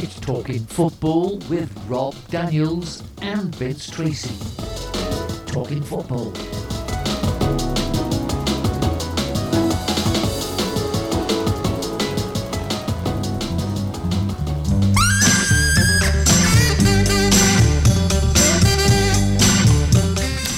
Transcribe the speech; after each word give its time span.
It's 0.00 0.20
Talking 0.20 0.64
Football 0.64 1.38
with 1.50 1.68
Rob 1.88 2.14
Daniels 2.28 3.02
and 3.20 3.52
Vince 3.56 3.90
Tracy. 3.90 4.32
Talking 5.44 5.82
Football. 5.82 6.32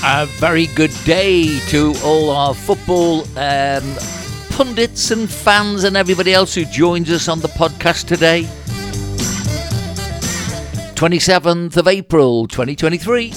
A 0.05 0.27
very 0.39 0.67
good 0.67 0.93
day 1.07 1.61
to 1.69 1.95
all 2.05 2.29
our 2.29 2.53
football 2.53 3.23
um, 3.39 3.97
pundits 4.51 5.11
and 5.13 5.31
fans 5.31 5.85
and 5.85 5.97
everybody 5.97 6.35
else 6.35 6.55
who 6.55 6.67
joins 6.67 7.11
us 7.11 7.27
on 7.27 7.41
the 7.41 7.49
podcast 7.49 8.07
today. 8.07 8.47
27th 11.01 11.79
of 11.79 11.89
April 11.89 12.47
2023. 12.47 13.33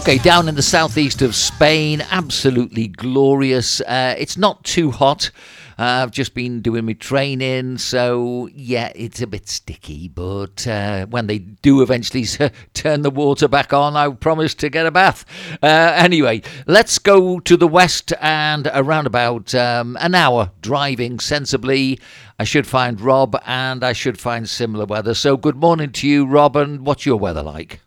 Okay, 0.00 0.18
down 0.18 0.48
in 0.48 0.56
the 0.56 0.62
southeast 0.62 1.22
of 1.22 1.36
Spain, 1.36 2.02
absolutely 2.10 2.88
glorious. 2.88 3.80
Uh, 3.82 4.16
it's 4.18 4.36
not 4.36 4.64
too 4.64 4.90
hot. 4.90 5.30
I've 5.78 6.10
just 6.10 6.34
been 6.34 6.60
doing 6.60 6.86
my 6.86 6.92
training, 6.92 7.78
so 7.78 8.48
yeah, 8.52 8.92
it's 8.94 9.20
a 9.20 9.26
bit 9.26 9.48
sticky. 9.48 10.08
But 10.08 10.66
uh, 10.66 11.06
when 11.06 11.26
they 11.26 11.38
do 11.38 11.82
eventually 11.82 12.24
turn 12.74 13.02
the 13.02 13.10
water 13.10 13.48
back 13.48 13.72
on, 13.72 13.96
I 13.96 14.08
promise 14.10 14.54
to 14.56 14.68
get 14.68 14.86
a 14.86 14.90
bath. 14.90 15.24
Uh, 15.62 15.92
anyway, 15.96 16.42
let's 16.66 16.98
go 16.98 17.40
to 17.40 17.56
the 17.56 17.68
west 17.68 18.12
and 18.20 18.68
around 18.72 19.06
about 19.06 19.54
um, 19.54 19.96
an 20.00 20.14
hour 20.14 20.52
driving 20.60 21.18
sensibly. 21.18 21.98
I 22.38 22.44
should 22.44 22.66
find 22.66 23.00
Rob 23.00 23.40
and 23.46 23.84
I 23.84 23.92
should 23.92 24.18
find 24.18 24.48
similar 24.48 24.86
weather. 24.86 25.14
So, 25.14 25.36
good 25.36 25.56
morning 25.56 25.92
to 25.92 26.08
you, 26.08 26.26
Rob, 26.26 26.56
and 26.56 26.84
what's 26.84 27.06
your 27.06 27.16
weather 27.16 27.42
like? 27.42 27.80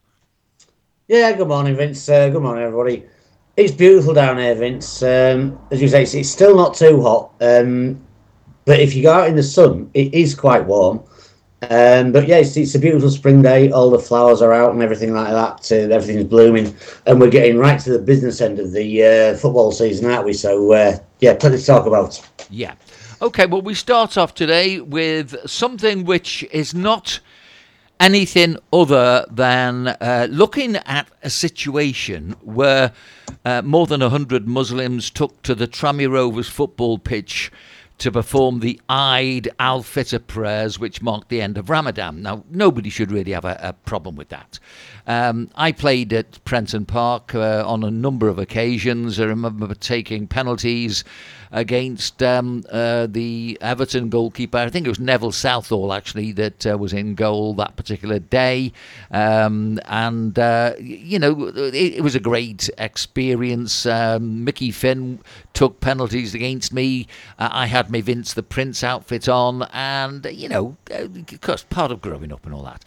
Yeah, 1.07 1.31
good 1.33 1.47
morning, 1.47 1.75
Vince. 1.75 2.07
Uh, 2.09 2.29
good 2.29 2.41
morning, 2.41 2.63
everybody. 2.63 3.05
It's 3.57 3.73
beautiful 3.73 4.13
down 4.13 4.37
here, 4.37 4.53
Vince. 4.53 5.01
Um, 5.01 5.59
as 5.71 5.81
you 5.81 5.87
say, 5.87 6.03
it's, 6.03 6.13
it's, 6.13 6.29
still 6.29 6.55
not 6.55 6.75
too 6.75 7.01
hot. 7.01 7.33
Um, 7.41 7.99
but 8.65 8.79
if 8.79 8.93
you 8.93 9.01
go 9.01 9.11
out 9.11 9.27
in 9.27 9.35
the 9.35 9.41
sun, 9.41 9.89
it 9.95 10.13
is 10.13 10.35
quite 10.35 10.65
warm. 10.67 11.01
Um, 11.63 12.11
but 12.11 12.27
yeah, 12.27 12.37
it's, 12.37 12.55
it's, 12.55 12.75
a 12.75 12.79
beautiful 12.79 13.09
spring 13.09 13.41
day. 13.41 13.71
All 13.71 13.89
the 13.89 13.97
flowers 13.97 14.43
are 14.43 14.53
out 14.53 14.73
and 14.73 14.83
everything 14.83 15.11
like 15.11 15.29
that. 15.29 15.71
Uh, 15.71 15.91
everything's 15.91 16.25
blooming, 16.25 16.75
and 17.07 17.19
we're 17.19 17.31
getting 17.31 17.57
right 17.57 17.79
to 17.79 17.89
the 17.89 17.97
business 17.97 18.41
end 18.41 18.59
of 18.59 18.73
the 18.73 19.03
uh, 19.03 19.37
football 19.37 19.71
season, 19.71 20.11
aren't 20.11 20.25
we? 20.25 20.33
So 20.33 20.73
uh, 20.73 20.99
yeah, 21.19 21.33
plenty 21.33 21.57
to 21.57 21.65
talk 21.65 21.87
about. 21.87 22.21
Yeah. 22.51 22.75
Okay. 23.23 23.47
Well, 23.47 23.63
we 23.63 23.73
start 23.73 24.19
off 24.19 24.35
today 24.35 24.81
with 24.81 25.35
something 25.49 26.05
which 26.05 26.43
is 26.51 26.75
not 26.75 27.19
anything 27.99 28.57
other 28.71 29.25
than 29.29 29.87
uh, 29.87 30.27
looking 30.29 30.75
at 30.77 31.07
a 31.23 31.29
situation 31.29 32.35
where 32.41 32.93
uh, 33.45 33.61
more 33.61 33.87
than 33.87 34.01
100 34.01 34.47
Muslims 34.47 35.09
took 35.09 35.41
to 35.43 35.55
the 35.55 35.67
Tranmere 35.67 36.11
Rovers 36.11 36.49
football 36.49 36.97
pitch 36.97 37.51
to 37.97 38.11
perform 38.11 38.59
the 38.59 38.79
Eid 38.87 39.49
al 39.59 39.81
Fitr 39.81 40.25
prayers, 40.25 40.77
which 40.77 41.01
marked 41.01 41.29
the 41.29 41.41
end 41.41 41.57
of 41.57 41.69
Ramadan. 41.69 42.21
Now, 42.21 42.43
nobody 42.49 42.89
should 42.89 43.11
really 43.11 43.31
have 43.31 43.45
a, 43.45 43.59
a 43.61 43.73
problem 43.73 44.15
with 44.15 44.29
that. 44.29 44.59
Um, 45.07 45.49
I 45.55 45.71
played 45.71 46.13
at 46.13 46.43
Prenton 46.45 46.85
Park 46.85 47.33
uh, 47.33 47.63
on 47.65 47.83
a 47.83 47.89
number 47.89 48.27
of 48.27 48.37
occasions. 48.37 49.19
I 49.19 49.25
remember 49.25 49.73
taking 49.73 50.27
penalties 50.27 51.03
against 51.51 52.21
um, 52.21 52.63
uh, 52.71 53.07
the 53.07 53.57
Everton 53.61 54.09
goalkeeper. 54.09 54.57
I 54.57 54.69
think 54.69 54.85
it 54.85 54.89
was 54.89 54.99
Neville 54.99 55.31
Southall 55.31 55.93
actually 55.93 56.31
that 56.33 56.65
uh, 56.65 56.77
was 56.77 56.93
in 56.93 57.15
goal 57.15 57.53
that 57.55 57.75
particular 57.75 58.19
day, 58.19 58.73
um, 59.11 59.79
and 59.85 60.37
uh, 60.37 60.73
you 60.79 61.19
know 61.19 61.47
it, 61.47 61.73
it, 61.73 62.03
was 62.03 62.15
a 62.15 62.19
great 62.19 62.69
experience. 62.77 63.85
Um, 63.85 64.43
Mickey 64.43 64.71
Finn 64.71 65.19
took 65.53 65.79
penalties 65.79 66.33
against 66.35 66.73
me. 66.73 67.07
Uh, 67.39 67.49
I 67.51 67.65
had 67.67 67.89
my 67.89 68.01
Vince 68.01 68.33
the 68.33 68.43
Prince 68.43 68.83
outfit 68.83 69.27
on, 69.27 69.63
and 69.73 70.25
you 70.31 70.49
know, 70.49 70.77
uh, 70.93 71.07
part 71.69 71.91
of 71.91 72.01
growing 72.01 72.31
up 72.31 72.45
and 72.45 72.53
all 72.53 72.63
that. 72.63 72.83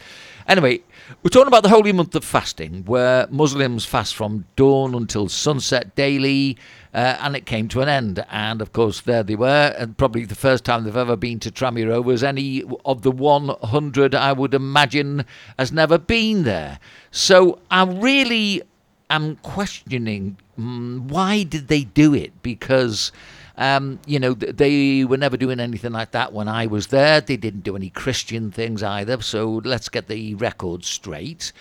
Anyway, 0.47 0.81
we're 1.23 1.29
talking 1.29 1.47
about 1.47 1.63
the 1.63 1.69
holy 1.69 1.91
month 1.91 2.15
of 2.15 2.23
fasting, 2.23 2.83
where 2.85 3.27
Muslims 3.29 3.85
fast 3.85 4.15
from 4.15 4.45
dawn 4.55 4.95
until 4.95 5.29
sunset 5.29 5.95
daily, 5.95 6.57
uh, 6.93 7.17
and 7.19 7.35
it 7.35 7.45
came 7.45 7.67
to 7.69 7.81
an 7.81 7.89
end. 7.89 8.25
And 8.29 8.61
of 8.61 8.73
course, 8.73 9.01
there 9.01 9.23
they 9.23 9.35
were, 9.35 9.75
and 9.77 9.97
probably 9.97 10.25
the 10.25 10.35
first 10.35 10.65
time 10.65 10.83
they've 10.83 10.95
ever 10.95 11.15
been 11.15 11.39
to 11.39 11.51
Tranmere 11.51 12.03
was 12.03 12.23
Any 12.23 12.63
of 12.85 13.01
the 13.01 13.11
100, 13.11 14.15
I 14.15 14.33
would 14.33 14.53
imagine, 14.53 15.25
has 15.57 15.71
never 15.71 15.97
been 15.97 16.43
there. 16.43 16.79
So 17.11 17.59
I 17.69 17.83
really 17.83 18.61
am 19.09 19.37
questioning 19.37 20.37
um, 20.57 21.07
why 21.07 21.43
did 21.43 21.67
they 21.67 21.83
do 21.83 22.13
it? 22.13 22.41
Because 22.43 23.11
um, 23.57 23.99
you 24.05 24.19
know, 24.19 24.33
they 24.33 25.03
were 25.05 25.17
never 25.17 25.37
doing 25.37 25.59
anything 25.59 25.91
like 25.91 26.11
that 26.11 26.33
when 26.33 26.47
I 26.47 26.65
was 26.65 26.87
there. 26.87 27.21
They 27.21 27.37
didn't 27.37 27.61
do 27.61 27.75
any 27.75 27.89
Christian 27.89 28.49
things 28.49 28.81
either. 28.81 29.21
So 29.21 29.61
let's 29.63 29.89
get 29.89 30.07
the 30.07 30.35
record 30.35 30.83
straight. 30.83 31.51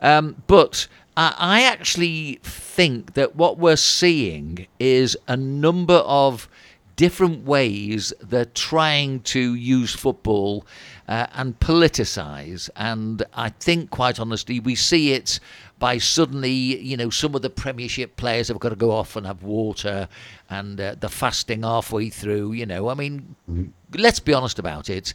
Um, 0.00 0.42
but 0.46 0.86
I 1.16 1.62
actually 1.62 2.40
think 2.42 3.14
that 3.14 3.36
what 3.36 3.58
we're 3.58 3.76
seeing 3.76 4.66
is 4.78 5.16
a 5.26 5.36
number 5.36 5.94
of 5.94 6.48
different 6.96 7.44
ways 7.44 8.12
they're 8.20 8.46
trying 8.46 9.20
to 9.20 9.54
use 9.54 9.94
football 9.94 10.66
uh, 11.08 11.26
and 11.34 11.58
politicize. 11.60 12.68
And 12.74 13.22
I 13.34 13.50
think, 13.50 13.90
quite 13.90 14.18
honestly, 14.18 14.60
we 14.60 14.74
see 14.74 15.12
it 15.12 15.38
by 15.78 15.98
suddenly, 15.98 16.50
you 16.50 16.96
know, 16.96 17.10
some 17.10 17.34
of 17.34 17.42
the 17.42 17.50
Premiership 17.50 18.16
players 18.16 18.48
have 18.48 18.58
got 18.58 18.70
to 18.70 18.76
go 18.76 18.90
off 18.90 19.14
and 19.14 19.26
have 19.26 19.42
water 19.42 20.08
and 20.48 20.80
uh, 20.80 20.96
the 20.98 21.08
fasting 21.08 21.62
halfway 21.62 22.08
through. 22.08 22.52
You 22.52 22.66
know, 22.66 22.88
I 22.88 22.94
mean, 22.94 23.36
mm-hmm. 23.50 23.66
let's 23.94 24.20
be 24.20 24.32
honest 24.32 24.58
about 24.58 24.88
it. 24.88 25.12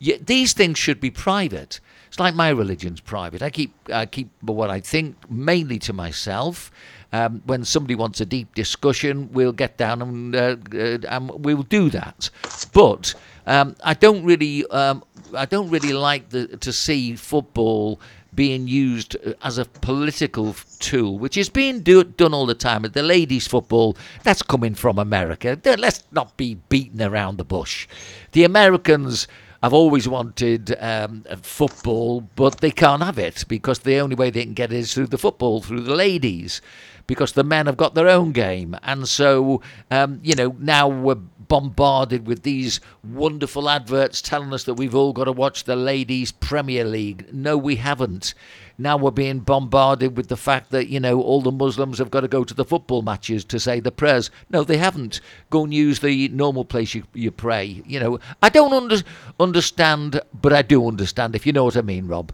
These 0.00 0.52
things 0.52 0.78
should 0.78 1.00
be 1.00 1.10
private. 1.10 1.80
It's 2.14 2.20
like 2.20 2.36
my 2.36 2.50
religion's 2.50 3.00
private. 3.00 3.42
I 3.42 3.50
keep 3.50 3.74
I 3.92 4.06
keep 4.06 4.30
what 4.42 4.70
I 4.70 4.78
think 4.78 5.28
mainly 5.28 5.80
to 5.80 5.92
myself. 5.92 6.70
Um, 7.12 7.42
when 7.44 7.64
somebody 7.64 7.96
wants 7.96 8.20
a 8.20 8.24
deep 8.24 8.54
discussion, 8.54 9.32
we'll 9.32 9.50
get 9.52 9.78
down 9.78 10.00
and, 10.00 10.36
uh, 10.36 10.56
uh, 10.72 10.98
and 11.08 11.44
we'll 11.44 11.64
do 11.64 11.90
that. 11.90 12.30
But 12.72 13.14
um, 13.48 13.74
I 13.82 13.94
don't 13.94 14.24
really 14.24 14.64
um, 14.68 15.02
I 15.34 15.44
don't 15.44 15.70
really 15.70 15.92
like 15.92 16.28
the, 16.28 16.56
to 16.58 16.72
see 16.72 17.16
football 17.16 17.98
being 18.32 18.68
used 18.68 19.16
as 19.42 19.58
a 19.58 19.64
political 19.64 20.54
tool, 20.78 21.18
which 21.18 21.36
is 21.36 21.48
being 21.48 21.80
do, 21.80 22.04
done 22.04 22.32
all 22.32 22.46
the 22.46 22.54
time. 22.54 22.82
The 22.82 23.02
ladies' 23.02 23.48
football, 23.48 23.96
that's 24.22 24.42
coming 24.42 24.76
from 24.76 25.00
America. 25.00 25.58
Let's 25.64 26.04
not 26.12 26.36
be 26.36 26.54
beaten 26.68 27.02
around 27.02 27.38
the 27.38 27.44
bush. 27.44 27.88
The 28.32 28.44
Americans 28.44 29.26
have 29.64 29.74
always 29.74 30.06
wanted 30.06 30.76
um, 30.80 31.24
football, 31.42 32.20
but 32.36 32.60
they 32.60 32.70
can't 32.70 33.02
have 33.02 33.18
it 33.18 33.44
because 33.48 33.80
the 33.80 33.98
only 33.98 34.14
way 34.14 34.30
they 34.30 34.44
can 34.44 34.54
get 34.54 34.72
it 34.72 34.76
is 34.76 34.94
through 34.94 35.06
the 35.08 35.18
football, 35.18 35.62
through 35.62 35.80
the 35.80 35.94
ladies 35.94 36.60
because 37.06 37.32
the 37.32 37.44
men 37.44 37.66
have 37.66 37.76
got 37.76 37.94
their 37.94 38.08
own 38.08 38.32
game. 38.32 38.76
And 38.82 39.08
so, 39.08 39.60
um, 39.90 40.20
you 40.22 40.34
know, 40.34 40.56
now 40.58 40.88
we're 40.88 41.14
bombarded 41.14 42.26
with 42.26 42.42
these 42.42 42.80
wonderful 43.02 43.68
adverts 43.68 44.22
telling 44.22 44.52
us 44.52 44.64
that 44.64 44.74
we've 44.74 44.94
all 44.94 45.12
got 45.12 45.24
to 45.24 45.32
watch 45.32 45.64
the 45.64 45.76
Ladies 45.76 46.32
Premier 46.32 46.84
League. 46.84 47.26
No, 47.32 47.56
we 47.56 47.76
haven't. 47.76 48.34
Now 48.76 48.96
we're 48.96 49.12
being 49.12 49.40
bombarded 49.40 50.16
with 50.16 50.28
the 50.28 50.36
fact 50.36 50.70
that, 50.70 50.88
you 50.88 50.98
know, 50.98 51.20
all 51.20 51.42
the 51.42 51.52
Muslims 51.52 51.98
have 51.98 52.10
got 52.10 52.22
to 52.22 52.28
go 52.28 52.42
to 52.42 52.54
the 52.54 52.64
football 52.64 53.02
matches 53.02 53.44
to 53.44 53.60
say 53.60 53.78
the 53.78 53.92
prayers. 53.92 54.30
No, 54.50 54.64
they 54.64 54.78
haven't. 54.78 55.20
Go 55.50 55.64
and 55.64 55.72
use 55.72 56.00
the 56.00 56.28
normal 56.28 56.64
place 56.64 56.94
you, 56.94 57.04
you 57.12 57.30
pray. 57.30 57.82
You 57.86 58.00
know, 58.00 58.18
I 58.42 58.48
don't 58.48 58.72
under, 58.72 59.02
understand, 59.38 60.20
but 60.32 60.52
I 60.52 60.62
do 60.62 60.88
understand, 60.88 61.36
if 61.36 61.46
you 61.46 61.52
know 61.52 61.64
what 61.64 61.76
I 61.76 61.82
mean, 61.82 62.08
Rob. 62.08 62.32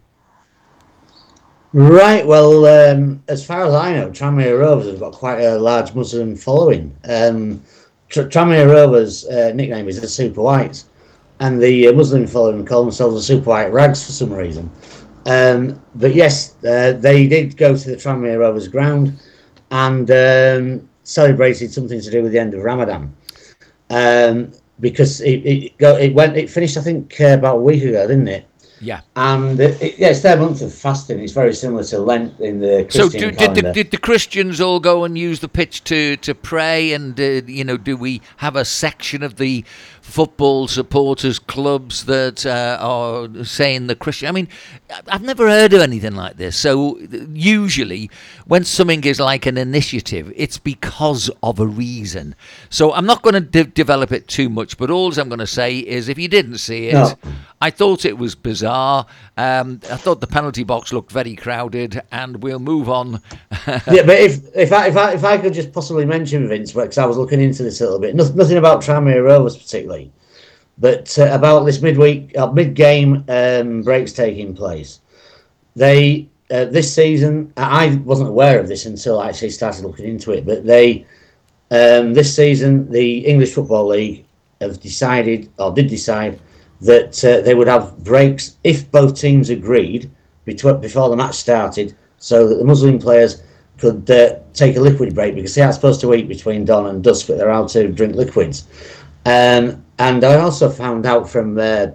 Right. 1.73 2.27
Well, 2.27 2.67
um, 2.67 3.23
as 3.29 3.47
far 3.47 3.65
as 3.65 3.75
I 3.75 3.93
know, 3.93 4.11
Tranmere 4.11 4.59
Rovers 4.59 4.89
have 4.89 4.99
got 4.99 5.13
quite 5.13 5.41
a 5.41 5.57
large 5.57 5.95
Muslim 5.95 6.35
following. 6.35 6.97
Um, 7.09 7.63
Tr- 8.09 8.23
Tranmere 8.23 8.69
Rovers' 8.69 9.25
uh, 9.27 9.53
nickname 9.55 9.89
is 9.89 10.01
the 10.01 10.09
Super 10.09 10.43
Whites, 10.43 10.87
and 11.39 11.63
the 11.63 11.87
uh, 11.87 11.93
Muslim 11.93 12.27
following 12.27 12.65
call 12.67 12.83
themselves 12.83 13.15
the 13.15 13.23
Super 13.23 13.51
White 13.51 13.73
Rags 13.73 14.05
for 14.05 14.11
some 14.11 14.33
reason. 14.33 14.69
Um, 15.27 15.81
but 15.95 16.13
yes, 16.13 16.57
uh, 16.65 16.95
they 16.95 17.29
did 17.29 17.57
go 17.57 17.77
to 17.77 17.91
the 17.91 17.97
Tranmere 17.97 18.41
Rovers 18.41 18.67
ground 18.67 19.21
and 19.71 20.11
um, 20.11 20.89
celebrated 21.05 21.73
something 21.73 22.01
to 22.01 22.11
do 22.11 22.25
with 22.25 22.33
the 22.33 22.39
end 22.41 22.53
of 22.55 22.63
Ramadan. 22.63 23.15
Um, 23.91 24.51
because 24.81 25.21
it, 25.21 25.47
it, 25.47 25.79
go, 25.79 25.97
it 25.97 26.15
went 26.15 26.37
it 26.37 26.49
finished 26.49 26.77
I 26.79 26.81
think 26.81 27.21
uh, 27.21 27.35
about 27.39 27.59
a 27.59 27.61
week 27.61 27.85
ago, 27.85 28.09
didn't 28.09 28.29
it? 28.29 28.47
Yeah. 28.81 29.03
And 29.15 29.61
it, 29.61 29.81
it, 29.83 29.99
yeah, 29.99 30.09
it's 30.09 30.23
their 30.23 30.39
month 30.39 30.63
of 30.63 30.73
fasting. 30.73 31.21
It's 31.21 31.33
very 31.33 31.53
similar 31.53 31.85
to 31.85 31.99
Lent 31.99 32.41
in 32.41 32.61
the 32.61 32.85
Christian 32.91 33.11
So, 33.11 33.19
do, 33.19 33.31
did, 33.31 33.55
the, 33.55 33.73
did 33.73 33.91
the 33.91 33.99
Christians 33.99 34.61
all 34.61 34.81
go 34.81 35.05
and 35.05 35.19
use 35.19 35.41
the 35.41 35.49
pitch 35.49 35.85
to, 35.85 36.17
to 36.19 36.35
pray? 36.35 36.93
And, 36.93 37.19
uh, 37.21 37.43
you 37.47 37.63
know, 37.63 37.77
do 37.77 37.97
we 37.97 38.23
have 38.39 38.57
a 38.57 38.65
section 38.65 39.23
of 39.23 39.37
the 39.37 39.65
football 40.01 40.67
supporters 40.67 41.39
clubs 41.39 42.07
that 42.07 42.47
uh, 42.47 42.79
are 42.81 43.45
saying 43.45 43.89
the 43.89 43.95
Christian? 43.95 44.29
I 44.29 44.33
mean, 44.33 44.49
I've 45.09 45.23
never 45.23 45.47
heard 45.47 45.75
of 45.75 45.83
anything 45.83 46.15
like 46.15 46.39
this. 46.39 46.57
So, 46.57 46.99
usually, 47.33 48.11
when 48.47 48.65
something 48.65 49.05
is 49.05 49.21
like 49.21 49.45
an 49.45 49.59
initiative, 49.59 50.33
it's 50.35 50.57
because 50.57 51.31
of 51.43 51.61
a 51.61 51.67
reason. 51.67 52.35
So, 52.71 52.95
I'm 52.95 53.07
not 53.07 53.21
going 53.21 53.35
to 53.35 53.41
de- 53.41 53.65
develop 53.65 54.11
it 54.11 54.27
too 54.27 54.49
much, 54.49 54.79
but 54.79 54.91
all 54.91 55.11
I'm 55.19 55.29
going 55.29 55.41
to 55.41 55.47
say 55.47 55.79
is 55.79 56.09
if 56.09 56.19
you 56.19 56.29
didn't 56.29 56.59
see 56.59 56.89
it, 56.89 56.95
No. 56.95 57.15
I 57.63 57.71
thought 57.71 58.07
it 58.07 58.17
was 58.17 58.35
bizarre. 58.35 59.07
Um, 59.37 59.81
I 59.91 59.97
thought 59.97 60.21
the 60.23 60.27
penalty 60.27 60.65
box 60.65 60.93
looked 60.93 61.13
very 61.13 61.37
crowded, 61.37 62.03
and 62.11 62.43
we'll 62.43 62.59
move 62.59 62.89
on. 62.89 63.21
yeah, 63.67 64.03
but 64.07 64.19
if 64.19 64.41
if 64.57 64.73
I, 64.73 64.89
if 64.89 64.97
I 64.97 65.13
if 65.13 65.25
I 65.25 65.37
could 65.37 65.53
just 65.53 65.73
possibly 65.73 66.07
mention 66.07 66.49
Vince, 66.49 66.73
because 66.73 66.97
I 66.97 67.05
was 67.05 67.19
looking 67.19 67.41
into 67.41 67.63
this 67.63 67.81
a 67.81 67.85
little 67.85 67.99
bit, 67.99 68.15
nothing, 68.15 68.37
nothing 68.37 68.57
about 68.57 68.83
Tranmere 68.83 69.25
Rovers 69.25 69.59
particularly, 69.59 70.11
but 70.79 71.19
uh, 71.19 71.29
about 71.33 71.65
this 71.65 71.83
midweek, 71.83 72.37
uh, 72.39 72.51
mid-game 72.51 73.25
um, 73.29 73.83
breaks 73.83 74.13
taking 74.13 74.55
place. 74.57 75.01
They 75.77 76.29
uh, 76.51 76.65
this 76.65 76.93
season, 76.93 77.53
I 77.59 78.01
wasn't 78.05 78.31
aware 78.31 78.59
of 78.59 78.69
this 78.69 78.87
until 78.87 79.21
I 79.21 79.29
actually 79.29 79.51
started 79.51 79.85
looking 79.85 80.07
into 80.07 80.33
it, 80.33 80.47
but 80.47 80.65
they 80.65 81.05
um, 81.71 82.15
this 82.15 82.35
season 82.35 82.91
the 82.91 83.19
English 83.19 83.53
Football 83.53 83.89
League 83.89 84.25
have 84.63 84.81
decided 84.81 85.51
or 85.59 85.73
did 85.73 85.89
decide 85.89 86.41
that 86.81 87.25
uh, 87.25 87.41
they 87.43 87.55
would 87.55 87.69
have 87.69 87.97
breaks 88.05 88.57
if 88.65 88.91
both 88.91 89.19
teams 89.19 89.51
agreed 89.51 90.11
before 90.45 91.09
the 91.09 91.17
match 91.17 91.37
started, 91.37 91.95
so 92.19 92.49
that 92.49 92.57
the 92.57 92.65
Muslim 92.65 92.99
players 92.99 93.43
could 93.79 94.11
uh, 94.11 94.39
take 94.53 94.77
a 94.77 94.81
liquid 94.81 95.15
break 95.15 95.35
because 95.35 95.55
they 95.55 95.63
aren't 95.63 95.75
supposed 95.75 96.01
to 96.01 96.13
eat 96.15 96.29
between 96.29 96.65
dawn 96.65 96.87
and 96.87 97.03
dusk, 97.03 97.27
but 97.27 97.39
they're 97.39 97.51
allowed 97.51 97.69
to 97.69 97.89
drink 97.89 98.15
liquids. 98.15 98.67
Um, 99.27 99.85
and 99.99 100.25
I 100.25 100.37
also 100.37 100.71
found 100.71 101.07
out 101.07 101.29
from 101.29 101.59
uh, 101.59 101.89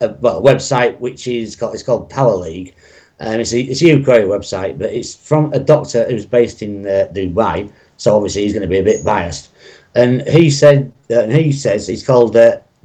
a, 0.00 0.08
well, 0.20 0.38
a 0.38 0.42
website 0.42 0.98
which 0.98 1.26
is 1.26 1.56
called 1.56 1.74
it's 1.74 1.82
called 1.82 2.10
Power 2.10 2.36
League. 2.36 2.74
Um, 3.20 3.40
it's 3.40 3.52
a 3.52 3.60
it's 3.60 3.82
a 3.82 3.94
UK 3.94 4.26
website, 4.26 4.78
but 4.78 4.92
it's 4.92 5.14
from 5.14 5.52
a 5.52 5.58
doctor 5.58 6.08
who's 6.08 6.26
based 6.26 6.62
in 6.62 6.86
uh, 6.86 7.08
Dubai. 7.12 7.72
So 7.96 8.14
obviously 8.14 8.42
he's 8.42 8.52
going 8.52 8.62
to 8.62 8.68
be 8.68 8.78
a 8.78 8.84
bit 8.84 9.04
biased. 9.04 9.50
And 9.94 10.22
he 10.28 10.50
said, 10.50 10.92
uh, 11.10 11.22
and 11.22 11.32
he 11.32 11.50
says 11.52 11.86
he's 11.86 12.06
called 12.06 12.32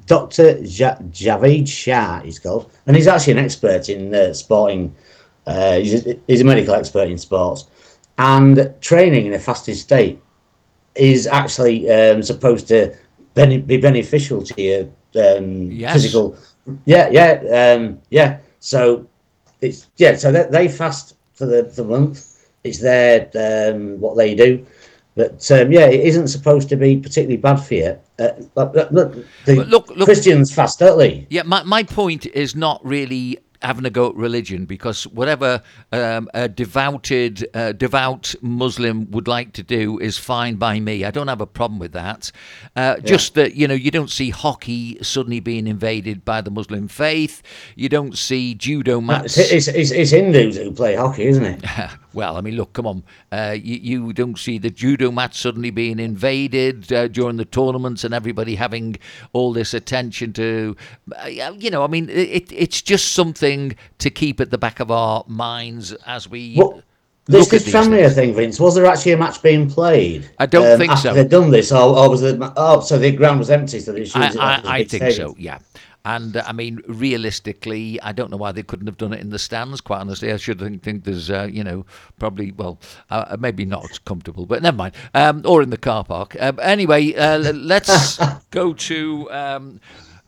Doctor 0.06 0.58
ja- 0.62 0.98
Javed 1.12 1.68
Shah. 1.68 2.22
He's 2.22 2.40
called, 2.40 2.72
and 2.88 2.96
he's 2.96 3.08
actually 3.08 3.34
an 3.34 3.40
expert 3.40 3.90
in 3.90 4.14
uh, 4.14 4.34
sporting. 4.34 4.96
Uh, 5.46 5.78
he's, 5.80 6.06
a, 6.06 6.20
he's 6.28 6.42
a 6.42 6.46
medical 6.46 6.74
expert 6.74 7.10
in 7.10 7.18
sports, 7.18 7.66
and 8.18 8.74
training 8.82 9.26
in 9.26 9.34
a 9.34 9.40
fasted 9.40 9.76
state 9.78 10.22
is 10.96 11.28
actually 11.28 11.90
um, 11.92 12.22
supposed 12.24 12.68
to 12.68 12.96
bene- 13.34 13.62
be 13.62 13.78
beneficial 13.78 14.42
to 14.44 14.62
your 14.62 14.84
um, 15.16 15.72
Yes. 15.72 15.94
physical. 15.94 16.38
Yeah, 16.86 17.10
yeah, 17.10 17.76
um, 17.78 18.00
yeah. 18.10 18.40
So 18.60 19.08
it's 19.62 19.88
yeah. 19.98 20.16
So 20.16 20.32
they, 20.32 20.44
they 20.50 20.68
fast 20.68 21.16
for 21.34 21.46
the 21.46 21.64
the 21.64 21.84
month. 21.84 22.30
It's 22.64 22.80
their 22.80 23.30
um, 23.36 24.00
what 24.00 24.16
they 24.16 24.36
do. 24.36 24.66
But 25.16 25.50
um, 25.52 25.72
yeah, 25.72 25.86
it 25.86 26.02
isn't 26.02 26.28
supposed 26.30 26.70
to 26.70 26.76
be 26.76 26.98
particularly 26.98 27.38
bad 27.38 27.58
for 27.58 27.74
you. 27.76 28.00
Uh, 28.20 28.30
look, 28.56 28.74
the 29.46 29.56
But 29.56 29.68
look- 29.68 29.90
look- 29.90 30.06
Christians 30.06 30.54
fast, 30.54 30.80
don't 30.80 30.98
they? 30.98 31.28
Yeah, 31.30 31.44
my, 31.44 31.64
my 31.64 31.84
point 31.84 32.26
is 32.26 32.56
not 32.56 32.84
really 32.86 33.38
having 33.62 33.86
a 33.86 33.90
go 33.90 34.10
at 34.10 34.16
religion 34.16 34.66
because 34.66 35.08
whatever 35.08 35.62
um, 35.94 36.28
a 36.34 36.50
devoted, 36.50 37.48
uh, 37.54 37.72
devout 37.72 38.36
Muslim 38.42 39.10
would 39.12 39.26
like 39.28 39.54
to 39.54 39.64
do 39.64 39.98
is 40.00 40.18
fine 40.18 40.56
by 40.56 40.80
me. 40.82 41.06
I 41.06 41.12
don't 41.12 41.30
have 41.30 41.40
a 41.40 41.46
problem 41.48 41.80
with 41.80 41.94
that. 41.94 42.30
Uh, 42.76 42.98
Just 43.00 43.36
that 43.36 43.56
you 43.56 43.68
know, 43.68 43.74
you 43.74 43.90
don't 43.90 44.12
see 44.12 44.32
hockey 44.32 44.98
suddenly 45.02 45.40
being 45.40 45.66
invaded 45.68 46.26
by 46.26 46.42
the 46.42 46.52
Muslim 46.52 46.90
faith. 46.90 47.42
You 47.76 47.88
don't 47.88 48.18
see 48.18 48.54
judo 48.54 49.00
mats. 49.00 49.38
it's, 49.38 49.68
it's, 49.70 49.92
it's 49.92 50.12
Hindus 50.12 50.58
who 50.58 50.72
play 50.74 50.96
hockey, 50.96 51.28
isn't 51.28 51.46
it? 51.46 51.64
well, 52.14 52.38
I 52.38 52.42
mean, 52.42 52.56
look, 52.56 52.74
come 52.74 52.88
on. 52.88 53.04
Uh, 53.32 53.56
you, 53.60 53.76
you 53.76 54.14
don't 54.14 54.38
see 54.38 54.58
the 54.58 54.70
judo 54.70 55.12
mat 55.12 55.34
suddenly 55.34 55.72
being 55.72 56.00
invaded 56.00 56.92
uh, 56.94 57.08
during 57.08 57.38
the 57.38 57.46
tournaments 57.46 58.04
and 58.04 58.14
everybody 58.14 58.56
having 58.56 58.98
all 59.34 59.54
this 59.54 59.74
attention 59.74 60.34
to, 60.34 60.76
uh, 61.18 61.28
you 61.28 61.70
know, 61.70 61.84
I 61.84 61.88
mean, 61.88 62.10
it, 62.10 62.52
it's 62.52 62.82
just 62.82 63.14
something 63.14 63.76
to 64.00 64.10
keep 64.10 64.40
at 64.40 64.52
the 64.52 64.58
back 64.58 64.80
of 64.80 64.92
our 64.92 65.24
minds 65.28 65.94
as 66.06 66.30
we. 66.30 66.56
What? 66.56 66.84
This, 67.26 67.40
look 67.46 67.62
at 67.62 67.66
this 67.66 67.74
Tranmere 67.74 68.14
thing, 68.14 68.34
Vince, 68.34 68.60
was 68.60 68.76
there 68.76 68.86
actually 68.86 69.14
a 69.14 69.18
match 69.18 69.42
being 69.42 69.70
played? 69.70 70.30
I 70.40 70.46
don't 70.46 70.78
think 70.78 70.92
after 70.92 71.08
so. 71.08 71.14
they'd 71.14 71.30
done 71.30 71.52
this, 71.52 71.72
or, 71.72 71.98
or 71.98 72.10
was 72.10 72.22
it? 72.22 72.38
Oh, 72.58 72.82
so 72.82 73.00
the 73.00 73.14
ground 73.14 73.40
was 73.40 73.50
empty, 73.50 73.80
so 73.80 73.94
they 73.94 74.02
I, 74.02 74.04
it 74.04 74.16
like 74.16 74.30
as 74.30 74.36
a 74.36 74.42
I, 74.42 74.62
I 74.66 74.78
think 74.84 75.04
stadium. 75.04 75.30
so, 75.30 75.36
yeah. 75.40 75.60
And 76.06 76.36
uh, 76.36 76.44
I 76.46 76.52
mean, 76.52 76.82
realistically, 76.88 78.00
I 78.02 78.12
don't 78.12 78.30
know 78.30 78.38
why 78.38 78.52
they 78.52 78.64
couldn't 78.64 78.88
have 78.88 78.98
done 78.98 79.14
it 79.14 79.22
in 79.22 79.30
the 79.30 79.40
stands. 79.40 79.80
Quite 79.80 80.02
honestly, 80.02 80.32
I 80.32 80.38
should 80.38 80.60
think, 80.60 80.84
think 80.84 81.06
there's, 81.06 81.30
uh, 81.30 81.48
you 81.52 81.64
know, 81.64 81.86
probably 82.20 82.52
well, 82.52 82.80
uh, 83.10 83.38
maybe 83.40 83.66
not 83.66 84.04
comfortable, 84.06 84.46
but 84.46 84.62
never 84.62 84.76
mind. 84.76 84.96
Um, 85.14 85.44
or 85.46 85.62
in 85.62 85.70
the 85.70 85.78
car 85.78 86.04
park. 86.04 86.36
Uh, 86.40 86.54
anyway, 86.62 87.14
uh, 87.14 87.54
let's 87.54 88.20
go 88.52 88.74
to 88.74 89.32
um, 89.32 89.80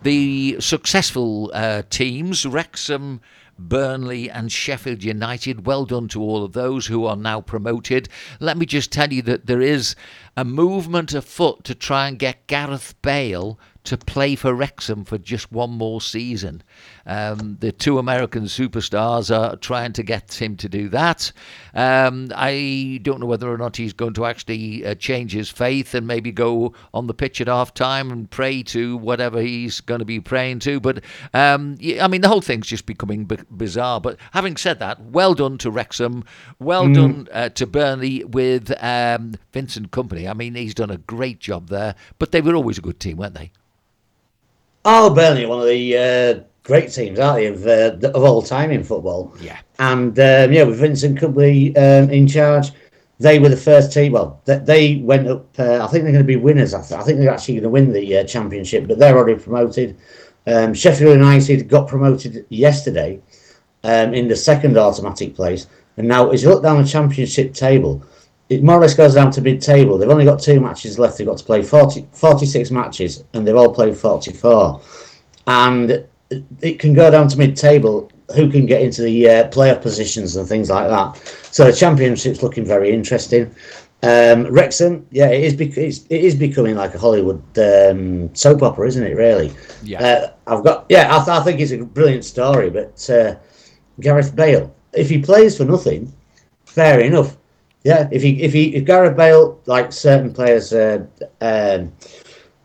the 0.01 0.57
successful 0.60 1.51
uh, 1.54 1.83
teams: 1.89 2.45
Wrexham. 2.45 3.21
Burnley 3.57 4.30
and 4.30 4.51
Sheffield 4.51 5.01
United. 5.01 5.66
Well 5.66 5.86
done 5.86 6.10
to 6.10 6.21
all 6.21 6.44
of 6.44 6.51
those 6.51 6.88
who 6.88 7.06
are 7.06 7.16
now 7.16 7.39
promoted. 7.39 8.10
Let 8.42 8.57
me 8.57 8.66
just 8.66 8.92
tell 8.92 9.13
you 9.13 9.21
that 9.21 9.45
there 9.45 9.62
is 9.62 9.95
a 10.36 10.44
movement 10.44 11.13
afoot 11.13 11.63
to 11.63 11.74
try 11.74 12.10
and 12.10 12.19
get 12.19 12.48
Gareth 12.48 12.95
Bale 13.01 13.57
to 13.85 13.97
play 13.97 14.35
for 14.35 14.53
Wrexham 14.53 15.05
for 15.05 15.17
just 15.17 15.51
one 15.51 15.71
more 15.71 16.01
season. 16.01 16.63
Um, 17.05 17.57
the 17.59 17.71
two 17.71 17.99
American 17.99 18.43
superstars 18.43 19.35
are 19.35 19.55
trying 19.57 19.93
to 19.93 20.03
get 20.03 20.33
him 20.33 20.57
to 20.57 20.69
do 20.69 20.89
that. 20.89 21.31
Um, 21.73 22.29
I 22.35 22.99
don't 23.03 23.19
know 23.19 23.25
whether 23.25 23.51
or 23.51 23.57
not 23.57 23.77
he's 23.77 23.93
going 23.93 24.13
to 24.15 24.25
actually 24.25 24.85
uh, 24.85 24.95
change 24.95 25.33
his 25.33 25.49
faith 25.49 25.93
and 25.93 26.07
maybe 26.07 26.31
go 26.31 26.73
on 26.93 27.07
the 27.07 27.13
pitch 27.13 27.41
at 27.41 27.47
half 27.47 27.73
time 27.73 28.11
and 28.11 28.29
pray 28.29 28.63
to 28.63 28.97
whatever 28.97 29.41
he's 29.41 29.81
going 29.81 29.99
to 29.99 30.05
be 30.05 30.19
praying 30.19 30.59
to. 30.59 30.79
But 30.79 31.03
um, 31.33 31.75
yeah, 31.79 32.03
I 32.03 32.07
mean, 32.07 32.21
the 32.21 32.29
whole 32.29 32.41
thing's 32.41 32.67
just 32.67 32.85
becoming 32.85 33.25
b- 33.25 33.37
bizarre. 33.51 34.01
But 34.01 34.17
having 34.31 34.57
said 34.57 34.79
that, 34.79 35.01
well 35.01 35.33
done 35.33 35.57
to 35.59 35.71
Wrexham. 35.71 36.23
Well 36.59 36.91
done 36.91 37.27
uh, 37.31 37.49
to 37.49 37.68
Burnley 37.68 38.23
with 38.23 38.71
um, 38.81 39.35
Vincent 39.51 39.92
Kompany. 39.92 40.30
I 40.30 40.33
mean, 40.33 40.56
he's 40.56 40.73
done 40.73 40.89
a 40.89 40.97
great 40.97 41.39
job 41.39 41.69
there. 41.69 41.95
But 42.18 42.31
they 42.31 42.42
were 42.42 42.56
always 42.56 42.77
a 42.77 42.81
good 42.81 42.99
team, 42.99 43.18
weren't 43.18 43.35
they? 43.35 43.51
Oh, 44.87 45.09
Burnley, 45.09 45.47
one 45.47 45.59
of 45.59 45.65
the 45.65 45.97
uh, 45.97 46.44
great 46.61 46.92
teams, 46.92 47.18
aren't 47.18 47.37
they, 47.37 47.47
of, 47.47 47.65
uh, 47.65 48.07
of 48.09 48.23
all 48.23 48.44
time 48.44 48.69
in 48.69 48.83
football? 48.83 49.35
Yeah. 49.42 49.57
And 49.80 50.18
um, 50.19 50.54
yeah, 50.54 50.63
with 50.63 50.80
Vincent 50.80 51.19
Kompany 51.19 51.75
um, 51.75 52.11
in 52.11 52.27
charge, 52.27 52.71
they 53.19 53.39
were 53.39 53.49
the 53.49 53.57
first 53.57 53.92
team. 53.92 54.11
Well, 54.11 54.39
th- 54.45 54.63
they 54.63 54.97
went 54.97 55.27
up. 55.27 55.47
Uh, 55.57 55.83
I 55.83 55.87
think 55.87 56.04
they're 56.04 56.13
going 56.13 56.23
to 56.23 56.23
be 56.23 56.35
winners. 56.35 56.75
I, 56.75 56.81
th- 56.81 56.99
I 56.99 57.04
think 57.04 57.18
they're 57.18 57.33
actually 57.33 57.56
going 57.56 57.63
to 57.63 57.69
win 57.69 57.92
the 57.92 58.19
uh, 58.19 58.23
championship, 58.25 58.87
but 58.87 58.99
they're 58.99 59.18
already 59.18 59.42
promoted. 59.42 59.97
Um, 60.45 60.75
Sheffield 60.75 61.18
United 61.18 61.68
got 61.68 61.87
promoted 61.87 62.45
yesterday 62.49 63.19
um, 63.83 64.13
in 64.13 64.27
the 64.27 64.35
second 64.35 64.77
automatic 64.77 65.33
place, 65.33 65.65
and 65.97 66.07
now 66.07 66.30
as 66.30 66.44
you 66.44 66.49
look 66.49 66.61
down 66.61 66.80
the 66.80 66.87
championship 66.87 67.56
table, 67.56 68.06
it 68.49 68.64
more 68.64 68.78
or 68.78 68.81
less 68.81 68.94
goes 68.94 69.16
down 69.16 69.31
to 69.31 69.42
mid-table. 69.42 69.97
They've 69.97 70.09
only 70.09 70.25
got 70.25 70.40
two 70.40 70.59
matches 70.59 70.99
left. 70.99 71.18
They've 71.18 71.25
got 71.28 71.37
to 71.40 71.44
play 71.44 71.64
40, 71.64 72.07
46 72.11 72.71
matches, 72.71 73.23
and 73.33 73.45
they've 73.47 73.56
all 73.56 73.73
played 73.73 73.97
44. 73.97 74.81
And 75.47 76.06
it- 76.61 76.80
can 76.80 76.94
go 76.94 77.09
down 77.11 77.28
to 77.30 77.37
mid-table. 77.37 78.11
Who 78.35 78.49
can 78.49 78.66
get 78.66 78.81
into 78.81 79.04
the 79.04 79.30
uh, 79.30 79.49
playoff 79.49 79.81
positions 79.83 80.35
and 80.35 80.47
things 80.47 80.69
like 80.69 80.87
that? 80.90 81.18
So 81.52 81.66
the 81.66 81.73
championship's 81.73 82.42
looking 82.42 82.66
very 82.66 82.92
interesting. 82.92 83.54
Um, 84.02 84.47
Wrexham, 84.52 85.06
yeah, 85.11 85.30
it 85.30 85.44
is. 85.44 85.56
Bec- 85.56 85.78
it's, 85.78 86.06
it 86.09 86.21
is 86.21 86.35
becoming 86.35 86.75
like 86.75 86.94
a 86.95 86.99
Hollywood 86.99 87.42
um, 87.57 88.33
soap 88.35 88.61
opera, 88.64 88.87
isn't 88.87 89.04
it? 89.04 89.16
Really. 89.16 89.54
Yeah. 89.83 90.04
Uh, 90.04 90.31
I've 90.57 90.64
got. 90.64 90.85
Yeah, 90.90 91.07
I, 91.16 91.23
th- 91.23 91.30
I 91.40 91.44
think 91.44 91.59
it's 91.59 91.71
a 91.71 91.78
brilliant 91.83 92.25
story, 92.25 92.69
but 92.69 93.07
uh, 93.09 93.35
Gareth 93.99 94.35
Bale, 94.35 94.75
if 94.94 95.09
he 95.09 95.19
plays 95.19 95.57
for 95.57 95.66
nothing, 95.66 96.11
fair 96.66 96.99
enough. 96.99 97.37
Yeah, 97.85 98.09
if 98.11 98.23
he 98.23 98.42
if 98.42 98.51
he 98.51 98.75
if 98.75 98.83
Gareth 98.83 99.15
Bale 99.15 99.61
like 99.68 99.94
certain 99.94 100.33
players, 100.33 100.73
uh, 100.73 101.06
um, 101.39 101.94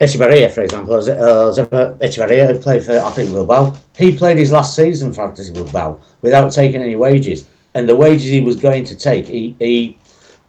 Echeverria, 0.01 0.51
for 0.51 0.63
example, 0.63 0.95
or 0.95 1.01
Echeverria 1.03 2.51
who 2.51 2.59
played 2.59 2.83
for 2.83 2.99
I 2.99 3.11
think 3.11 3.31
Bilbao. 3.31 3.77
He 3.99 4.17
played 4.17 4.39
his 4.39 4.51
last 4.51 4.75
season 4.75 5.13
for 5.13 5.29
Athletic 5.29 5.53
Bilbao 5.53 6.01
without 6.23 6.51
taking 6.53 6.81
any 6.81 6.97
wages, 6.97 7.47
and 7.75 7.87
the 7.87 7.95
wages 7.95 8.31
he 8.31 8.41
was 8.41 8.57
going 8.57 8.85
to 8.85 8.97
take, 8.97 9.27
he 9.27 9.55
he 9.59 9.99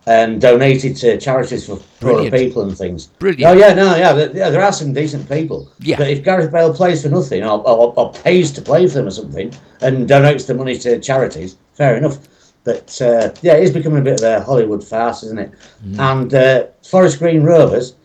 and 0.08 0.40
donated 0.40 0.96
to 0.96 1.18
charities 1.20 1.66
for 1.66 1.78
poor 2.00 2.32
people 2.32 2.64
and 2.64 2.78
things. 2.78 3.08
Brilliant. 3.20 3.52
Oh 3.52 3.60
yeah, 3.60 3.74
no, 3.74 3.96
yeah, 3.98 4.14
there, 4.14 4.32
yeah, 4.36 4.50
there 4.50 4.62
are 4.62 4.72
some 4.72 4.94
decent 4.94 5.28
people. 5.30 5.70
Yeah. 5.80 5.98
But 5.98 6.10
if 6.10 6.24
Gareth 6.24 6.52
Bale 6.52 6.74
plays 6.74 7.04
for 7.04 7.10
nothing 7.10 7.44
or, 7.44 7.60
or, 7.68 7.94
or 7.98 8.14
pays 8.14 8.52
to 8.54 8.62
play 8.62 8.88
for 8.88 8.96
them 8.96 9.08
or 9.08 9.12
something 9.12 9.54
and 9.82 10.10
donates 10.10 10.48
the 10.48 10.56
money 10.56 10.78
to 10.80 10.98
charities, 11.00 11.58
fair 11.74 11.98
enough. 11.98 12.18
But 12.64 13.02
uh, 13.02 13.34
yeah, 13.42 13.54
it's 13.54 13.72
becoming 13.74 14.00
a 14.00 14.04
bit 14.04 14.22
of 14.22 14.26
a 14.26 14.44
Hollywood 14.44 14.84
farce, 14.84 15.24
isn't 15.24 15.40
it? 15.40 15.52
And 16.00 16.34
uh, 16.34 16.68
Forest 16.88 17.20
Green 17.20 17.44
Rovers, 17.44 17.96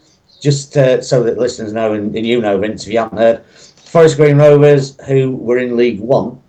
just 0.40 0.76
uh, 0.76 1.02
so 1.02 1.22
that 1.24 1.38
listeners 1.38 1.72
know 1.72 1.92
and, 1.92 2.14
and 2.16 2.26
you 2.26 2.40
know, 2.40 2.58
Vince, 2.58 2.86
if 2.86 2.92
you 2.92 2.98
haven't 2.98 3.18
heard, 3.18 3.44
Forest 3.46 4.16
Green 4.16 4.38
Rovers, 4.38 4.96
who 5.06 5.36
were 5.36 5.58
in 5.58 5.76
League 5.76 6.00
One, 6.00 6.40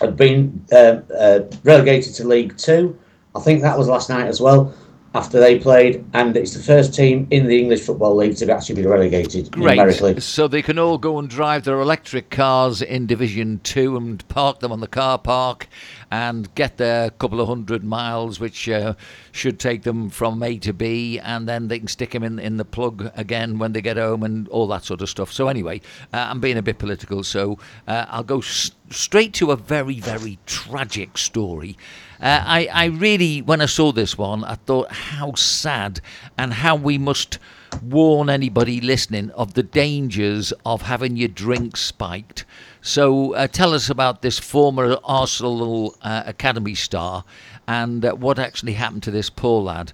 have 0.00 0.16
been 0.16 0.64
uh, 0.72 1.00
uh, 1.16 1.40
relegated 1.64 2.14
to 2.14 2.26
League 2.26 2.56
Two. 2.58 2.98
I 3.34 3.40
think 3.40 3.62
that 3.62 3.78
was 3.78 3.88
last 3.88 4.08
night 4.08 4.26
as 4.26 4.40
well. 4.40 4.74
After 5.16 5.40
they 5.40 5.58
played, 5.58 6.04
and 6.12 6.36
it's 6.36 6.52
the 6.52 6.62
first 6.62 6.92
team 6.92 7.26
in 7.30 7.46
the 7.46 7.58
English 7.58 7.80
Football 7.80 8.16
League 8.16 8.36
to 8.36 8.52
actually 8.52 8.82
be 8.82 8.86
relegated 8.86 9.56
numerically. 9.56 10.12
Great. 10.12 10.22
So 10.22 10.46
they 10.46 10.60
can 10.60 10.78
all 10.78 10.98
go 10.98 11.18
and 11.18 11.26
drive 11.26 11.64
their 11.64 11.80
electric 11.80 12.28
cars 12.28 12.82
in 12.82 13.06
Division 13.06 13.60
2 13.64 13.96
and 13.96 14.28
park 14.28 14.60
them 14.60 14.72
on 14.72 14.80
the 14.80 14.86
car 14.86 15.16
park 15.18 15.68
and 16.10 16.54
get 16.54 16.76
their 16.76 17.08
couple 17.08 17.40
of 17.40 17.48
hundred 17.48 17.82
miles, 17.82 18.38
which 18.38 18.68
uh, 18.68 18.92
should 19.32 19.58
take 19.58 19.84
them 19.84 20.10
from 20.10 20.42
A 20.42 20.58
to 20.58 20.74
B, 20.74 21.18
and 21.18 21.48
then 21.48 21.68
they 21.68 21.78
can 21.78 21.88
stick 21.88 22.10
them 22.10 22.22
in, 22.22 22.38
in 22.38 22.58
the 22.58 22.64
plug 22.66 23.10
again 23.16 23.58
when 23.58 23.72
they 23.72 23.80
get 23.80 23.96
home 23.96 24.22
and 24.22 24.46
all 24.48 24.66
that 24.68 24.84
sort 24.84 25.00
of 25.00 25.08
stuff. 25.08 25.32
So, 25.32 25.48
anyway, 25.48 25.80
uh, 26.12 26.26
I'm 26.28 26.40
being 26.40 26.58
a 26.58 26.62
bit 26.62 26.76
political, 26.78 27.22
so 27.22 27.58
uh, 27.88 28.04
I'll 28.10 28.22
go 28.22 28.40
s- 28.40 28.70
straight 28.90 29.32
to 29.34 29.50
a 29.50 29.56
very, 29.56 29.98
very 29.98 30.38
tragic 30.44 31.16
story. 31.16 31.78
Uh, 32.20 32.42
I, 32.44 32.68
I 32.72 32.84
really, 32.86 33.42
when 33.42 33.60
I 33.60 33.66
saw 33.66 33.92
this 33.92 34.16
one, 34.16 34.44
I 34.44 34.54
thought 34.54 34.90
how 34.90 35.34
sad 35.34 36.00
and 36.38 36.52
how 36.52 36.76
we 36.76 36.98
must 36.98 37.38
warn 37.82 38.30
anybody 38.30 38.80
listening 38.80 39.30
of 39.32 39.54
the 39.54 39.62
dangers 39.62 40.52
of 40.64 40.82
having 40.82 41.16
your 41.16 41.28
drink 41.28 41.76
spiked. 41.76 42.44
So 42.80 43.34
uh, 43.34 43.48
tell 43.48 43.74
us 43.74 43.90
about 43.90 44.22
this 44.22 44.38
former 44.38 44.96
Arsenal 45.04 45.96
uh, 46.02 46.22
academy 46.26 46.74
star 46.74 47.24
and 47.66 48.04
uh, 48.04 48.14
what 48.14 48.38
actually 48.38 48.74
happened 48.74 49.02
to 49.04 49.10
this 49.10 49.28
poor 49.28 49.62
lad. 49.62 49.92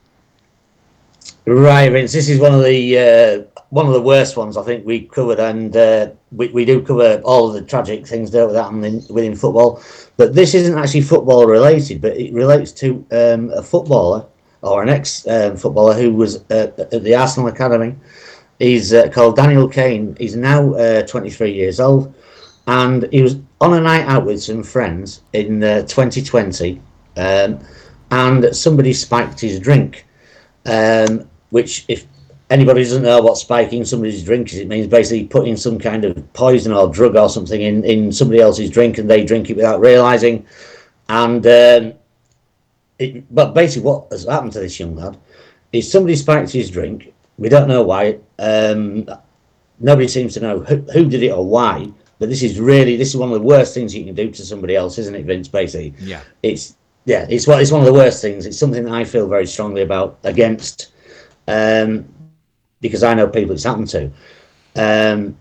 Right, 1.45 1.91
Vince. 1.91 2.13
This 2.13 2.29
is 2.29 2.39
one 2.39 2.55
of 2.55 2.63
the 2.63 2.99
uh, 2.99 3.52
one 3.73 3.87
of 3.87 3.95
the 3.95 4.03
worst 4.03 4.37
ones 4.37 4.59
I 4.59 4.63
think 4.63 4.85
we 4.85 5.07
covered, 5.07 5.41
and 5.41 5.75
uh, 5.75 6.11
we 6.31 6.49
we 6.49 6.67
do 6.67 6.83
cover 6.83 7.23
all 7.25 7.51
the 7.51 7.63
tragic 7.63 8.07
things 8.07 8.31
that 8.31 8.55
happen 8.55 8.85
in, 8.85 9.03
within 9.09 9.35
football. 9.35 9.83
But 10.19 10.35
this 10.35 10.55
isn't 10.55 10.77
actually 10.77 11.01
football 11.01 11.47
related, 11.47 12.03
but 12.03 12.15
it 12.19 12.35
relates 12.35 12.71
to 12.73 13.07
um, 13.13 13.51
a 13.51 13.63
footballer 13.63 14.27
or 14.61 14.83
an 14.83 14.91
ex 14.91 15.27
um, 15.27 15.57
footballer 15.57 15.95
who 15.95 16.13
was 16.13 16.45
uh, 16.51 16.71
at 16.93 17.03
the 17.03 17.15
Arsenal 17.15 17.49
academy. 17.49 17.97
He's 18.59 18.93
uh, 18.93 19.09
called 19.09 19.37
Daniel 19.37 19.67
Kane. 19.67 20.17
He's 20.21 20.37
now 20.37 20.75
uh, 20.75 21.07
23 21.07 21.51
years 21.51 21.81
old, 21.81 22.15
and 22.67 23.09
he 23.11 23.23
was 23.23 23.37
on 23.63 23.73
a 23.73 23.81
night 23.81 24.05
out 24.07 24.27
with 24.27 24.43
some 24.43 24.63
friends 24.63 25.23
in 25.33 25.65
uh, 25.65 25.81
2020, 25.87 26.79
um, 27.17 27.59
and 28.11 28.55
somebody 28.55 28.93
spiked 28.93 29.41
his 29.41 29.59
drink 29.59 30.05
um, 30.67 31.29
which 31.51 31.85
if 31.89 32.07
anybody 32.53 32.81
who 32.81 32.85
doesn't 32.85 33.03
know 33.03 33.21
what 33.23 33.39
spiking 33.39 33.85
somebody's 33.85 34.23
drink 34.23 34.53
is, 34.53 34.59
it 34.59 34.69
means 34.69 34.87
basically 34.87 35.27
putting 35.27 35.57
some 35.57 35.79
kind 35.79 36.05
of 36.05 36.33
poison 36.35 36.73
or 36.73 36.89
drug 36.89 37.17
or 37.17 37.29
something 37.29 37.63
in, 37.63 37.83
in 37.85 38.13
somebody 38.13 38.41
else's 38.41 38.71
drink 38.71 38.99
and 38.99 39.09
they 39.09 39.25
drink 39.25 39.49
it 39.49 39.57
without 39.57 39.81
realizing. 39.81 40.47
And 41.09 41.45
um, 41.47 41.95
it, 42.99 43.35
but 43.35 43.55
basically, 43.55 43.89
what 43.89 44.09
has 44.13 44.25
happened 44.25 44.53
to 44.53 44.61
this 44.61 44.79
young 44.79 44.95
lad 44.95 45.17
is 45.73 45.91
somebody 45.91 46.15
spiked 46.15 46.51
his 46.53 46.71
drink. 46.71 47.13
We 47.39 47.49
don't 47.49 47.69
know 47.69 47.83
why. 47.83 48.19
Um, 48.39 49.09
nobody 49.81 50.07
seems 50.07 50.35
to 50.35 50.41
know 50.41 50.61
who, 50.61 50.77
who 50.93 51.09
did 51.09 51.23
it 51.23 51.31
or 51.33 51.47
why. 51.47 51.91
But 52.19 52.29
this 52.29 52.43
is 52.43 52.61
really 52.61 52.97
this 52.97 53.09
is 53.09 53.17
one 53.17 53.33
of 53.33 53.35
the 53.35 53.47
worst 53.47 53.75
things 53.75 53.95
you 53.95 54.05
can 54.05 54.15
do 54.15 54.31
to 54.31 54.45
somebody 54.45 54.77
else, 54.77 54.99
isn't 54.99 55.15
it, 55.15 55.25
Vince? 55.25 55.49
Basically, 55.49 55.95
Yeah. 55.99 56.21
it's 56.43 56.77
yeah, 57.05 57.27
it's 57.29 57.47
one 57.49 57.61
it's 57.61 57.73
one 57.73 57.81
of 57.81 57.87
the 57.87 57.93
worst 57.93 58.23
things. 58.23 58.47
It's 58.47 58.59
something 58.59 58.85
that 58.85 58.93
I 58.93 59.05
feel 59.05 59.27
very 59.27 59.47
strongly 59.47 59.83
about 59.83 60.19
against, 60.23 60.93
um, 61.49 62.05
because 62.83 63.03
I 63.03 63.15
know 63.15 63.27
people 63.27 63.55
it's 63.55 63.65
happened 63.65 63.89
to. 63.89 64.11
Um, 64.77 65.39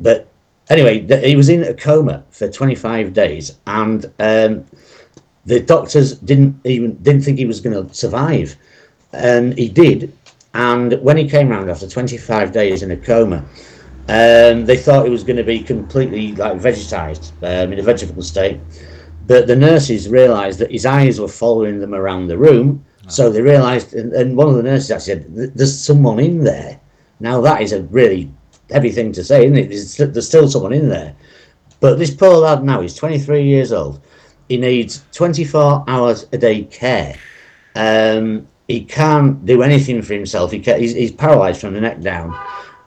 but 0.00 0.28
anyway, 0.70 1.00
th- 1.00 1.24
he 1.24 1.36
was 1.36 1.50
in 1.50 1.64
a 1.64 1.74
coma 1.74 2.24
for 2.30 2.48
25 2.48 3.12
days, 3.12 3.58
and 3.66 4.06
um, 4.18 4.64
the 5.44 5.60
doctors 5.60 6.14
didn't 6.18 6.58
even 6.64 6.94
didn't 7.02 7.22
think 7.22 7.38
he 7.38 7.44
was 7.44 7.60
going 7.60 7.86
to 7.86 7.94
survive, 7.94 8.56
and 9.12 9.56
he 9.58 9.68
did. 9.68 10.16
And 10.54 10.94
when 11.02 11.18
he 11.18 11.28
came 11.28 11.50
round 11.50 11.68
after 11.68 11.86
25 11.86 12.50
days 12.50 12.82
in 12.82 12.90
a 12.90 12.96
coma, 12.96 13.44
um, 14.08 14.64
they 14.64 14.78
thought 14.78 15.04
he 15.04 15.10
was 15.10 15.24
going 15.24 15.36
to 15.36 15.44
be 15.44 15.60
completely 15.62 16.32
like 16.32 16.56
vegetized 16.58 17.32
um, 17.42 17.72
in 17.72 17.78
a 17.78 17.82
vegetable 17.82 18.22
state. 18.22 18.58
But 19.26 19.48
the 19.48 19.56
nurses 19.56 20.08
realised 20.08 20.60
that 20.60 20.70
his 20.70 20.86
eyes 20.86 21.20
were 21.20 21.28
following 21.28 21.80
them 21.80 21.94
around 21.94 22.28
the 22.28 22.38
room. 22.38 22.84
So 23.08 23.30
they 23.30 23.40
realised, 23.40 23.94
and, 23.94 24.12
and 24.12 24.36
one 24.36 24.48
of 24.48 24.56
the 24.56 24.62
nurses 24.62 24.90
actually 24.90 25.22
said, 25.22 25.54
"There's 25.54 25.78
someone 25.78 26.18
in 26.18 26.44
there." 26.44 26.80
Now 27.20 27.40
that 27.40 27.62
is 27.62 27.72
a 27.72 27.82
really 27.82 28.30
heavy 28.70 28.90
thing 28.90 29.12
to 29.12 29.24
say, 29.24 29.46
isn't 29.46 29.56
it? 29.56 29.68
There's, 29.68 29.96
there's 29.96 30.26
still 30.28 30.48
someone 30.48 30.72
in 30.72 30.88
there. 30.88 31.14
But 31.80 31.98
this 31.98 32.14
poor 32.14 32.34
lad 32.36 32.64
now, 32.64 32.80
he's 32.80 32.94
23 32.94 33.42
years 33.44 33.72
old. 33.72 34.00
He 34.48 34.56
needs 34.56 35.04
24 35.12 35.84
hours 35.88 36.26
a 36.32 36.38
day 36.38 36.64
care. 36.64 37.16
Um, 37.74 38.46
he 38.68 38.84
can't 38.84 39.44
do 39.44 39.62
anything 39.62 40.02
for 40.02 40.14
himself. 40.14 40.50
He 40.50 40.58
he's, 40.58 40.94
he's 40.94 41.12
paralysed 41.12 41.60
from 41.60 41.74
the 41.74 41.80
neck 41.80 42.00
down. 42.00 42.36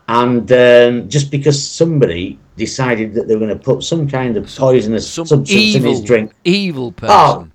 And 0.08 0.52
um, 0.52 1.08
just 1.08 1.30
because 1.30 1.64
somebody 1.64 2.40
decided 2.58 3.14
that 3.14 3.28
they 3.28 3.36
were 3.36 3.46
going 3.46 3.58
to 3.58 3.64
put 3.64 3.84
some 3.84 4.10
kind 4.10 4.36
of 4.38 4.48
poisonous 4.54 5.10
Some 5.10 5.28
substance 5.28 5.76
in 5.76 5.84
his 5.84 6.02
drink, 6.02 6.34
evil 6.44 6.92
person. 6.92 7.49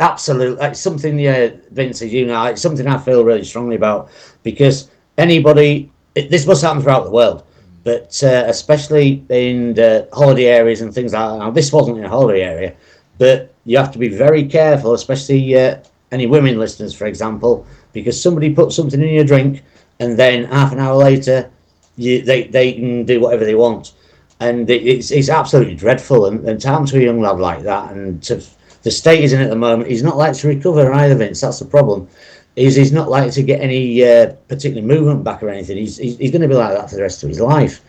Absolutely, 0.00 0.64
it's 0.66 0.80
something, 0.80 1.18
yeah, 1.18 1.50
Vince, 1.70 2.02
you 2.02 2.26
know, 2.26 2.44
it's 2.46 2.62
something 2.62 2.86
I 2.86 2.98
feel 2.98 3.24
really 3.24 3.44
strongly 3.44 3.76
about 3.76 4.10
because 4.42 4.90
anybody, 5.18 5.92
it, 6.14 6.30
this 6.30 6.46
must 6.46 6.62
happen 6.62 6.82
throughout 6.82 7.04
the 7.04 7.10
world, 7.10 7.44
but 7.84 8.22
uh, 8.22 8.44
especially 8.46 9.24
in 9.28 9.74
the 9.74 10.08
holiday 10.12 10.46
areas 10.46 10.80
and 10.80 10.92
things 10.92 11.12
like 11.12 11.28
that. 11.28 11.38
Now, 11.38 11.50
this 11.50 11.72
wasn't 11.72 11.98
in 11.98 12.04
a 12.04 12.08
holiday 12.08 12.42
area, 12.42 12.74
but 13.18 13.54
you 13.64 13.76
have 13.78 13.92
to 13.92 13.98
be 13.98 14.08
very 14.08 14.44
careful, 14.44 14.94
especially 14.94 15.56
uh, 15.58 15.78
any 16.12 16.26
women 16.26 16.58
listeners, 16.58 16.94
for 16.94 17.06
example, 17.06 17.66
because 17.92 18.20
somebody 18.20 18.52
puts 18.54 18.74
something 18.76 19.00
in 19.00 19.08
your 19.08 19.24
drink 19.24 19.62
and 20.00 20.18
then 20.18 20.44
half 20.44 20.72
an 20.72 20.80
hour 20.80 20.96
later, 20.96 21.50
you, 21.96 22.22
they, 22.22 22.44
they 22.44 22.72
can 22.72 23.04
do 23.04 23.20
whatever 23.20 23.44
they 23.44 23.54
want. 23.54 23.92
And 24.40 24.68
it, 24.68 24.82
it's, 24.86 25.10
it's 25.10 25.28
absolutely 25.28 25.76
dreadful. 25.76 26.26
And, 26.26 26.46
and 26.48 26.60
to 26.60 26.84
to 26.86 26.98
a 26.98 27.04
young 27.04 27.20
lad 27.20 27.38
like 27.38 27.62
that, 27.62 27.92
and 27.92 28.22
to 28.24 28.42
the 28.84 28.90
state 28.90 29.20
he's 29.20 29.32
in 29.32 29.40
at 29.40 29.50
the 29.50 29.56
moment, 29.56 29.90
he's 29.90 30.02
not 30.02 30.16
likely 30.16 30.38
to 30.40 30.48
recover 30.48 30.92
either, 30.92 31.16
Vince. 31.16 31.40
That's 31.40 31.58
the 31.58 31.64
problem. 31.64 32.08
Is 32.54 32.76
he's 32.76 32.92
not 32.92 33.10
likely 33.10 33.32
to 33.32 33.42
get 33.42 33.60
any 33.60 34.04
uh, 34.04 34.32
particular 34.46 34.86
movement 34.86 35.24
back 35.24 35.42
or 35.42 35.48
anything. 35.48 35.76
He's, 35.76 35.96
he's, 35.96 36.16
he's 36.18 36.30
going 36.30 36.42
to 36.42 36.48
be 36.48 36.54
like 36.54 36.72
that 36.76 36.88
for 36.88 36.94
the 36.94 37.02
rest 37.02 37.24
of 37.24 37.28
his 37.28 37.40
life. 37.40 37.82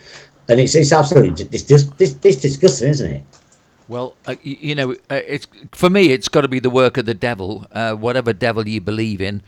And 0.50 0.60
it's, 0.60 0.74
it's 0.74 0.92
absolutely 0.92 1.46
it's, 1.52 1.64
dis- 1.64 1.92
it's 2.00 2.42
disgusting, 2.42 2.90
isn't 2.90 3.12
it? 3.12 3.24
Well, 3.88 4.16
uh, 4.26 4.36
you 4.42 4.74
know, 4.74 4.94
uh, 5.12 5.22
it's 5.28 5.48
for 5.72 5.92
me. 5.92 6.12
It's 6.12 6.28
got 6.28 6.42
to 6.42 6.48
be 6.48 6.60
the 6.60 6.72
work 6.72 6.98
of 6.98 7.06
the 7.06 7.14
devil, 7.14 7.68
uh, 7.72 7.94
whatever 7.94 8.34
devil 8.34 8.68
you 8.68 8.82
believe 8.82 9.22
in. 9.22 9.44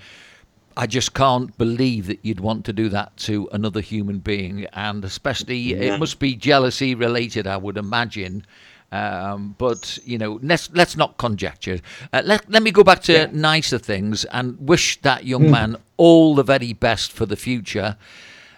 I 0.75 0.85
just 0.85 1.15
can't 1.15 1.57
believe 1.57 2.05
that 2.05 2.19
you'd 2.21 2.39
want 2.39 2.63
to 2.65 2.73
do 2.73 2.87
that 2.89 3.17
to 3.17 3.49
another 3.51 3.81
human 3.81 4.19
being, 4.19 4.65
and 4.73 5.03
especially 5.03 5.57
Yeah. 5.57 5.95
it 5.95 5.99
must 5.99 6.19
be 6.19 6.35
jealousy 6.35 6.93
related, 6.93 7.47
I 7.47 7.57
would 7.57 7.77
imagine. 7.77 8.45
Um, 8.91 9.55
but 9.57 9.99
you 10.05 10.17
know, 10.17 10.39
let's 10.41 10.69
let's 10.73 10.95
not 10.95 11.17
conjecture. 11.17 11.79
Uh, 12.13 12.21
let 12.23 12.49
let 12.49 12.63
me 12.63 12.71
go 12.71 12.83
back 12.83 13.01
to 13.03 13.13
Yeah. 13.13 13.27
nicer 13.31 13.79
things 13.79 14.23
and 14.25 14.57
wish 14.59 15.01
that 15.01 15.25
young 15.25 15.51
man 15.51 15.77
all 15.97 16.35
the 16.35 16.43
very 16.43 16.73
best 16.73 17.11
for 17.11 17.25
the 17.25 17.35
future. 17.35 17.97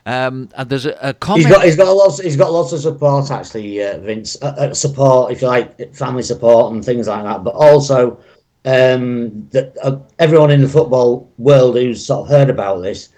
Um, 0.05 0.50
and 0.55 0.69
there's 0.69 0.86
a, 0.86 0.98
a 1.01 1.13
comment. 1.13 1.45
He's 1.45 1.55
got 1.55 1.65
he's 1.65 1.75
got 1.75 1.91
lots 1.91 2.21
he's 2.21 2.38
got 2.38 2.51
lots 2.51 2.71
of 2.74 2.79
support 2.79 3.29
actually, 3.31 3.83
uh, 3.83 4.00
Vince. 4.00 4.38
Uh, 4.41 4.55
uh, 4.57 4.74
support 4.74 5.31
if 5.31 5.41
you 5.41 5.48
like, 5.48 5.93
family 5.93 6.24
support 6.24 6.74
and 6.74 6.83
things 6.83 7.07
like 7.07 7.24
that. 7.24 7.43
But 7.43 7.53
also, 7.55 8.17
um, 8.65 9.48
that 9.50 9.77
uh, 9.83 9.98
everyone 10.17 10.51
in 10.51 10.62
the 10.62 10.69
football 10.69 11.29
world 11.38 11.75
who's 11.75 12.05
sort 12.05 12.21
of 12.21 12.29
heard 12.29 12.50
about 12.50 12.81
this, 12.81 13.09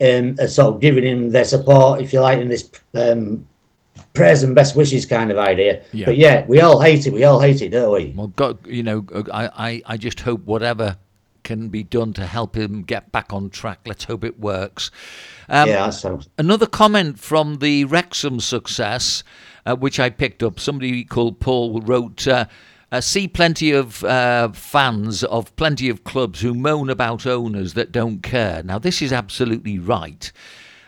um, 0.00 0.36
are 0.38 0.46
sort 0.46 0.74
of 0.74 0.80
giving 0.80 1.04
him 1.04 1.30
their 1.30 1.44
support 1.44 2.00
if 2.00 2.12
you 2.12 2.20
like 2.20 2.38
in 2.38 2.48
this 2.48 2.70
um, 2.94 3.47
prayers 4.18 4.42
and 4.42 4.54
best 4.54 4.76
wishes 4.76 5.06
kind 5.06 5.30
of 5.30 5.38
idea. 5.38 5.82
Yeah. 5.92 6.06
But 6.06 6.16
yeah, 6.18 6.44
we 6.46 6.60
all 6.60 6.80
hate 6.80 7.06
it. 7.06 7.12
We 7.12 7.24
all 7.24 7.40
hate 7.40 7.62
it, 7.62 7.70
don't 7.70 7.92
we? 7.92 8.12
Well, 8.14 8.26
God, 8.28 8.58
you 8.66 8.82
know, 8.82 9.06
I, 9.32 9.48
I, 9.56 9.82
I 9.86 9.96
just 9.96 10.20
hope 10.20 10.44
whatever 10.44 10.98
can 11.44 11.68
be 11.68 11.82
done 11.82 12.12
to 12.12 12.26
help 12.26 12.56
him 12.56 12.82
get 12.82 13.10
back 13.10 13.32
on 13.32 13.48
track. 13.48 13.80
Let's 13.86 14.04
hope 14.04 14.24
it 14.24 14.38
works. 14.38 14.90
Um, 15.48 15.68
yeah, 15.68 15.84
that's 15.84 16.00
so. 16.00 16.20
Another 16.36 16.66
comment 16.66 17.18
from 17.18 17.58
the 17.58 17.86
Wrexham 17.86 18.40
success, 18.40 19.22
uh, 19.64 19.76
which 19.76 19.98
I 19.98 20.10
picked 20.10 20.42
up. 20.42 20.60
Somebody 20.60 21.04
called 21.04 21.40
Paul 21.40 21.80
wrote, 21.80 22.26
uh, 22.28 22.46
uh, 22.90 23.00
see 23.00 23.28
plenty 23.28 23.70
of 23.70 24.02
uh, 24.04 24.50
fans 24.52 25.24
of 25.24 25.54
plenty 25.56 25.88
of 25.88 26.04
clubs 26.04 26.40
who 26.40 26.54
moan 26.54 26.90
about 26.90 27.24
owners 27.24 27.74
that 27.74 27.92
don't 27.92 28.22
care. 28.22 28.62
Now, 28.62 28.78
this 28.78 29.00
is 29.00 29.12
absolutely 29.12 29.78
right. 29.78 30.32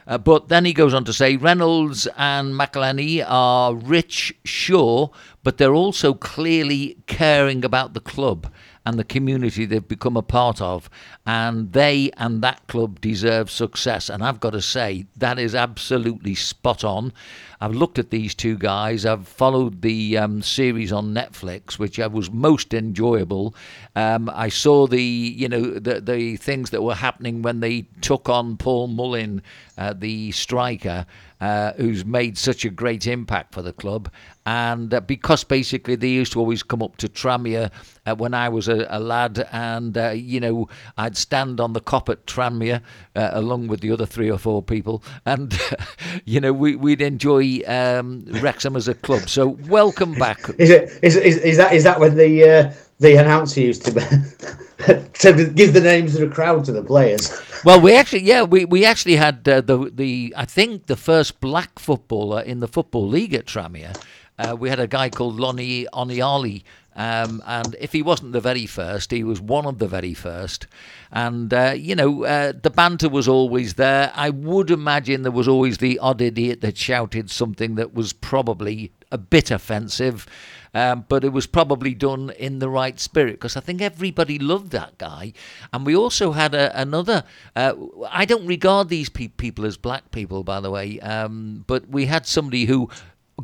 Uh, 0.07 0.19
but 0.19 0.49
then 0.49 0.65
he 0.65 0.73
goes 0.73 0.95
on 0.95 1.05
to 1.05 1.13
say 1.13 1.37
Reynolds 1.37 2.09
and 2.17 2.55
McElhenney 2.55 3.25
are 3.27 3.75
rich, 3.75 4.35
sure, 4.45 5.11
but 5.43 5.59
they're 5.59 5.75
also 5.75 6.15
clearly 6.15 6.97
caring 7.07 7.65
about 7.65 7.95
the 7.95 8.01
club 8.01 8.51
and 8.87 8.99
the 8.99 9.05
community 9.05 9.67
they've 9.67 9.87
become 9.87 10.17
a 10.17 10.23
part 10.23 10.61
of. 10.61 10.89
And 11.27 11.73
they 11.73 12.11
and 12.17 12.43
that 12.43 12.67
club 12.67 13.01
deserve 13.01 13.51
success. 13.51 14.09
And 14.09 14.23
I've 14.23 14.41
got 14.41 14.51
to 14.51 14.63
say, 14.63 15.07
that 15.17 15.39
is 15.39 15.55
absolutely 15.55 16.35
spot 16.35 16.83
on. 16.85 17.13
I've 17.61 17.75
looked 17.75 17.99
at 17.99 18.11
these 18.11 18.35
two 18.35 18.57
guys. 18.57 19.05
I've 19.05 19.29
followed 19.29 19.83
the 19.83 20.17
um, 20.17 20.41
series 20.41 20.93
on 20.93 21.15
Netflix, 21.15 21.79
which 21.79 21.99
was 21.99 22.31
most 22.31 22.73
enjoyable. 22.73 23.55
Um, 23.95 24.31
I 24.33 24.49
saw 24.49 24.87
the, 24.87 25.03
you 25.03 25.49
know, 25.49 25.79
the 25.79 26.01
the 26.01 26.37
things 26.37 26.71
that 26.71 26.83
were 26.83 26.95
happening 26.95 27.43
when 27.43 27.61
they 27.61 27.83
took 28.01 28.31
on 28.31 28.57
Paul 28.57 28.87
Mullin, 28.87 29.43
uh, 29.77 29.93
the 29.93 30.33
striker, 30.33 31.05
uh, 31.41 31.73
who's 31.75 32.05
made 32.05 32.37
such 32.37 32.65
a 32.65 32.71
great 32.71 33.07
impact 33.07 33.55
for 33.55 33.63
the 33.63 33.73
club. 33.73 34.11
And 34.47 34.93
uh, 34.93 35.01
because 35.01 35.45
basically 35.45 35.97
they 35.97 36.09
used 36.09 36.33
to 36.33 36.41
always 36.41 36.63
come 36.63 36.83
up 36.83 36.97
to 36.99 37.09
Tranmere 37.09 37.71
uh, 38.07 38.15
when 38.15 38.35
I 38.35 38.49
was 38.49 38.69
a, 38.69 38.87
a 38.89 38.99
lad, 38.99 39.47
and 39.53 39.97
uh, 39.97 40.11
you 40.11 40.41
know 40.41 40.69
I'd 40.97 41.17
stand 41.17 41.61
on 41.61 41.73
the 41.73 41.81
Kop 41.81 42.09
at 42.09 42.27
Tranmere 42.27 42.83
uh, 43.15 43.31
along 43.33 43.69
with 43.69 43.81
the 43.81 43.93
other 43.93 44.07
three 44.07 44.31
or 44.31 44.39
four 44.39 44.63
people, 44.63 45.05
and 45.27 45.59
you 46.25 46.41
know 46.41 46.53
we, 46.53 46.75
would 46.77 47.03
enjoy 47.03 47.61
um, 47.67 48.25
Wrexham 48.41 48.77
as 48.77 48.89
a 48.89 48.95
club. 48.95 49.29
So 49.29 49.49
welcome 49.69 50.15
back. 50.15 50.41
Is 50.59 50.71
it 50.71 50.99
is, 51.03 51.17
is, 51.17 51.37
is 51.39 51.57
that 51.59 51.73
is 51.73 51.85
that 51.85 52.01
when 52.01 52.17
the 52.17 52.49
uh, 52.49 52.73
the 53.01 53.17
announcer 53.17 53.61
used 53.61 53.85
to 53.87 53.93
to 55.15 55.51
give 55.55 55.73
the 55.73 55.81
names 55.81 56.15
of 56.15 56.21
the 56.21 56.35
crowd 56.35 56.65
to 56.67 56.73
the 56.73 56.83
players? 56.83 57.31
Well, 57.65 57.81
we 57.81 57.95
actually 57.95 58.23
yeah 58.23 58.43
we, 58.43 58.65
we 58.65 58.85
actually 58.85 59.17
had 59.17 59.49
uh, 59.49 59.61
the 59.61 59.91
the 59.93 60.35
I 60.37 60.45
think 60.45 60.87
the 60.87 60.97
first 60.97 61.41
black 61.41 61.79
footballer 61.79 62.41
in 62.43 62.61
the 62.61 62.69
football 62.69 63.09
league 63.09 63.35
at 63.35 63.47
Tranmere. 63.47 64.01
Uh, 64.39 64.57
we 64.57 64.71
had 64.71 64.81
a 64.81 64.87
guy 64.87 65.11
called 65.11 65.39
Lonnie 65.39 65.87
Oniali 65.93 66.63
um, 66.97 67.43
and 67.47 67.77
if 67.81 67.93
he 67.93 68.03
wasn't 68.03 68.33
the 68.33 68.41
very 68.41 68.67
first, 68.67 69.11
he 69.11 69.23
was 69.23 69.41
one 69.41 69.65
of 69.65 69.79
the 69.79 69.87
very 69.87 70.13
first. 70.13 70.67
And, 71.13 71.53
uh, 71.55 71.75
you 71.77 71.95
know, 71.95 72.25
uh, 72.25 72.53
the 72.61 72.71
banter 72.71 73.09
was 73.09 73.29
always 73.29 73.75
there. 73.75 74.13
I 74.15 74.31
would 74.31 74.71
imagine 74.71 75.23
there 75.23 75.31
was 75.31 75.49
always 75.49 75.79
the 75.79 75.99
odd 76.01 76.21
idiot 76.21 76.61
that 76.63 76.77
shouted 76.77 77.31
something 77.31 77.77
that 77.77 77.95
was 77.95 78.13
probably 78.13 78.93
a 79.13 79.19
bit 79.19 79.51
offensive. 79.51 80.27
Um, 80.73 81.05
but 81.09 81.25
it 81.25 81.33
was 81.33 81.47
probably 81.47 81.95
done 81.95 82.31
in 82.39 82.61
the 82.61 82.69
right 82.69 82.99
spirit 83.01 83.33
because 83.33 83.57
I 83.57 83.61
think 83.61 83.83
everybody 83.83 84.39
loved 84.39 84.71
that 84.71 84.99
guy. 84.99 85.33
And 85.73 85.85
we 85.85 85.97
also 85.97 86.33
had 86.33 86.55
a, 86.55 86.79
another. 86.81 87.25
Uh, 87.57 87.75
I 88.09 88.25
don't 88.25 88.47
regard 88.47 88.89
these 88.89 89.09
pe- 89.09 89.29
people 89.29 89.67
as 89.67 89.77
black 89.77 90.11
people, 90.13 90.45
by 90.45 90.61
the 90.61 90.71
way, 90.71 91.01
um, 91.01 91.65
but 91.67 91.89
we 91.89 92.07
had 92.07 92.27
somebody 92.27 92.67
who, 92.67 92.89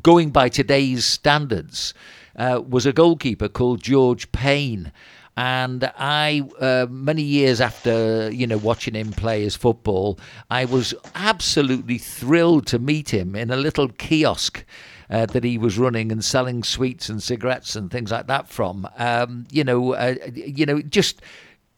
going 0.02 0.30
by 0.30 0.48
today's 0.48 1.04
standards, 1.04 1.94
uh, 2.36 2.62
was 2.66 2.86
a 2.86 2.92
goalkeeper 2.92 3.48
called 3.48 3.82
George 3.82 4.30
Payne. 4.30 4.92
And 5.38 5.92
I, 5.98 6.48
uh, 6.60 6.86
many 6.88 7.22
years 7.22 7.60
after 7.60 8.30
you 8.30 8.46
know 8.46 8.56
watching 8.56 8.94
him 8.94 9.12
play 9.12 9.42
his 9.42 9.54
football, 9.54 10.18
I 10.48 10.64
was 10.64 10.94
absolutely 11.14 11.98
thrilled 11.98 12.66
to 12.68 12.78
meet 12.78 13.12
him 13.12 13.34
in 13.34 13.50
a 13.50 13.56
little 13.56 13.88
kiosk 13.88 14.64
uh, 15.10 15.26
that 15.26 15.44
he 15.44 15.58
was 15.58 15.78
running 15.78 16.10
and 16.12 16.24
selling 16.24 16.62
sweets 16.62 17.08
and 17.08 17.22
cigarettes 17.22 17.76
and 17.76 17.90
things 17.90 18.10
like 18.10 18.26
that 18.26 18.48
from. 18.48 18.88
Um, 18.96 19.46
you 19.50 19.64
know, 19.64 19.94
uh, 19.94 20.14
you 20.34 20.66
know, 20.66 20.80
just 20.82 21.22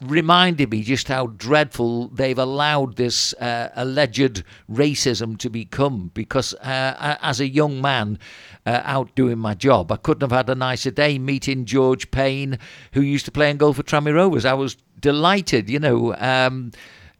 reminded 0.01 0.71
me 0.71 0.81
just 0.81 1.09
how 1.09 1.27
dreadful 1.27 2.07
they've 2.07 2.39
allowed 2.39 2.95
this 2.95 3.33
uh, 3.33 3.69
alleged 3.75 4.43
racism 4.71 5.37
to 5.37 5.49
become. 5.49 6.11
Because 6.13 6.53
uh, 6.55 7.17
as 7.21 7.39
a 7.39 7.47
young 7.47 7.81
man 7.81 8.17
uh, 8.65 8.81
out 8.83 9.13
doing 9.15 9.37
my 9.37 9.53
job, 9.53 9.91
I 9.91 9.97
couldn't 9.97 10.21
have 10.21 10.37
had 10.37 10.49
a 10.49 10.55
nicer 10.55 10.91
day 10.91 11.19
meeting 11.19 11.65
George 11.65 12.11
Payne, 12.11 12.57
who 12.93 13.01
used 13.01 13.25
to 13.25 13.31
play 13.31 13.49
in 13.49 13.57
goal 13.57 13.73
for 13.73 13.83
Tranmere 13.83 14.15
Rovers. 14.15 14.45
I 14.45 14.53
was 14.53 14.77
delighted, 14.99 15.69
you 15.69 15.79
know. 15.79 16.15
Um, 16.15 16.71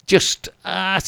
just 0.10 0.50
uh, 0.66 1.00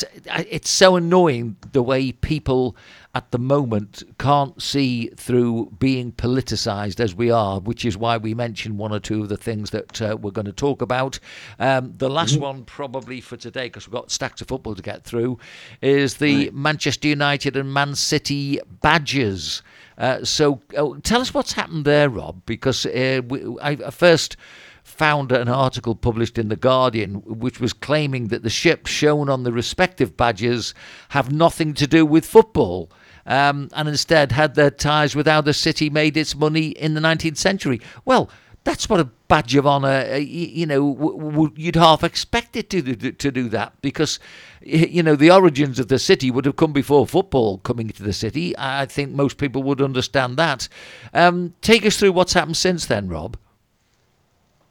it's 0.47 0.69
so 0.69 0.95
annoying 0.95 1.55
the 1.71 1.81
way 1.81 2.11
people 2.11 2.75
at 3.15 3.31
the 3.31 3.39
moment 3.39 4.03
can't 4.19 4.61
see 4.61 5.07
through 5.17 5.71
being 5.79 6.11
politicised 6.11 6.99
as 6.99 7.15
we 7.15 7.31
are, 7.31 7.59
which 7.59 7.83
is 7.83 7.97
why 7.97 8.15
we 8.17 8.35
mentioned 8.35 8.77
one 8.77 8.93
or 8.93 8.99
two 8.99 9.23
of 9.23 9.27
the 9.27 9.35
things 9.35 9.71
that 9.71 9.99
uh, 10.03 10.15
we're 10.21 10.29
going 10.29 10.45
to 10.45 10.51
talk 10.51 10.83
about. 10.83 11.17
Um, 11.57 11.95
the 11.97 12.11
last 12.11 12.35
mm-hmm. 12.35 12.43
one, 12.43 12.63
probably 12.63 13.21
for 13.21 13.37
today, 13.37 13.65
because 13.65 13.87
we've 13.87 13.93
got 13.93 14.11
stacks 14.11 14.39
of 14.39 14.47
football 14.47 14.75
to 14.75 14.83
get 14.83 15.03
through, 15.03 15.39
is 15.81 16.17
the 16.17 16.45
right. 16.45 16.53
Manchester 16.53 17.07
United 17.07 17.57
and 17.57 17.73
Man 17.73 17.95
City 17.95 18.59
badges. 18.83 19.63
Uh, 19.97 20.23
so 20.23 20.61
uh, 20.77 20.91
tell 21.01 21.21
us 21.21 21.33
what's 21.33 21.53
happened 21.53 21.85
there, 21.85 22.07
Rob, 22.07 22.45
because 22.45 22.85
uh, 22.85 23.21
we, 23.27 23.43
I, 23.63 23.71
I 23.71 23.89
first 23.89 24.37
found 24.83 25.31
an 25.31 25.47
article 25.47 25.95
published 25.95 26.37
in 26.37 26.49
The 26.49 26.55
Guardian 26.55 27.15
which 27.25 27.59
was 27.59 27.73
claiming 27.73 28.27
that 28.27 28.43
the 28.43 28.49
ships 28.49 28.91
shown 28.91 29.29
on 29.29 29.43
the 29.43 29.51
respective 29.51 30.17
badges 30.17 30.73
have 31.09 31.31
nothing 31.31 31.73
to 31.75 31.87
do 31.87 32.05
with 32.05 32.25
football. 32.25 32.91
Um, 33.23 33.69
and 33.73 33.87
instead 33.87 34.31
had 34.31 34.55
their 34.55 34.71
ties 34.71 35.15
with 35.15 35.27
how 35.27 35.41
the 35.41 35.53
city 35.53 35.91
made 35.91 36.17
its 36.17 36.35
money 36.35 36.69
in 36.69 36.95
the 36.95 37.01
19th 37.01 37.37
century. 37.37 37.79
Well, 38.03 38.31
that's 38.63 38.89
what 38.89 38.99
a 38.99 39.05
badge 39.27 39.55
of 39.55 39.65
honour, 39.65 40.07
uh, 40.11 40.15
you 40.17 40.65
know, 40.65 40.93
w- 40.93 41.31
w- 41.31 41.53
you'd 41.55 41.75
half 41.75 42.03
expect 42.03 42.55
it 42.55 42.69
to, 42.69 42.81
do, 42.81 43.11
to 43.11 43.31
do 43.31 43.49
that 43.49 43.73
because, 43.81 44.19
you 44.61 45.01
know, 45.01 45.15
the 45.15 45.31
origins 45.31 45.79
of 45.79 45.87
the 45.87 45.97
city 45.97 46.29
would 46.29 46.45
have 46.45 46.57
come 46.57 46.73
before 46.73 47.07
football 47.07 47.57
coming 47.59 47.89
to 47.89 48.03
the 48.03 48.13
city. 48.13 48.55
I 48.57 48.85
think 48.85 49.11
most 49.11 49.37
people 49.37 49.63
would 49.63 49.81
understand 49.81 50.37
that. 50.37 50.67
Um, 51.13 51.53
take 51.61 51.85
us 51.85 51.97
through 51.97 52.11
what's 52.11 52.33
happened 52.33 52.57
since 52.57 52.85
then, 52.85 53.07
Rob. 53.07 53.37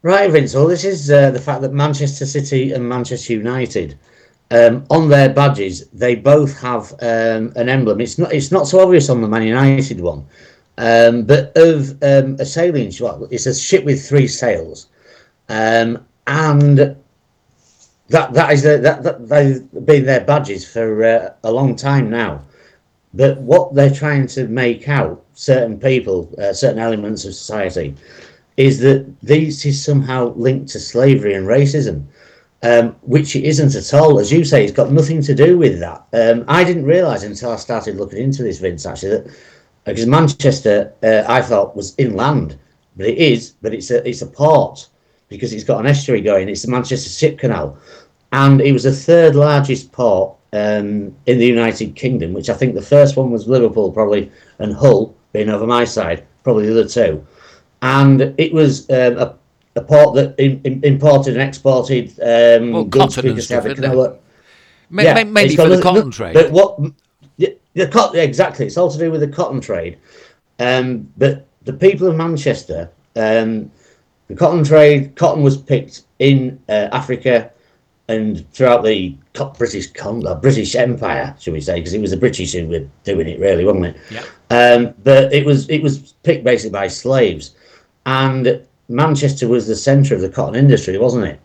Right, 0.03 0.31
Vince. 0.31 0.55
Well, 0.55 0.67
this 0.67 0.83
is 0.83 1.11
uh, 1.11 1.29
the 1.29 1.39
fact 1.39 1.61
that 1.61 1.73
Manchester 1.73 2.25
City 2.25 2.71
and 2.71 2.89
Manchester 2.89 3.33
United, 3.33 3.99
um, 4.49 4.83
on 4.89 5.09
their 5.09 5.29
badges, 5.29 5.87
they 5.89 6.15
both 6.15 6.59
have 6.59 6.91
um, 7.01 7.53
an 7.55 7.69
emblem. 7.69 8.01
It's 8.01 8.17
not. 8.17 8.33
It's 8.33 8.51
not 8.51 8.67
so 8.67 8.79
obvious 8.79 9.09
on 9.09 9.21
the 9.21 9.27
Man 9.27 9.43
United 9.43 10.01
one, 10.01 10.25
um, 10.79 11.23
but 11.23 11.55
of 11.55 11.91
um, 12.01 12.35
a 12.39 12.45
sailing. 12.45 12.91
Well, 12.99 13.27
it's 13.29 13.45
a 13.45 13.53
ship 13.53 13.83
with 13.83 14.07
three 14.07 14.27
sails, 14.27 14.87
um, 15.49 16.03
and 16.25 16.77
that 18.09 18.33
that 18.33 18.53
is 18.53 18.63
the, 18.63 18.79
that, 18.79 19.03
that 19.03 19.29
they've 19.29 19.85
been 19.85 20.05
their 20.05 20.21
badges 20.21 20.65
for 20.67 21.03
uh, 21.03 21.33
a 21.43 21.51
long 21.51 21.75
time 21.75 22.09
now. 22.09 22.41
But 23.13 23.39
what 23.41 23.75
they're 23.75 23.93
trying 23.93 24.25
to 24.27 24.47
make 24.47 24.89
out, 24.89 25.23
certain 25.35 25.79
people, 25.79 26.33
uh, 26.39 26.53
certain 26.53 26.79
elements 26.79 27.23
of 27.25 27.35
society 27.35 27.95
is 28.61 28.79
that 28.79 29.19
this 29.21 29.65
is 29.65 29.83
somehow 29.83 30.33
linked 30.35 30.69
to 30.69 30.79
slavery 30.79 31.33
and 31.33 31.47
racism, 31.47 32.05
um, 32.61 32.95
which 33.01 33.35
it 33.35 33.43
isn't 33.43 33.75
at 33.75 33.93
all. 33.93 34.19
As 34.19 34.31
you 34.31 34.45
say, 34.45 34.63
it's 34.63 34.71
got 34.71 34.91
nothing 34.91 35.21
to 35.23 35.33
do 35.33 35.57
with 35.57 35.79
that. 35.79 36.05
Um, 36.13 36.45
I 36.47 36.63
didn't 36.63 36.85
realise 36.85 37.23
until 37.23 37.51
I 37.51 37.55
started 37.55 37.97
looking 37.97 38.19
into 38.19 38.43
this, 38.43 38.59
Vince, 38.59 38.85
actually, 38.85 39.09
that 39.17 39.35
because 39.85 40.05
Manchester, 40.05 40.93
uh, 41.01 41.23
I 41.27 41.41
thought 41.41 41.75
was 41.75 41.95
inland, 41.97 42.59
but 42.95 43.07
it 43.07 43.17
is, 43.17 43.55
but 43.63 43.73
it's 43.73 43.89
a 43.89 44.07
it's 44.07 44.21
a 44.21 44.27
port 44.27 44.87
because 45.27 45.53
it's 45.53 45.63
got 45.63 45.79
an 45.79 45.87
estuary 45.87 46.21
going. 46.21 46.47
It's 46.47 46.61
the 46.61 46.71
Manchester 46.71 47.09
Ship 47.09 47.39
Canal, 47.39 47.79
and 48.31 48.61
it 48.61 48.73
was 48.73 48.83
the 48.83 48.91
third 48.91 49.33
largest 49.33 49.91
port 49.91 50.35
um, 50.53 51.15
in 51.25 51.39
the 51.39 51.47
United 51.47 51.95
Kingdom, 51.95 52.33
which 52.33 52.49
I 52.49 52.53
think 52.53 52.75
the 52.75 52.81
first 52.95 53.17
one 53.17 53.31
was 53.31 53.47
Liverpool, 53.47 53.91
probably, 53.91 54.31
and 54.59 54.71
Hull 54.71 55.15
being 55.33 55.49
over 55.49 55.65
my 55.65 55.83
side, 55.83 56.27
probably 56.43 56.67
the 56.67 56.79
other 56.79 56.87
two 56.87 57.25
and 57.81 58.33
it 58.37 58.53
was 58.53 58.89
um, 58.89 59.17
a, 59.17 59.35
a, 59.75 59.81
port 59.81 60.15
that 60.15 60.35
in, 60.37 60.61
in, 60.63 60.83
imported 60.83 61.33
and 61.35 61.47
exported 61.47 62.09
um, 62.19 62.71
well, 62.71 62.83
goods 62.83 63.15
because 63.15 63.45
stuff, 63.45 63.63
had 63.63 63.79
a 63.83 64.19
yeah, 64.91 65.23
maybe 65.23 65.55
for 65.55 65.69
the, 65.69 65.77
the 65.77 65.81
cotton 65.81 66.11
trade. 66.11 66.33
But 66.33 66.51
what 66.51 66.79
the, 67.37 67.57
the 67.73 67.87
cotton 67.87 68.19
exactly? 68.19 68.65
It's 68.65 68.77
all 68.77 68.91
to 68.91 68.97
do 68.97 69.11
with 69.11 69.21
the 69.21 69.27
cotton 69.27 69.61
trade. 69.61 69.97
Um, 70.59 71.11
but 71.17 71.47
the 71.63 71.73
people 71.73 72.07
of 72.07 72.15
Manchester, 72.15 72.89
um, 73.15 73.71
the 74.27 74.35
cotton 74.35 74.63
trade, 74.63 75.15
cotton 75.15 75.43
was 75.43 75.57
picked 75.57 76.03
in 76.19 76.59
uh, 76.69 76.89
Africa 76.91 77.51
and 78.07 78.49
throughout 78.51 78.83
the 78.83 79.15
British 79.57 79.87
British 80.41 80.75
Empire, 80.75 81.35
should 81.39 81.53
we 81.53 81.61
say, 81.61 81.75
because 81.75 81.93
it 81.93 82.01
was 82.01 82.11
the 82.11 82.17
British 82.17 82.53
who 82.53 82.67
were 82.67 82.87
doing 83.03 83.27
it, 83.27 83.39
really, 83.39 83.63
wasn't 83.63 83.85
it? 83.85 83.97
Yeah. 84.11 84.23
Um, 84.49 84.93
but 85.03 85.33
it 85.33 85.45
was 85.45 85.69
it 85.69 85.81
was 85.81 86.13
picked 86.23 86.43
basically 86.43 86.71
by 86.71 86.87
slaves 86.87 87.55
and 88.05 88.61
Manchester 88.89 89.47
was 89.47 89.67
the 89.67 89.75
centre 89.75 90.15
of 90.15 90.21
the 90.21 90.29
cotton 90.29 90.55
industry, 90.55 90.97
wasn't 90.97 91.25
it? 91.25 91.39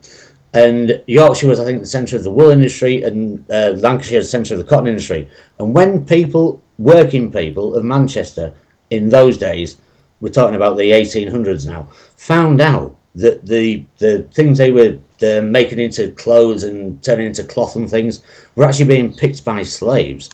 And 0.52 1.02
Yorkshire 1.06 1.48
was, 1.48 1.60
I 1.60 1.64
think, 1.64 1.80
the 1.80 1.86
centre 1.86 2.16
of 2.16 2.24
the 2.24 2.30
wool 2.30 2.50
industry, 2.50 3.02
and 3.02 3.44
uh, 3.50 3.74
Lancashire 3.76 4.20
the 4.20 4.26
centre 4.26 4.54
of 4.54 4.58
the 4.58 4.64
cotton 4.64 4.88
industry. 4.88 5.28
And 5.58 5.74
when 5.74 6.04
people, 6.04 6.62
working 6.78 7.30
people 7.30 7.74
of 7.74 7.84
Manchester 7.84 8.54
in 8.90 9.08
those 9.08 9.36
days, 9.36 9.76
we're 10.20 10.30
talking 10.30 10.56
about 10.56 10.76
the 10.76 10.90
1800s 10.90 11.66
now, 11.66 11.88
found 12.16 12.60
out 12.60 12.96
that 13.14 13.44
the 13.46 13.84
the 13.98 14.22
things 14.34 14.58
they 14.58 14.70
were 14.70 14.98
making 15.42 15.78
into 15.78 16.10
clothes 16.12 16.62
and 16.62 17.02
turning 17.02 17.26
into 17.26 17.42
cloth 17.44 17.76
and 17.76 17.88
things 17.90 18.22
were 18.54 18.64
actually 18.64 18.84
being 18.84 19.12
picked 19.12 19.44
by 19.44 19.62
slaves. 19.62 20.30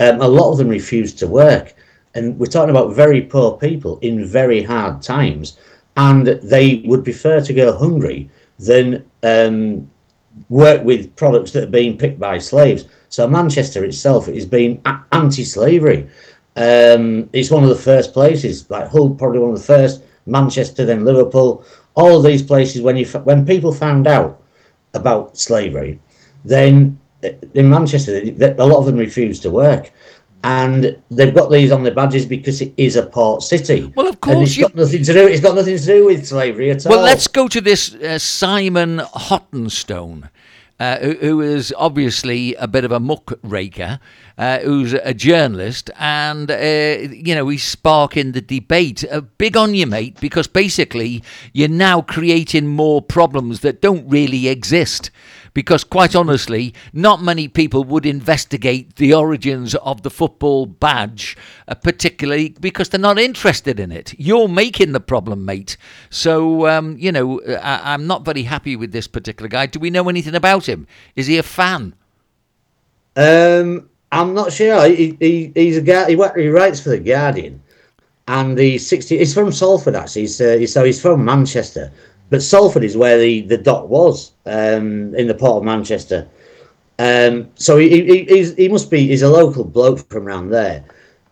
Um, 0.00 0.20
a 0.20 0.28
lot 0.28 0.52
of 0.52 0.58
them 0.58 0.68
refused 0.68 1.18
to 1.18 1.26
work, 1.26 1.74
and 2.16 2.38
we're 2.38 2.46
talking 2.46 2.70
about 2.70 2.94
very 2.94 3.20
poor 3.20 3.56
people 3.58 3.98
in 4.00 4.24
very 4.24 4.62
hard 4.62 5.02
times, 5.02 5.58
and 5.96 6.26
they 6.26 6.82
would 6.86 7.04
prefer 7.04 7.40
to 7.40 7.52
go 7.52 7.76
hungry 7.76 8.30
than 8.58 9.04
um, 9.22 9.88
work 10.48 10.82
with 10.82 11.14
products 11.16 11.52
that 11.52 11.64
are 11.64 11.78
being 11.80 11.96
picked 11.96 12.18
by 12.18 12.38
slaves. 12.38 12.86
So 13.10 13.28
Manchester 13.28 13.84
itself 13.84 14.28
is 14.28 14.46
being 14.46 14.82
anti-slavery. 15.12 16.08
Um, 16.56 17.28
it's 17.32 17.50
one 17.50 17.62
of 17.62 17.68
the 17.68 17.76
first 17.90 18.12
places, 18.12 18.68
like 18.70 18.88
Hull, 18.88 19.14
probably 19.14 19.40
one 19.40 19.52
of 19.52 19.58
the 19.58 19.64
first. 19.64 20.02
Manchester, 20.26 20.84
then 20.84 21.04
Liverpool. 21.04 21.64
All 21.94 22.20
these 22.20 22.42
places, 22.42 22.82
when 22.82 22.96
you 22.96 23.06
when 23.24 23.46
people 23.46 23.72
found 23.72 24.06
out 24.06 24.42
about 24.94 25.36
slavery, 25.36 26.00
then 26.44 26.98
uh, 27.22 27.28
in 27.54 27.70
Manchester, 27.70 28.16
a 28.16 28.66
lot 28.66 28.78
of 28.78 28.86
them 28.86 28.96
refused 28.96 29.42
to 29.42 29.50
work 29.50 29.92
and 30.46 30.96
they've 31.10 31.34
got 31.34 31.50
these 31.50 31.72
on 31.72 31.82
their 31.82 31.92
badges 31.92 32.24
because 32.24 32.60
it 32.60 32.72
is 32.76 32.94
a 32.94 33.04
port 33.04 33.42
city. 33.42 33.92
Well, 33.96 34.06
of 34.06 34.20
course, 34.20 34.34
and 34.34 34.42
it's 34.44 34.56
you... 34.56 34.62
got 34.62 34.76
nothing 34.76 35.02
to 35.02 35.12
do. 35.12 35.26
It's 35.26 35.40
got 35.40 35.56
nothing 35.56 35.76
to 35.76 35.84
do 35.84 36.06
with 36.06 36.24
slavery 36.24 36.70
at 36.70 36.84
well, 36.84 36.98
all. 36.98 37.02
Well, 37.02 37.04
let's 37.04 37.26
go 37.26 37.48
to 37.48 37.60
this 37.60 37.92
uh, 37.94 38.18
Simon 38.18 38.98
Hattenstone. 38.98 40.30
Uh, 40.78 40.98
who, 40.98 41.14
who 41.14 41.40
is 41.40 41.72
obviously 41.78 42.54
a 42.56 42.68
bit 42.68 42.84
of 42.84 42.92
a 42.92 43.00
muckraker, 43.00 43.98
uh, 44.36 44.58
who's 44.58 44.92
a 44.92 45.14
journalist, 45.14 45.90
and 45.98 46.50
uh, 46.50 46.98
you 47.10 47.34
know 47.34 47.48
he's 47.48 47.64
sparking 47.64 48.32
the 48.32 48.42
debate. 48.42 49.02
Uh, 49.10 49.22
big 49.38 49.56
on 49.56 49.74
you, 49.74 49.86
mate, 49.86 50.20
because 50.20 50.46
basically 50.46 51.22
you're 51.54 51.66
now 51.66 52.02
creating 52.02 52.66
more 52.66 53.00
problems 53.00 53.60
that 53.60 53.80
don't 53.80 54.06
really 54.06 54.48
exist 54.48 55.10
because, 55.56 55.84
quite 55.84 56.14
honestly, 56.14 56.74
not 56.92 57.22
many 57.22 57.48
people 57.48 57.82
would 57.82 58.04
investigate 58.04 58.96
the 58.96 59.14
origins 59.14 59.74
of 59.76 60.02
the 60.02 60.10
football 60.10 60.66
badge, 60.66 61.34
uh, 61.66 61.74
particularly 61.74 62.50
because 62.60 62.90
they're 62.90 63.00
not 63.00 63.18
interested 63.18 63.80
in 63.80 63.90
it. 63.90 64.12
You're 64.18 64.48
making 64.48 64.92
the 64.92 65.00
problem, 65.00 65.46
mate. 65.46 65.78
So, 66.10 66.66
um, 66.68 66.98
you 66.98 67.10
know, 67.10 67.40
I- 67.62 67.94
I'm 67.94 68.06
not 68.06 68.22
very 68.22 68.42
happy 68.42 68.76
with 68.76 68.92
this 68.92 69.08
particular 69.08 69.48
guy. 69.48 69.64
Do 69.64 69.78
we 69.78 69.88
know 69.88 70.10
anything 70.10 70.34
about 70.34 70.68
him? 70.68 70.86
Is 71.14 71.26
he 71.26 71.38
a 71.38 71.42
fan? 71.42 71.94
Um, 73.16 73.88
I'm 74.12 74.34
not 74.34 74.52
sure. 74.52 74.86
He, 74.86 75.16
he, 75.18 75.52
he's 75.54 75.78
a 75.78 75.80
guy. 75.80 76.10
He, 76.10 76.16
he 76.36 76.48
writes 76.48 76.80
for 76.80 76.90
the 76.90 76.98
Guardian, 77.00 77.62
and 78.28 78.58
the 78.58 78.76
60. 78.76 79.16
He's 79.16 79.32
from 79.32 79.50
Salford 79.50 79.94
actually. 79.94 80.22
He's, 80.22 80.38
uh, 80.38 80.66
so 80.66 80.84
he's 80.84 81.00
from 81.00 81.24
Manchester, 81.24 81.90
but 82.30 82.42
Salford 82.42 82.84
is 82.84 82.96
where 82.96 83.18
the, 83.18 83.42
the 83.42 83.58
dock 83.58 83.88
was 83.88 84.32
um, 84.46 85.14
in 85.14 85.26
the 85.26 85.34
port 85.34 85.58
of 85.58 85.64
Manchester. 85.64 86.28
Um, 86.98 87.50
so 87.56 87.76
he, 87.78 88.24
he, 88.24 88.44
he 88.52 88.68
must 88.68 88.90
be 88.90 89.06
he's 89.06 89.22
a 89.22 89.28
local 89.28 89.64
bloke 89.64 90.08
from 90.08 90.26
around 90.26 90.50
there. 90.50 90.84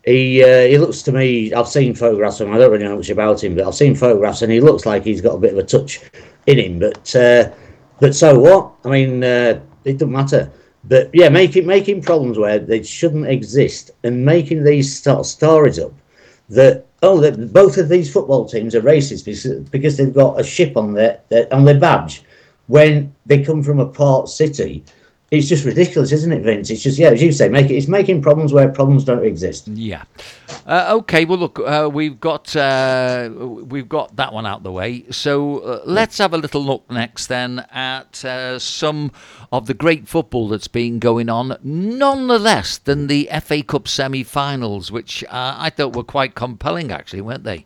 He 0.05 0.43
uh, 0.43 0.67
he 0.67 0.77
looks 0.77 1.01
to 1.03 1.11
me. 1.11 1.51
I've 1.53 1.67
seen 1.67 1.95
photographs 1.95 2.39
of 2.39 2.47
him. 2.47 2.53
I 2.53 2.59
don't 2.59 2.71
really 2.71 2.83
know 2.83 2.97
much 2.97 3.09
about 3.09 3.43
him, 3.43 3.55
but 3.55 3.65
I've 3.65 3.73
seen 3.73 3.95
photographs, 3.95 4.43
and 4.43 4.51
he 4.51 4.61
looks 4.61 4.85
like 4.85 5.03
he's 5.03 5.21
got 5.21 5.33
a 5.33 5.39
bit 5.39 5.53
of 5.53 5.57
a 5.57 5.63
touch 5.63 5.99
in 6.45 6.59
him. 6.59 6.79
But 6.79 7.15
uh, 7.15 7.51
but 7.99 8.13
so 8.13 8.37
what? 8.37 8.73
I 8.85 8.89
mean, 8.89 9.23
uh, 9.23 9.59
it 9.83 9.93
doesn't 9.93 10.11
matter. 10.11 10.51
But 10.83 11.09
yeah, 11.13 11.29
making 11.29 11.65
making 11.65 12.03
problems 12.03 12.37
where 12.37 12.59
they 12.59 12.83
shouldn't 12.83 13.27
exist, 13.27 13.89
and 14.03 14.23
making 14.23 14.63
these 14.63 15.01
sort 15.01 15.19
of 15.19 15.25
stories 15.25 15.79
up 15.79 15.93
that 16.49 16.84
oh, 17.01 17.31
both 17.47 17.77
of 17.77 17.89
these 17.89 18.11
football 18.11 18.47
teams 18.47 18.75
are 18.75 18.81
racist 18.81 19.25
because, 19.25 19.45
because 19.69 19.97
they've 19.97 20.13
got 20.13 20.39
a 20.39 20.43
ship 20.43 20.77
on 20.77 20.93
their, 20.93 21.19
their 21.29 21.51
on 21.53 21.65
their 21.65 21.79
badge. 21.79 22.23
When 22.67 23.13
they 23.25 23.43
come 23.43 23.61
from 23.61 23.79
a 23.79 23.85
port 23.85 24.29
city 24.29 24.83
it's 25.31 25.47
just 25.47 25.65
ridiculous, 25.65 26.11
isn't 26.11 26.31
it, 26.31 26.43
Vince? 26.43 26.69
It's 26.69 26.83
just 26.83 26.99
yeah, 26.99 27.09
as 27.09 27.21
you 27.21 27.31
say, 27.31 27.49
make 27.49 27.71
it, 27.71 27.75
it's 27.75 27.87
making 27.87 28.21
problems 28.21 28.53
where 28.53 28.69
problems 28.69 29.03
don't 29.03 29.25
exist. 29.25 29.67
Yeah. 29.69 30.03
Uh, 30.67 30.97
okay. 30.97 31.25
Well, 31.25 31.39
look, 31.39 31.59
uh, 31.59 31.89
we've 31.91 32.19
got 32.19 32.55
uh, 32.55 33.29
we've 33.33 33.89
got 33.89 34.15
that 34.17 34.33
one 34.33 34.45
out 34.45 34.57
of 34.57 34.63
the 34.63 34.71
way. 34.71 35.05
So 35.09 35.59
uh, 35.59 35.81
let's 35.85 36.19
have 36.19 36.33
a 36.33 36.37
little 36.37 36.63
look 36.63 36.89
next 36.91 37.27
then 37.27 37.65
at 37.71 38.23
uh, 38.23 38.59
some 38.59 39.11
of 39.51 39.65
the 39.65 39.73
great 39.73 40.07
football 40.07 40.47
that's 40.47 40.67
been 40.67 40.99
going 40.99 41.29
on, 41.29 41.57
none 41.63 42.27
less 42.27 42.77
than 42.77 43.07
the 43.07 43.29
FA 43.41 43.63
Cup 43.63 43.87
semi-finals, 43.87 44.91
which 44.91 45.23
uh, 45.25 45.55
I 45.57 45.71
thought 45.71 45.95
were 45.95 46.03
quite 46.03 46.35
compelling, 46.35 46.91
actually, 46.91 47.21
weren't 47.21 47.43
they? 47.43 47.65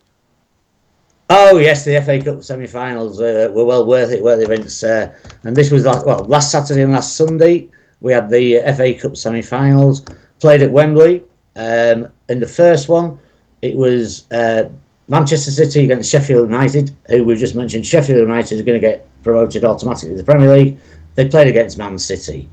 Oh 1.32 1.58
yes, 1.58 1.86
the 1.86 2.02
FA 2.02 2.20
Cup 2.20 2.44
semi-finals 2.44 3.22
uh, 3.22 3.52
were 3.54 3.64
well 3.64 3.86
worth 3.86 4.12
it, 4.12 4.24
weren't 4.24 4.40
they, 4.42 4.48
Vince? 4.48 4.84
Uh, 4.84 5.14
and 5.44 5.56
this 5.56 5.70
was 5.70 5.86
last, 5.86 6.04
well 6.04 6.26
last 6.26 6.52
Saturday 6.52 6.82
and 6.82 6.92
last 6.92 7.16
Sunday. 7.16 7.70
We 8.02 8.14
had 8.14 8.32
the 8.32 8.62
FA 8.76 8.96
Cup 8.96 9.16
semi-finals 9.16 10.06
played 10.40 10.64
at 10.64 10.72
Wembley. 10.72 11.24
Um, 11.56 12.08
in 12.30 12.40
the 12.40 12.48
first 12.48 12.90
one, 12.90 13.20
it 13.62 13.76
was 13.76 14.26
uh, 14.32 14.70
Manchester 15.08 15.52
City 15.52 15.84
against 15.84 16.10
Sheffield 16.10 16.50
United, 16.50 16.96
who 17.10 17.24
we 17.24 17.36
just 17.36 17.54
mentioned. 17.54 17.86
Sheffield 17.86 18.20
United 18.20 18.56
is 18.56 18.62
going 18.64 18.82
to 18.82 18.88
get 18.88 19.08
promoted 19.22 19.64
automatically 19.64 20.12
to 20.12 20.16
the 20.16 20.24
Premier 20.24 20.52
League. 20.52 20.80
They 21.14 21.28
played 21.28 21.48
against 21.48 21.78
Man 21.78 22.00
City, 22.00 22.50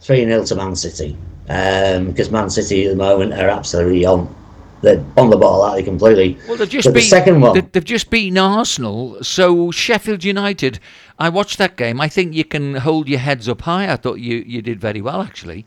three 0.00 0.24
0 0.24 0.44
to 0.46 0.56
Man 0.56 0.74
City, 0.74 1.16
because 1.42 2.26
um, 2.26 2.32
Man 2.32 2.50
City 2.50 2.86
at 2.86 2.90
the 2.90 2.96
moment 2.96 3.32
are 3.34 3.48
absolutely 3.48 4.04
on 4.06 4.34
they're 4.82 5.04
on 5.16 5.30
the 5.30 5.36
ball 5.36 5.64
out 5.64 5.84
completely. 5.84 6.38
Well, 6.46 6.56
they've 6.56 6.68
just 6.68 6.86
but 6.86 6.94
beat, 6.94 7.00
the 7.00 7.06
second 7.06 7.40
one. 7.40 7.68
They've 7.72 7.84
just 7.84 8.10
beaten 8.10 8.38
Arsenal. 8.38 9.22
So 9.22 9.70
Sheffield 9.70 10.24
United, 10.24 10.78
I 11.18 11.28
watched 11.28 11.58
that 11.58 11.76
game. 11.76 12.00
I 12.00 12.08
think 12.08 12.34
you 12.34 12.44
can 12.44 12.76
hold 12.76 13.08
your 13.08 13.18
heads 13.18 13.48
up 13.48 13.62
high. 13.62 13.90
I 13.92 13.96
thought 13.96 14.20
you, 14.20 14.44
you 14.46 14.62
did 14.62 14.80
very 14.80 15.00
well, 15.00 15.20
actually. 15.22 15.66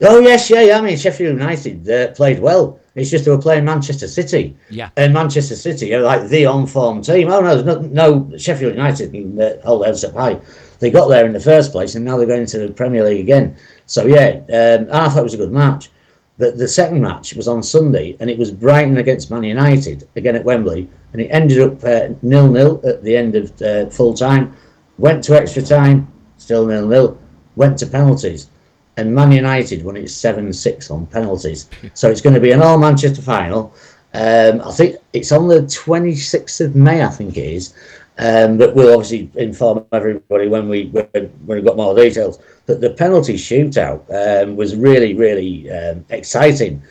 Oh 0.00 0.20
yes, 0.20 0.48
yeah, 0.48 0.60
yeah. 0.60 0.78
I 0.78 0.80
mean, 0.80 0.96
Sheffield 0.96 1.34
United 1.34 1.88
uh, 1.90 2.12
played 2.12 2.38
well. 2.38 2.78
It's 2.94 3.10
just 3.10 3.24
they 3.24 3.30
were 3.30 3.38
playing 3.38 3.64
Manchester 3.64 4.06
City. 4.06 4.56
Yeah. 4.70 4.90
And 4.96 5.12
Manchester 5.12 5.56
City 5.56 5.92
are 5.94 6.02
like 6.02 6.28
the 6.28 6.46
on-form 6.46 7.02
team. 7.02 7.28
Oh 7.30 7.40
no, 7.40 7.62
no, 7.62 7.80
no 7.80 8.38
Sheffield 8.38 8.74
United 8.74 9.12
can 9.12 9.40
uh, 9.40 9.60
hold 9.64 9.86
heads 9.86 10.04
up 10.04 10.14
high. 10.14 10.40
They 10.78 10.90
got 10.90 11.08
there 11.08 11.26
in 11.26 11.32
the 11.32 11.40
first 11.40 11.72
place, 11.72 11.96
and 11.96 12.04
now 12.04 12.16
they're 12.16 12.26
going 12.26 12.46
to 12.46 12.58
the 12.58 12.72
Premier 12.72 13.04
League 13.04 13.20
again. 13.20 13.56
So 13.86 14.06
yeah, 14.06 14.40
um, 14.52 14.88
I 14.92 15.08
thought 15.08 15.18
it 15.18 15.22
was 15.22 15.34
a 15.34 15.38
good 15.38 15.52
match. 15.52 15.90
The, 16.38 16.52
the 16.52 16.68
second 16.68 17.00
match 17.00 17.34
was 17.34 17.48
on 17.48 17.62
Sunday, 17.62 18.16
and 18.20 18.30
it 18.30 18.38
was 18.38 18.52
Brighton 18.52 18.98
against 18.98 19.30
Man 19.30 19.42
United 19.42 20.08
again 20.14 20.36
at 20.36 20.44
Wembley, 20.44 20.88
and 21.12 21.20
it 21.20 21.26
ended 21.26 21.60
up 21.60 21.82
uh, 21.84 22.14
nil 22.22 22.48
nil 22.48 22.80
at 22.84 23.02
the 23.02 23.16
end 23.16 23.34
of 23.34 23.60
uh, 23.60 23.90
full 23.90 24.14
time. 24.14 24.56
Went 24.98 25.24
to 25.24 25.36
extra 25.36 25.62
time, 25.62 26.06
still 26.36 26.64
nil 26.66 26.86
nil. 26.86 27.18
Went 27.56 27.76
to 27.78 27.86
penalties, 27.86 28.50
and 28.96 29.12
Man 29.12 29.32
United 29.32 29.84
won 29.84 29.96
it 29.96 30.10
seven 30.10 30.52
six 30.52 30.92
on 30.92 31.06
penalties. 31.06 31.68
So 31.94 32.08
it's 32.08 32.20
going 32.20 32.34
to 32.34 32.40
be 32.40 32.52
an 32.52 32.62
all 32.62 32.78
Manchester 32.78 33.22
final. 33.22 33.74
Um, 34.14 34.62
I 34.62 34.72
think 34.72 34.96
it's 35.12 35.32
on 35.32 35.48
the 35.48 35.60
26th 35.62 36.64
of 36.64 36.74
May, 36.74 37.02
I 37.02 37.08
think 37.08 37.36
it 37.36 37.44
is. 37.44 37.74
Um, 38.18 38.58
but 38.58 38.74
we'll 38.74 38.92
obviously 38.92 39.30
inform 39.36 39.86
everybody 39.92 40.48
when 40.48 40.68
we 40.68 40.86
when, 40.86 41.32
we've 41.46 41.64
got 41.64 41.76
more 41.76 41.94
details. 41.94 42.40
That 42.66 42.80
the 42.80 42.90
penalty 42.90 43.34
shootout 43.34 44.02
um, 44.10 44.56
was 44.56 44.74
really 44.74 45.14
really 45.14 45.70
um, 45.70 46.04
exciting, 46.10 46.82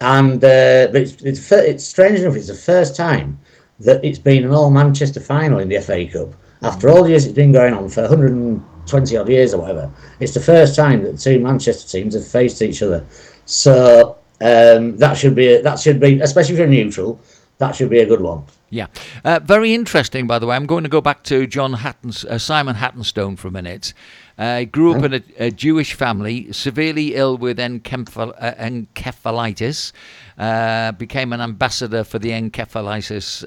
and 0.00 0.36
uh, 0.44 0.88
but 0.92 0.96
it's, 0.96 1.22
it's, 1.22 1.52
it's 1.52 1.84
strange 1.84 2.20
enough. 2.20 2.36
It's 2.36 2.48
the 2.48 2.54
first 2.54 2.96
time 2.96 3.40
that 3.80 4.04
it's 4.04 4.18
been 4.18 4.44
an 4.44 4.52
all 4.52 4.70
Manchester 4.70 5.20
final 5.20 5.58
in 5.58 5.68
the 5.68 5.80
FA 5.80 6.06
Cup 6.06 6.34
after 6.64 6.88
all 6.88 7.02
the 7.02 7.10
years 7.10 7.24
it's 7.24 7.34
been 7.34 7.52
going 7.52 7.74
on 7.74 7.88
for 7.88 8.02
120 8.02 9.16
odd 9.16 9.28
years 9.28 9.54
or 9.54 9.60
whatever. 9.60 9.90
It's 10.20 10.34
the 10.34 10.40
first 10.40 10.74
time 10.74 11.02
that 11.04 11.18
two 11.18 11.38
Manchester 11.38 11.86
teams 11.98 12.14
have 12.14 12.26
faced 12.26 12.62
each 12.62 12.82
other. 12.82 13.04
So 13.44 14.16
um, 14.40 14.96
that 14.96 15.16
should 15.16 15.34
be 15.34 15.58
that 15.58 15.78
should 15.78 16.00
be 16.00 16.20
especially 16.20 16.56
for 16.56 16.64
a 16.64 16.66
neutral. 16.66 17.20
That 17.64 17.74
should 17.74 17.88
be 17.88 18.00
a 18.00 18.06
good 18.06 18.20
one. 18.20 18.44
Yeah, 18.68 18.88
uh, 19.24 19.40
very 19.42 19.72
interesting. 19.72 20.26
By 20.26 20.38
the 20.38 20.46
way, 20.46 20.54
I'm 20.54 20.66
going 20.66 20.82
to 20.82 20.90
go 20.90 21.00
back 21.00 21.22
to 21.24 21.46
John 21.46 21.72
Hattens, 21.72 22.26
uh, 22.26 22.36
Simon 22.38 22.76
Hattenstone 22.76 23.38
for 23.38 23.48
a 23.48 23.50
minute. 23.50 23.94
Uh, 24.36 24.58
he 24.58 24.66
grew 24.66 24.94
up 24.94 25.02
in 25.02 25.14
a, 25.14 25.22
a, 25.38 25.50
Jewish 25.50 25.94
family, 25.94 26.52
severely 26.52 27.14
ill 27.14 27.38
with 27.38 27.58
encephal- 27.58 28.34
uh, 28.38 28.54
encephalitis. 28.54 29.92
Uh, 30.36 30.90
became 30.92 31.32
an 31.32 31.40
ambassador 31.40 32.02
for 32.02 32.18
the 32.18 32.30
Encephalitis 32.30 33.44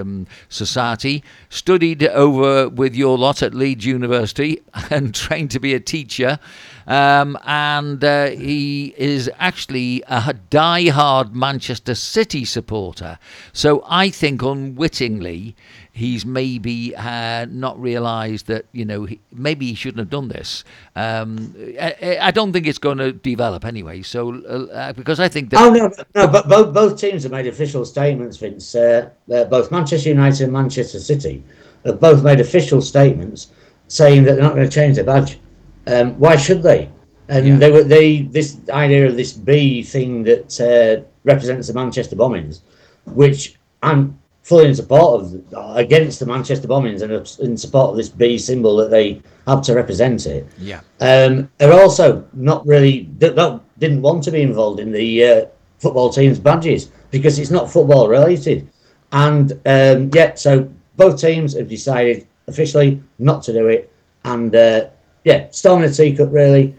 um, 0.00 0.26
Society. 0.48 1.22
Studied 1.50 2.02
over 2.04 2.70
with 2.70 2.96
your 2.96 3.18
lot 3.18 3.42
at 3.42 3.54
Leeds 3.54 3.84
University 3.84 4.62
and 4.90 5.14
trained 5.14 5.50
to 5.50 5.60
be 5.60 5.74
a 5.74 5.80
teacher. 5.80 6.40
Um, 6.86 7.38
and 7.44 8.02
uh, 8.04 8.30
he 8.30 8.94
is 8.96 9.30
actually 9.38 10.02
a 10.06 10.34
die-hard 10.50 11.34
Manchester 11.34 11.94
City 11.94 12.44
supporter. 12.44 13.18
So 13.52 13.84
I 13.88 14.10
think 14.10 14.42
unwittingly 14.42 15.56
he's 15.94 16.26
maybe 16.26 16.94
uh, 16.96 17.46
not 17.48 17.80
realised 17.80 18.48
that 18.48 18.66
you 18.72 18.84
know 18.84 19.04
he, 19.04 19.20
maybe 19.32 19.66
he 19.68 19.74
shouldn't 19.74 20.00
have 20.00 20.10
done 20.10 20.28
this. 20.28 20.64
Um, 20.96 21.54
I, 21.80 22.18
I, 22.20 22.30
don't 22.32 22.52
think 22.52 22.66
it's 22.66 22.78
going 22.78 22.98
to 22.98 23.12
develop 23.12 23.64
anyway. 23.64 24.02
So 24.02 24.34
uh, 24.44 24.92
because 24.92 25.20
I 25.20 25.28
think 25.28 25.50
that 25.50 25.60
oh 25.60 25.70
no 25.70 25.90
no 26.14 26.26
but 26.26 26.48
both 26.48 26.74
both 26.74 27.00
teams 27.00 27.22
have 27.22 27.32
made 27.32 27.46
official 27.46 27.84
statements, 27.84 28.36
Vince. 28.36 28.74
Uh, 28.74 29.10
uh, 29.32 29.44
both 29.44 29.70
Manchester 29.70 30.08
United 30.08 30.44
and 30.44 30.52
Manchester 30.52 30.98
City 30.98 31.44
have 31.86 32.00
both 32.00 32.22
made 32.24 32.40
official 32.40 32.82
statements 32.82 33.52
saying 33.86 34.24
that 34.24 34.34
they're 34.34 34.42
not 34.42 34.54
going 34.54 34.68
to 34.68 34.74
change 34.74 34.96
their 34.96 35.04
badge. 35.04 35.38
Um, 35.86 36.18
why 36.18 36.36
should 36.36 36.62
they? 36.62 36.90
And 37.28 37.46
yeah. 37.46 37.56
they 37.56 37.70
were 37.70 37.84
they 37.84 38.22
this 38.22 38.58
idea 38.70 39.06
of 39.06 39.16
this 39.16 39.32
B 39.32 39.82
thing 39.82 40.22
that 40.24 40.60
uh, 40.60 41.08
represents 41.24 41.68
the 41.68 41.74
Manchester 41.74 42.16
bombings, 42.16 42.60
which 43.06 43.56
I'm 43.82 44.18
fully 44.42 44.68
in 44.68 44.74
support 44.74 45.22
of 45.22 45.76
against 45.76 46.20
the 46.20 46.26
Manchester 46.26 46.68
bombings 46.68 47.00
and 47.00 47.10
in 47.40 47.56
support 47.56 47.90
of 47.90 47.96
this 47.96 48.10
B 48.10 48.36
symbol 48.36 48.76
that 48.76 48.90
they 48.90 49.22
have 49.46 49.62
to 49.62 49.74
represent 49.74 50.26
it. 50.26 50.46
Yeah. 50.58 50.80
Um, 51.00 51.50
are 51.60 51.72
also 51.72 52.26
not 52.34 52.66
really 52.66 53.08
that 53.18 53.60
didn't 53.78 54.02
want 54.02 54.22
to 54.24 54.30
be 54.30 54.42
involved 54.42 54.80
in 54.80 54.92
the 54.92 55.24
uh, 55.24 55.46
football 55.78 56.10
team's 56.10 56.38
badges 56.38 56.90
because 57.10 57.38
it's 57.38 57.50
not 57.50 57.72
football 57.72 58.06
related, 58.08 58.68
and 59.12 59.52
um, 59.64 60.10
yeah, 60.12 60.34
so 60.34 60.70
both 60.96 61.20
teams 61.20 61.56
have 61.56 61.68
decided 61.68 62.26
officially 62.48 63.02
not 63.18 63.42
to 63.44 63.52
do 63.52 63.68
it, 63.68 63.90
and 64.24 64.54
uh, 64.54 64.88
yeah, 65.24 65.48
storming 65.50 65.88
the 65.88 65.94
teacup 65.94 66.32
really, 66.32 66.74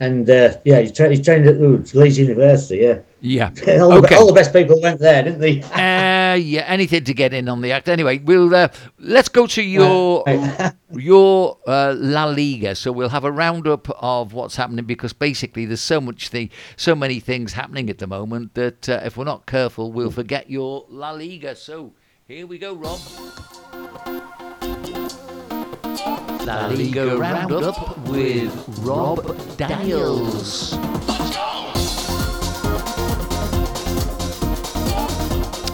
and 0.00 0.28
uh, 0.30 0.56
yeah, 0.64 0.80
he's, 0.80 0.92
tra- 0.92 1.10
he's 1.10 1.24
trained 1.24 1.46
at 1.46 1.60
Leeds 1.94 2.18
University, 2.18 2.78
yeah. 2.78 3.00
Yeah. 3.20 3.50
all, 3.80 3.92
okay. 3.94 4.14
the, 4.14 4.16
all, 4.16 4.26
the, 4.28 4.32
best 4.32 4.52
people 4.52 4.80
went 4.80 5.00
there, 5.00 5.24
didn't 5.24 5.40
they? 5.40 5.60
uh, 5.62 6.34
yeah, 6.34 6.62
anything 6.66 7.02
to 7.04 7.14
get 7.14 7.34
in 7.34 7.48
on 7.48 7.62
the 7.62 7.72
act. 7.72 7.88
Anyway, 7.88 8.18
we'll 8.18 8.54
uh, 8.54 8.68
let's 8.98 9.28
go 9.28 9.46
to 9.48 9.62
your 9.62 10.22
your 10.92 11.58
uh, 11.66 11.94
La 11.98 12.26
Liga. 12.26 12.76
So 12.76 12.92
we'll 12.92 13.08
have 13.08 13.24
a 13.24 13.32
roundup 13.32 13.90
of 14.00 14.34
what's 14.34 14.54
happening 14.54 14.84
because 14.84 15.12
basically 15.12 15.66
there's 15.66 15.80
so 15.80 16.00
much 16.00 16.28
thing, 16.28 16.50
so 16.76 16.94
many 16.94 17.18
things 17.18 17.54
happening 17.54 17.90
at 17.90 17.98
the 17.98 18.06
moment 18.06 18.54
that 18.54 18.88
uh, 18.88 19.00
if 19.04 19.16
we're 19.16 19.24
not 19.24 19.46
careful, 19.46 19.90
we'll 19.90 20.12
forget 20.12 20.48
your 20.48 20.86
La 20.88 21.10
Liga. 21.10 21.56
So 21.56 21.94
here 22.26 22.46
we 22.46 22.58
go, 22.58 22.74
Rob. 22.74 23.00
La 26.48 26.66
Liga 26.68 27.14
Roundup 27.14 27.98
with 28.08 28.78
Rob 28.78 29.36
Daniels. 29.58 30.72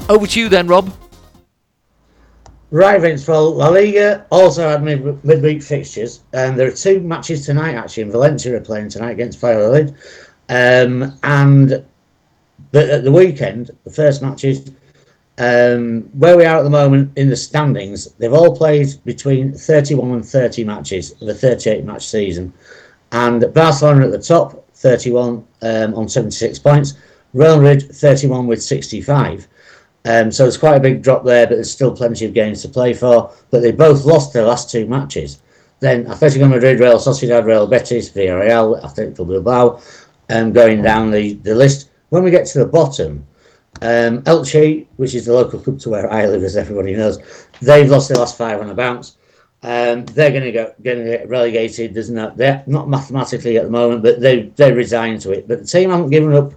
Over 0.08 0.26
to 0.26 0.40
you 0.40 0.48
then, 0.48 0.66
Rob. 0.66 0.92
Right, 2.72 3.00
Vince. 3.00 3.28
Well, 3.28 3.54
La 3.54 3.68
Liga 3.68 4.26
also 4.30 4.68
had 4.68 4.82
mid- 4.82 5.24
midweek 5.24 5.62
fixtures, 5.62 6.22
and 6.32 6.58
there 6.58 6.66
are 6.66 6.72
two 6.72 6.98
matches 6.98 7.46
tonight. 7.46 7.76
Actually, 7.76 8.02
in 8.02 8.10
Valencia 8.10 8.56
are 8.56 8.60
playing 8.60 8.88
tonight 8.88 9.12
against 9.12 9.38
Valladolid, 9.38 9.94
um, 10.48 11.16
and 11.22 11.84
but 12.72 12.90
at 12.90 13.04
the 13.04 13.12
weekend, 13.12 13.70
the 13.84 13.92
first 13.92 14.22
matches 14.22 14.72
um, 15.38 16.02
where 16.12 16.36
we 16.36 16.44
are 16.44 16.58
at 16.58 16.62
the 16.62 16.70
moment 16.70 17.16
in 17.16 17.28
the 17.28 17.36
standings, 17.36 18.12
they've 18.14 18.32
all 18.32 18.56
played 18.56 18.88
between 19.04 19.52
31 19.52 20.10
and 20.12 20.24
30 20.24 20.64
matches 20.64 21.12
of 21.20 21.28
a 21.28 21.34
38 21.34 21.84
match 21.84 22.06
season. 22.06 22.52
And 23.12 23.52
Barcelona 23.52 24.06
at 24.06 24.12
the 24.12 24.18
top, 24.18 24.68
31 24.74 25.46
um, 25.62 25.94
on 25.94 26.08
76 26.08 26.58
points. 26.58 26.94
Real 27.32 27.56
Madrid, 27.56 27.90
31 27.90 28.46
with 28.46 28.62
65. 28.62 29.48
Um, 30.04 30.30
so 30.30 30.46
it's 30.46 30.56
quite 30.56 30.76
a 30.76 30.80
big 30.80 31.02
drop 31.02 31.24
there, 31.24 31.46
but 31.46 31.56
there's 31.56 31.70
still 31.70 31.96
plenty 31.96 32.26
of 32.26 32.34
games 32.34 32.62
to 32.62 32.68
play 32.68 32.92
for. 32.92 33.32
But 33.50 33.60
they 33.60 33.72
both 33.72 34.04
lost 34.04 34.32
their 34.32 34.44
last 34.44 34.70
two 34.70 34.86
matches. 34.86 35.40
Then 35.80 36.04
Atletico 36.06 36.48
Madrid, 36.48 36.78
Real 36.78 36.98
Sociedad, 36.98 37.44
Real 37.44 37.66
Betis, 37.66 38.10
Villarreal, 38.10 38.80
Atletico 38.82 39.26
Bilbao, 39.26 39.80
um, 40.30 40.52
going 40.52 40.82
down 40.82 41.10
the, 41.10 41.34
the 41.34 41.54
list. 41.54 41.90
When 42.10 42.22
we 42.22 42.30
get 42.30 42.46
to 42.46 42.60
the 42.60 42.66
bottom, 42.66 43.26
um, 43.82 44.22
Elche, 44.22 44.86
which 44.96 45.14
is 45.14 45.26
the 45.26 45.32
local 45.32 45.60
club 45.60 45.78
to 45.80 45.90
where 45.90 46.10
I 46.10 46.26
live, 46.26 46.42
as 46.42 46.56
everybody 46.56 46.94
knows, 46.94 47.18
they've 47.60 47.88
lost 47.88 48.08
their 48.08 48.18
last 48.18 48.38
five 48.38 48.60
on 48.60 48.70
a 48.70 48.74
bounce. 48.74 49.16
Um, 49.62 50.04
they're 50.06 50.30
going 50.30 50.44
to 50.44 50.52
get 50.52 50.82
going 50.82 50.98
to 50.98 51.04
get 51.04 51.28
relegated. 51.28 51.94
There's 51.94 52.10
not 52.10 52.36
they're 52.36 52.62
not 52.66 52.88
mathematically 52.88 53.56
at 53.56 53.64
the 53.64 53.70
moment, 53.70 54.02
but 54.02 54.20
they 54.20 54.42
they 54.56 54.72
resigned 54.72 55.22
to 55.22 55.32
it. 55.32 55.48
But 55.48 55.60
the 55.60 55.66
team 55.66 55.90
haven't 55.90 56.10
given 56.10 56.34
up 56.34 56.52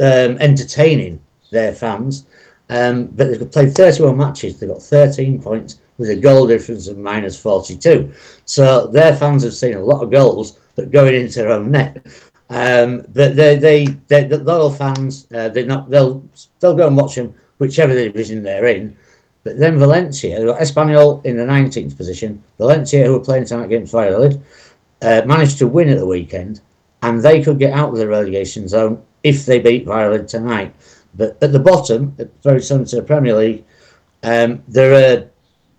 um, 0.00 0.38
entertaining 0.38 1.20
their 1.50 1.74
fans. 1.74 2.26
Um, 2.70 3.06
but 3.06 3.28
they've 3.28 3.50
played 3.50 3.74
31 3.74 4.16
matches. 4.16 4.58
They've 4.58 4.70
got 4.70 4.80
13 4.80 5.42
points 5.42 5.80
with 5.98 6.08
a 6.10 6.16
goal 6.16 6.46
difference 6.46 6.86
of 6.86 6.96
minus 6.96 7.38
42. 7.38 8.12
So 8.44 8.86
their 8.86 9.14
fans 9.16 9.42
have 9.42 9.54
seen 9.54 9.74
a 9.74 9.84
lot 9.84 10.02
of 10.02 10.10
goals 10.10 10.58
that 10.76 10.90
going 10.90 11.14
into 11.14 11.40
their 11.40 11.50
own 11.50 11.70
net. 11.72 12.06
Um, 12.50 13.06
but 13.14 13.36
they, 13.36 13.56
they, 13.56 13.86
they, 13.86 14.24
the 14.24 14.38
loyal 14.38 14.72
fans, 14.72 15.26
uh, 15.32 15.48
they're 15.48 15.64
not, 15.64 15.88
they'll, 15.88 16.22
they'll 16.58 16.74
go 16.74 16.88
and 16.88 16.96
watch 16.96 17.14
them, 17.14 17.32
whichever 17.58 17.94
division 17.94 18.42
they're 18.42 18.66
in. 18.66 18.96
But 19.44 19.58
then 19.58 19.78
Valencia, 19.78 20.38
Espanyol 20.40 21.24
in 21.24 21.36
the 21.36 21.44
19th 21.44 21.96
position. 21.96 22.42
Valencia, 22.58 23.06
who 23.06 23.16
are 23.16 23.24
playing 23.24 23.46
tonight 23.46 23.66
against 23.66 23.92
Valladolid, 23.92 24.42
uh, 25.00 25.22
managed 25.24 25.58
to 25.58 25.66
win 25.68 25.88
at 25.88 25.98
the 25.98 26.06
weekend, 26.06 26.60
and 27.02 27.22
they 27.22 27.42
could 27.42 27.58
get 27.58 27.72
out 27.72 27.90
of 27.90 27.96
the 27.96 28.08
relegation 28.08 28.68
zone 28.68 29.02
if 29.22 29.46
they 29.46 29.60
beat 29.60 29.86
Valladolid 29.86 30.28
tonight. 30.28 30.74
But 31.14 31.38
at 31.42 31.52
the 31.52 31.58
bottom, 31.58 32.16
very 32.42 32.60
similar 32.60 32.86
to 32.86 32.96
the 32.96 33.02
Premier 33.02 33.34
League, 33.34 33.64
um, 34.22 34.62
there 34.68 34.92
are 34.92 35.30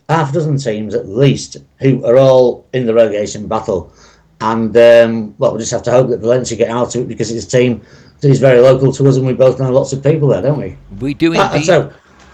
half 0.09 0.31
a 0.31 0.33
dozen 0.33 0.57
teams 0.57 0.95
at 0.95 1.07
least 1.07 1.57
who 1.79 2.03
are 2.05 2.17
all 2.17 2.65
in 2.73 2.85
the 2.85 2.93
relegation 2.93 3.47
battle. 3.47 3.93
And 4.41 4.75
um, 4.75 5.35
well, 5.37 5.53
we 5.53 5.59
just 5.59 5.71
have 5.71 5.83
to 5.83 5.91
hope 5.91 6.09
that 6.09 6.19
Valencia 6.19 6.57
get 6.57 6.69
out 6.69 6.95
of 6.95 7.03
it 7.03 7.07
because 7.07 7.31
it's 7.31 7.45
a 7.45 7.49
team 7.49 7.81
that 8.21 8.29
is 8.29 8.39
very 8.39 8.59
local 8.59 8.91
to 8.91 9.07
us, 9.07 9.17
and 9.17 9.25
we 9.25 9.33
both 9.33 9.59
know 9.59 9.71
lots 9.71 9.93
of 9.93 10.03
people 10.03 10.29
there, 10.29 10.41
don't 10.41 10.59
we? 10.59 10.77
We 10.99 11.13
do 11.13 11.35
uh, 11.35 11.51
indeed. 11.53 11.65
so, 11.65 11.93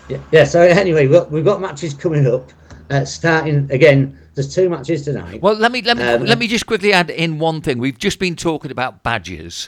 yeah, 0.09 0.17
yeah, 0.31 0.43
So 0.45 0.61
anyway, 0.61 1.07
we've 1.07 1.11
got, 1.11 1.31
we've 1.31 1.45
got 1.45 1.59
matches 1.61 1.93
coming 1.93 2.25
up. 2.27 2.49
Uh, 2.89 3.03
starting 3.03 3.69
again, 3.69 4.17
there's 4.33 4.53
two 4.53 4.69
matches 4.69 5.03
tonight. 5.03 5.41
Well, 5.41 5.55
let 5.55 5.73
me 5.73 5.81
let 5.81 5.97
me 5.97 6.03
um, 6.03 6.23
let 6.23 6.39
me 6.39 6.47
just 6.47 6.65
quickly 6.65 6.93
add 6.93 7.09
in 7.09 7.39
one 7.39 7.59
thing. 7.59 7.79
We've 7.79 7.97
just 7.97 8.19
been 8.19 8.37
talking 8.37 8.71
about 8.71 9.03
badges. 9.03 9.67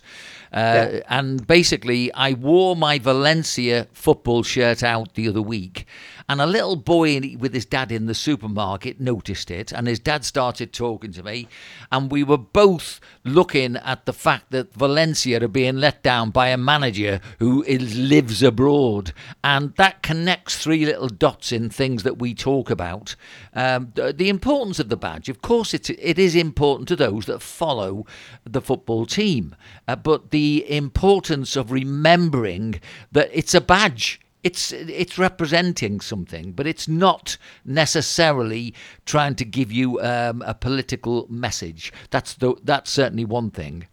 Uh, 0.54 0.88
yeah. 0.91 0.99
And 1.10 1.45
basically, 1.45 2.13
I 2.13 2.34
wore 2.34 2.75
my 2.75 2.97
Valencia 2.99 3.88
football 3.91 4.43
shirt 4.43 4.84
out 4.84 5.15
the 5.15 5.28
other 5.28 5.41
week, 5.41 5.86
and 6.29 6.39
a 6.39 6.45
little 6.45 6.75
boy 6.75 7.19
with 7.39 7.55
his 7.55 7.65
dad 7.65 7.91
in 7.91 8.05
the 8.05 8.13
supermarket 8.13 9.01
noticed 9.01 9.49
it, 9.49 9.71
and 9.71 9.87
his 9.87 9.99
dad 9.99 10.23
started 10.23 10.71
talking 10.71 11.11
to 11.13 11.23
me. 11.23 11.47
And 11.91 12.11
we 12.11 12.23
were 12.23 12.37
both 12.37 13.01
looking 13.23 13.75
at 13.77 14.05
the 14.05 14.13
fact 14.13 14.51
that 14.51 14.71
Valencia 14.75 15.43
are 15.43 15.47
being 15.47 15.77
let 15.77 16.03
down 16.03 16.29
by 16.29 16.49
a 16.49 16.57
manager 16.57 17.19
who 17.39 17.63
is, 17.63 17.97
lives 17.97 18.43
abroad. 18.43 19.11
And 19.43 19.75
that 19.77 20.03
connects 20.03 20.55
three 20.55 20.85
little 20.85 21.09
dots 21.09 21.51
in 21.51 21.71
things 21.71 22.03
that 22.03 22.19
we 22.19 22.35
talk 22.35 22.69
about. 22.69 23.15
Um, 23.55 23.91
the, 23.95 24.29
importance 24.29 24.79
of 24.79 24.89
the 24.89 24.97
badge, 24.97 25.29
of 25.29 25.41
course, 25.41 25.73
it's, 25.73 25.89
it 25.89 26.19
is 26.19 26.35
important 26.35 26.87
to 26.89 26.95
those 26.95 27.25
that 27.25 27.41
follow 27.41 28.05
the 28.45 28.61
football 28.61 29.07
team. 29.07 29.55
Uh, 29.87 29.95
but 29.95 30.29
the 30.29 30.63
importance 30.69 31.55
of 31.55 31.71
remembering 31.71 32.79
that 33.11 33.31
it's 33.33 33.55
a 33.55 33.61
badge 33.61 34.21
it's 34.43 34.71
it's 34.71 35.17
representing 35.17 35.99
something, 35.99 36.54
but 36.54 36.65
it's 36.65 36.88
not 36.88 37.38
necessarily 37.65 38.73
trying 39.06 39.36
to 39.36 39.45
give 39.45 39.71
you 39.71 39.99
um, 40.02 40.41
a 40.45 40.54
political 40.54 41.28
message. 41.30 41.91
That's 42.10 42.36
the, 42.36 42.56
that's 42.63 42.89
certainly 42.89 43.25
one 43.25 43.52
thing. 43.52 43.88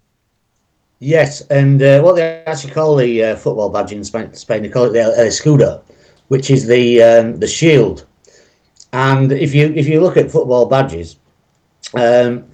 Yes, 0.99 1.43
and 1.49 1.83
uh, 1.83 2.01
what 2.01 2.17
they 2.17 2.43
actually 2.47 2.73
call 2.73 2.97
the 2.97 3.25
uh, 3.25 3.37
football 3.37 3.69
badge 3.69 3.93
in 3.93 4.03
Spain, 4.05 4.33
Spain, 4.35 4.63
they 4.63 4.69
call 4.69 4.85
it 4.85 4.93
the 4.93 5.03
el 5.03 5.13
escudo, 5.13 5.83
which 6.29 6.51
is 6.51 6.67
the 6.67 7.03
um, 7.03 7.39
the 7.39 7.49
shield. 7.49 8.07
And 8.93 9.33
if 9.33 9.55
you 9.55 9.73
if 9.75 9.89
you 9.89 10.01
look 10.01 10.17
at 10.17 10.31
football 10.31 10.67
badges, 10.67 11.17
um, 11.95 12.45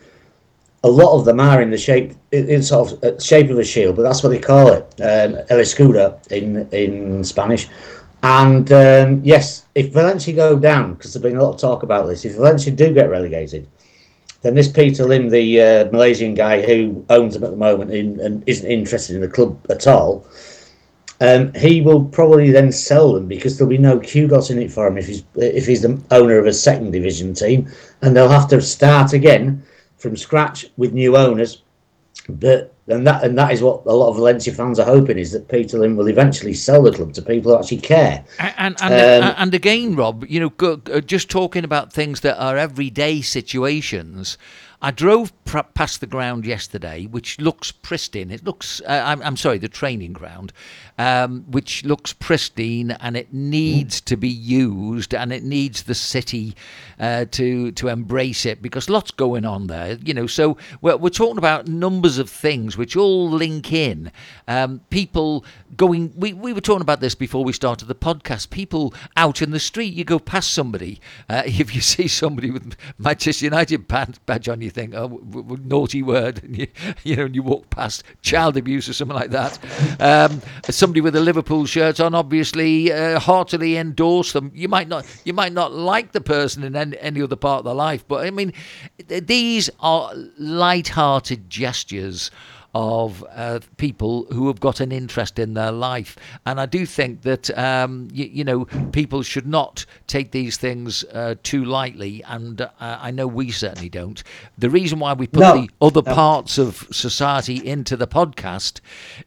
a 0.85 0.89
lot 0.89 1.17
of 1.17 1.25
them 1.25 1.39
are 1.39 1.63
in 1.63 1.71
the 1.71 1.79
shape 1.79 2.13
in 2.33 2.63
sort 2.63 2.93
of 2.93 3.05
uh, 3.05 3.21
shape 3.21 3.51
of 3.51 3.59
a 3.59 3.65
shield, 3.65 3.97
but 3.97 4.03
that's 4.03 4.23
what 4.23 4.31
they 4.31 4.39
call 4.39 4.73
it, 4.73 4.83
um, 5.01 5.37
el 5.49 5.59
escudo 5.59 6.19
in 6.33 6.69
in 6.73 7.25
Spanish. 7.25 7.69
And 8.23 8.71
um, 8.73 9.21
yes, 9.25 9.67
if 9.75 9.93
Valencia 9.93 10.33
go 10.33 10.59
down, 10.59 10.95
because 10.95 11.13
there's 11.13 11.23
been 11.23 11.37
a 11.37 11.43
lot 11.43 11.55
of 11.55 11.61
talk 11.61 11.83
about 11.83 12.07
this, 12.07 12.25
if 12.25 12.35
Valencia 12.35 12.73
do 12.73 12.95
get 12.95 13.11
relegated, 13.11 13.69
then 14.43 14.55
this 14.55 14.69
Peter 14.69 15.05
Lim, 15.05 15.29
the 15.29 15.61
uh, 15.61 15.85
Malaysian 15.93 16.35
guy 16.35 16.63
who 16.63 17.05
owns 17.11 17.35
them 17.35 17.45
at 17.45 17.51
the 17.51 17.57
moment 17.57 17.93
in, 17.93 18.21
and 18.21 18.43
isn't 18.47 18.71
interested 18.71 19.15
in 19.17 19.23
the 19.23 19.29
club 19.29 19.59
at 19.71 19.87
all, 19.87 20.25
um, 21.21 21.53
he 21.55 21.81
will 21.81 22.05
probably 22.05 22.51
then 22.51 22.73
sell 22.73 23.13
them 23.13 23.29
because 23.29 23.57
there'll 23.57 23.71
be 23.71 23.79
no 23.79 24.01
kudos 24.01 24.51
in 24.51 24.59
it 24.61 24.73
for 24.73 24.87
him 24.87 24.99
if 24.99 25.07
he's 25.07 25.23
if 25.37 25.67
he's 25.67 25.83
the 25.83 26.01
owner 26.11 26.39
of 26.39 26.47
a 26.47 26.53
second 26.53 26.91
division 26.91 27.35
team, 27.35 27.71
and 28.03 28.17
they'll 28.17 28.29
have 28.29 28.49
to 28.49 28.61
start 28.61 29.13
again 29.13 29.63
from 30.03 30.17
scratch 30.17 30.67
with 30.77 30.93
new 30.93 31.17
owners. 31.17 31.63
But 32.29 32.75
and 32.89 33.07
that 33.07 33.25
and 33.25 33.39
that 33.39 33.53
is 33.53 33.63
what 33.63 33.85
a 33.87 33.93
lot 33.93 34.11
of 34.11 34.17
Valencia 34.17 34.53
fans 34.53 34.79
are 34.79 34.85
hoping 34.85 35.19
is 35.19 35.33
that 35.33 35.49
Peter 35.49 35.79
Lim 35.79 35.97
will 35.97 36.09
eventually 36.09 36.53
sell 36.53 36.83
the 36.83 36.93
club 36.93 37.13
to 37.15 37.23
people 37.23 37.53
who 37.53 37.59
actually 37.59 37.79
care. 37.79 38.25
And 38.39 38.77
and, 38.81 38.93
and, 38.93 39.25
um, 39.25 39.35
and 39.39 39.55
again, 39.55 39.97
Rob, 39.97 40.25
you 40.29 40.41
know, 40.41 41.01
just 41.01 41.31
talking 41.31 41.65
about 41.65 41.93
things 41.93 42.21
that 42.21 42.41
are 42.41 42.57
everyday 42.57 43.23
situations. 43.23 44.37
I 44.85 44.91
drove 44.91 45.33
pr- 45.45 45.61
past 45.75 46.01
the 46.01 46.09
ground 46.09 46.45
yesterday, 46.45 47.07
which 47.07 47.41
looks 47.41 47.71
pristine. 47.71 48.33
It 48.33 48.45
looks, 48.45 48.81
uh, 48.81 49.03
I'm, 49.07 49.23
I'm, 49.23 49.37
sorry, 49.37 49.59
the 49.59 49.69
training 49.69 50.13
ground, 50.13 50.53
um, 50.99 51.45
which 51.49 51.85
looks 51.85 52.13
pristine 52.13 52.93
and 52.93 53.17
it 53.17 53.33
needs 53.33 54.01
to 54.03 54.17
be 54.17 54.29
used 54.29 55.15
and 55.15 55.33
it 55.33 55.43
needs 55.43 55.85
the 55.85 55.95
city 55.95 56.55
uh, 56.99 57.25
to 57.33 57.73
to 57.73 57.89
embrace 57.89 58.47
it 58.47 58.63
because 58.63 58.89
lots 58.89 59.11
going 59.11 59.45
on 59.45 59.67
there, 59.67 59.99
you 60.05 60.15
know. 60.15 60.27
So 60.27 60.57
we're, 60.81 60.97
we're 60.97 61.11
talking 61.11 61.39
about 61.39 61.67
numbers 61.67 62.19
of 62.19 62.31
things 62.31 62.77
which 62.77 62.97
all 62.97 63.31
link 63.31 63.73
in. 63.73 64.13
Um, 64.47 64.81
people 64.91 65.45
going, 65.77 66.13
we, 66.17 66.33
we 66.33 66.53
were 66.53 66.61
talking 66.61 66.83
about 66.83 67.01
this 67.01 67.15
before 67.15 67.45
we 67.45 67.53
started 67.53 67.87
the 67.87 67.95
podcast. 67.95 68.51
People 68.51 68.95
out 69.17 69.43
in 69.43 69.51
the 69.51 69.61
street, 69.61 69.95
you 69.95 70.05
go 70.05 70.19
past 70.19 70.53
somebody, 70.53 71.01
uh, 71.29 71.43
if 71.47 71.75
you 71.75 71.81
see 71.81 72.09
somebody 72.09 72.51
with 72.51 72.77
Manchester 72.99 73.45
United 73.45 73.89
badge 73.89 74.49
on 74.49 74.61
your 74.61 74.71
think, 74.71 74.95
oh, 74.95 75.09
w- 75.09 75.43
w- 75.43 75.63
naughty 75.65 76.03
word, 76.03 76.43
and 76.45 76.59
you, 76.59 76.67
you 77.03 77.17
know, 77.17 77.25
and 77.25 77.35
you 77.35 77.43
walk 77.43 77.71
past 77.71 78.05
child 78.23 78.57
abuse 78.57 78.89
or 78.89 78.93
something 78.93 79.17
like 79.17 79.31
that. 79.31 79.59
Um, 80.01 80.43
somebody 80.83 81.01
with 81.01 81.15
a 81.15 81.21
Liverpool 81.21 81.65
shirt 81.65 82.01
on, 82.01 82.13
obviously, 82.13 82.91
uh, 82.91 83.21
heartily 83.21 83.77
endorse 83.77 84.33
them. 84.33 84.51
You 84.53 84.67
might 84.67 84.89
not, 84.89 85.07
you 85.25 85.33
might 85.33 85.53
not 85.53 85.71
like 85.71 86.11
the 86.11 86.21
person 86.21 86.65
in 86.65 86.75
any, 86.75 86.99
any 86.99 87.23
other 87.23 87.37
part 87.37 87.61
of 87.61 87.65
their 87.67 87.75
life, 87.75 88.05
but 88.09 88.27
I 88.27 88.33
mean, 88.33 88.53
these 89.07 89.71
are 89.79 90.13
light-hearted 90.39 91.49
gestures 91.49 92.33
of 92.75 93.25
uh, 93.31 93.61
people 93.77 94.27
who 94.33 94.47
have 94.47 94.61
got 94.61 94.81
an 94.81 94.93
interest 94.93 95.39
in 95.39 95.55
their 95.55 95.73
life. 95.73 96.17
And 96.47 96.61
I 96.61 96.67
do 96.67 96.87
think 96.87 97.23
that, 97.23 97.57
um, 97.59 98.09
you, 98.13 98.25
you, 98.25 98.45
know, 98.45 98.65
people 98.93 99.23
should 99.23 99.47
not 99.47 99.85
take 100.07 100.31
these 100.31 100.57
things 100.57 101.05
uh, 101.13 101.35
too 101.43 101.65
lightly. 101.65 102.23
And 102.25 102.61
uh, 102.63 102.69
I 102.81 103.11
know 103.11 103.27
we 103.27 103.51
certainly 103.51 103.91
don't. 103.91 104.23
The 104.57 104.71
reason 104.71 104.99
why 104.99 105.13
we 105.13 105.27
put 105.27 105.41
no. 105.41 105.53
the 105.55 105.69
other 105.81 106.03
no. 106.05 106.15
parts 106.15 106.57
of 106.57 106.87
society 106.91 107.57
into 107.57 107.97
the 107.97 108.07
podcast 108.07 108.81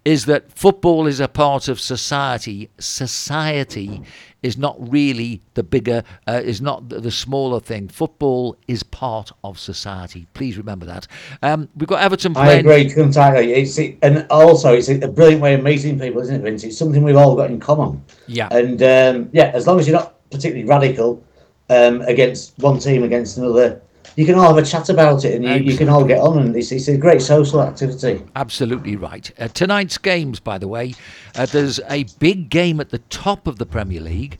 is 0.04 0.26
that 0.26 0.52
football 0.52 1.06
is 1.06 1.20
a 1.20 1.28
part 1.28 1.68
of 1.68 1.80
society. 1.80 2.70
Society 2.80 4.02
is 4.46 4.60
not 4.60 4.76
really 4.92 5.42
the 5.56 5.64
bigger, 5.64 6.04
uh, 6.28 6.40
is 6.44 6.62
not 6.62 6.88
the 6.88 7.10
smaller 7.10 7.60
thing. 7.60 7.88
Football 7.88 8.56
is 8.68 8.84
part 8.84 9.32
of 9.44 9.58
society. 9.58 10.28
Please 10.36 10.56
remember 10.56 10.86
that. 10.86 11.08
Um, 11.42 11.68
we've 11.76 11.90
got 11.90 12.04
Everton 12.04 12.36
playing. 12.36 12.68
I 12.68 12.76
agree 12.76 12.94
entirely. 12.96 13.54
It's 13.54 13.76
it, 13.80 13.98
and 14.04 14.28
also 14.30 14.74
it's 14.74 14.88
a 14.88 15.08
brilliant 15.08 15.42
way 15.42 15.56
of 15.56 15.64
meeting 15.64 16.00
people, 16.00 16.22
isn't 16.22 16.36
it, 16.36 16.44
Vince? 16.44 16.64
It's 16.64 16.78
something 16.78 17.02
we've 17.02 17.16
all 17.16 17.36
got 17.36 17.50
in 17.50 17.60
common. 17.60 18.04
Yeah. 18.28 18.48
And 18.52 18.84
um, 18.84 19.30
yeah, 19.34 19.50
as 19.56 19.66
long 19.66 19.80
as 19.80 19.88
you're 19.88 19.98
not 19.98 20.14
particularly 20.30 20.68
radical 20.68 21.24
um, 21.72 22.02
against 22.02 22.56
one 22.60 22.78
team 22.78 23.02
against 23.02 23.38
another, 23.40 23.82
you 24.16 24.26
can 24.26 24.36
all 24.36 24.54
have 24.54 24.58
a 24.58 24.66
chat 24.66 24.90
about 24.90 25.26
it 25.26 25.36
and 25.36 25.44
you, 25.44 25.72
you 25.72 25.78
can 25.78 25.90
all 25.90 26.06
get 26.06 26.20
on 26.20 26.40
and 26.40 26.56
it's, 26.56 26.72
it's 26.72 26.88
a 26.88 26.98
great 26.98 27.22
social 27.22 27.62
activity. 27.62 28.24
Absolutely 28.36 28.96
right. 28.96 29.32
Uh, 29.40 29.48
tonight's 29.50 29.98
games 29.98 30.40
by 30.40 30.58
the 30.58 30.68
way 30.68 30.94
uh, 31.36 31.46
there's 31.46 31.80
a 31.90 32.06
big 32.20 32.50
game 32.50 32.80
at 32.80 32.90
the 32.90 33.00
top 33.10 33.48
of 33.48 33.58
the 33.58 33.66
premier 33.66 34.02
league. 34.02 34.40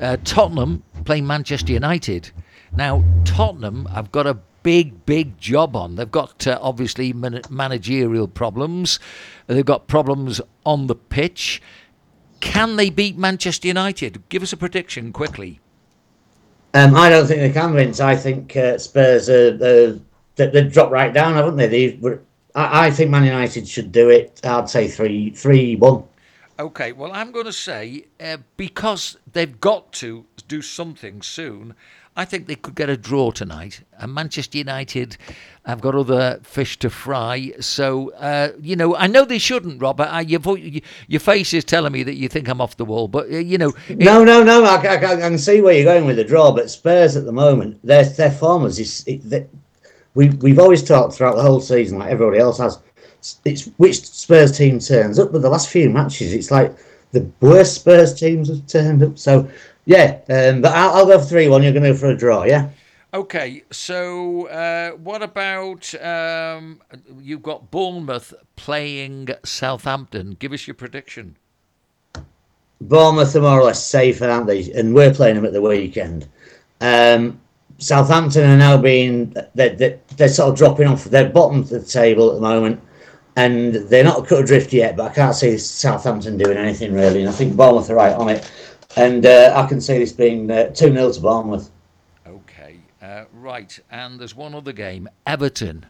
Uh, 0.00 0.16
tottenham 0.24 0.82
playing 1.04 1.26
manchester 1.26 1.72
united. 1.72 2.30
Now 2.76 3.04
tottenham 3.24 3.86
have 3.86 4.12
got 4.12 4.26
a 4.26 4.38
big 4.62 5.04
big 5.06 5.38
job 5.38 5.74
on. 5.74 5.96
They've 5.96 6.10
got 6.10 6.46
uh, 6.46 6.58
obviously 6.62 7.12
man- 7.12 7.42
managerial 7.50 8.28
problems. 8.28 9.00
They've 9.46 9.64
got 9.64 9.88
problems 9.88 10.40
on 10.64 10.86
the 10.86 10.94
pitch. 10.94 11.60
Can 12.40 12.76
they 12.76 12.88
beat 12.88 13.18
manchester 13.18 13.66
united? 13.66 14.28
Give 14.28 14.44
us 14.44 14.52
a 14.52 14.56
prediction 14.56 15.12
quickly 15.12 15.60
um, 16.74 16.96
I 16.96 17.08
don't 17.08 17.26
think 17.26 17.40
they 17.40 17.50
can, 17.50 17.74
Vince. 17.74 18.00
I 18.00 18.14
think 18.16 18.56
uh, 18.56 18.78
Spurs 18.78 19.28
are, 19.30 19.54
uh, 19.54 19.98
they, 20.36 20.46
they've 20.50 20.72
dropped 20.72 20.92
right 20.92 21.12
down, 21.12 21.34
haven't 21.34 21.56
they? 21.56 21.66
They've, 21.66 22.20
I, 22.54 22.86
I 22.86 22.90
think 22.90 23.10
Man 23.10 23.24
United 23.24 23.66
should 23.66 23.92
do 23.92 24.10
it. 24.10 24.40
I'd 24.44 24.68
say 24.68 24.88
three, 24.88 25.30
three, 25.30 25.76
one. 25.76 26.04
Okay, 26.60 26.92
well, 26.92 27.12
I'm 27.12 27.30
going 27.30 27.46
to 27.46 27.52
say 27.52 28.06
uh, 28.20 28.38
because 28.56 29.16
they've 29.32 29.60
got 29.60 29.92
to 29.94 30.26
do 30.48 30.60
something 30.60 31.22
soon. 31.22 31.74
I 32.16 32.24
think 32.24 32.48
they 32.48 32.56
could 32.56 32.74
get 32.74 32.88
a 32.90 32.96
draw 32.96 33.30
tonight. 33.30 33.82
And 33.96 34.12
Manchester 34.12 34.58
United 34.58 35.16
have 35.68 35.82
got 35.82 35.94
other 35.94 36.40
fish 36.42 36.78
to 36.78 36.88
fry. 36.88 37.52
So, 37.60 38.10
uh, 38.14 38.52
you 38.60 38.74
know, 38.74 38.96
I 38.96 39.06
know 39.06 39.26
they 39.26 39.38
shouldn't, 39.38 39.80
Robert. 39.82 40.08
I, 40.10 40.22
your, 40.22 40.40
your 41.06 41.20
face 41.20 41.52
is 41.52 41.62
telling 41.62 41.92
me 41.92 42.02
that 42.04 42.14
you 42.14 42.26
think 42.26 42.48
I'm 42.48 42.60
off 42.60 42.78
the 42.78 42.86
wall. 42.86 43.06
But, 43.06 43.30
uh, 43.30 43.36
you 43.36 43.58
know. 43.58 43.74
It, 43.86 43.98
no, 43.98 44.24
no, 44.24 44.42
no. 44.42 44.64
I, 44.64 44.76
I, 44.76 44.94
I, 44.94 45.16
can 45.16 45.38
see 45.38 45.60
where 45.60 45.74
you're 45.74 45.84
going 45.84 46.06
with 46.06 46.16
the 46.16 46.24
draw. 46.24 46.52
But 46.52 46.70
Spurs 46.70 47.16
at 47.16 47.26
the 47.26 47.32
moment, 47.32 47.78
their, 47.84 48.04
their 48.04 48.30
formers 48.30 48.78
is. 48.78 49.04
It, 49.06 49.22
they, 49.28 49.46
we, 50.14 50.30
we've 50.30 50.58
always 50.58 50.82
talked 50.82 51.14
throughout 51.14 51.36
the 51.36 51.42
whole 51.42 51.60
season, 51.60 51.98
like 51.98 52.10
everybody 52.10 52.38
else 52.38 52.58
has, 52.58 52.80
it's 53.44 53.66
which 53.76 54.04
Spurs 54.04 54.56
team 54.56 54.80
turns 54.80 55.18
up. 55.18 55.30
But 55.32 55.42
the 55.42 55.50
last 55.50 55.68
few 55.68 55.90
matches, 55.90 56.32
it's 56.32 56.50
like 56.50 56.76
the 57.12 57.30
worst 57.40 57.74
Spurs 57.74 58.18
teams 58.18 58.48
have 58.48 58.66
turned 58.66 59.02
up. 59.02 59.18
So 59.18 59.48
yeah, 59.84 60.18
um, 60.28 60.62
but 60.62 60.74
I'll, 60.74 60.96
I'll 60.96 61.06
go 61.06 61.18
for 61.18 61.24
three 61.26 61.48
one. 61.48 61.62
You're 61.62 61.72
going 61.72 61.84
to 61.84 61.92
go 61.92 61.96
for 61.96 62.08
a 62.08 62.16
draw, 62.16 62.44
yeah. 62.44 62.70
Okay, 63.14 63.62
so 63.70 64.48
uh, 64.48 64.90
what 64.90 65.22
about 65.22 65.94
um, 66.02 66.80
you've 67.20 67.42
got 67.42 67.70
Bournemouth 67.70 68.34
playing 68.56 69.28
Southampton? 69.44 70.36
Give 70.38 70.52
us 70.52 70.66
your 70.66 70.74
prediction. 70.74 71.36
Bournemouth 72.80 73.34
are 73.34 73.40
more 73.40 73.60
or 73.60 73.64
less 73.64 73.84
safe, 73.84 74.20
aren't 74.20 74.46
they? 74.46 74.70
And 74.72 74.94
we're 74.94 75.14
playing 75.14 75.36
them 75.36 75.46
at 75.46 75.52
the 75.52 75.62
weekend. 75.62 76.28
Um, 76.80 77.40
Southampton 77.78 78.48
are 78.48 78.56
now 78.58 78.76
being 78.76 79.34
they're, 79.54 79.74
they're, 79.74 79.98
they're, 80.16 80.28
sort 80.28 80.50
of 80.50 80.58
dropping 80.58 80.86
off. 80.86 81.04
They're 81.04 81.30
bottom 81.30 81.60
of 81.60 81.70
the 81.70 81.82
table 81.82 82.28
at 82.28 82.34
the 82.34 82.40
moment, 82.42 82.80
and 83.36 83.74
they're 83.74 84.04
not 84.04 84.26
cut 84.26 84.44
adrift 84.44 84.72
yet. 84.72 84.96
But 84.96 85.10
I 85.10 85.14
can't 85.14 85.34
see 85.34 85.56
Southampton 85.56 86.36
doing 86.36 86.58
anything 86.58 86.92
really. 86.92 87.20
And 87.20 87.28
I 87.28 87.32
think 87.32 87.56
Bournemouth 87.56 87.88
are 87.88 87.94
right 87.94 88.14
on 88.14 88.28
it 88.28 88.50
and 88.96 89.26
uh, 89.26 89.52
I 89.54 89.66
can 89.66 89.80
see 89.80 89.98
this 89.98 90.12
being 90.12 90.50
uh, 90.50 90.70
2 90.70 90.92
0 90.92 91.12
to 91.12 91.20
Bournemouth. 91.20 91.70
Right. 93.48 93.80
And 93.90 94.20
there's 94.20 94.34
one 94.34 94.54
other 94.54 94.74
game 94.74 95.08
Everton 95.26 95.86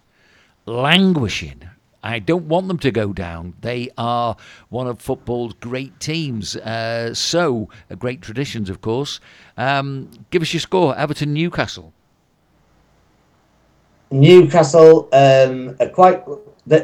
languishing. 0.64 1.68
I 2.04 2.20
don't 2.20 2.44
want 2.44 2.68
them 2.68 2.78
to 2.78 2.92
go 2.92 3.12
down. 3.12 3.54
They 3.62 3.90
are 3.98 4.36
one 4.68 4.86
of 4.86 5.00
football's 5.00 5.54
great 5.54 5.98
teams. 5.98 6.54
Uh, 6.54 7.12
so, 7.14 7.68
uh, 7.90 7.96
great 7.96 8.22
traditions, 8.22 8.70
of 8.70 8.80
course. 8.80 9.18
Um, 9.56 10.08
give 10.30 10.40
us 10.40 10.54
your 10.54 10.60
score 10.60 10.96
Everton 10.96 11.34
Newcastle. 11.34 11.92
Newcastle 14.12 15.08
um, 15.12 15.74
are 15.80 15.88
quite 15.88 16.22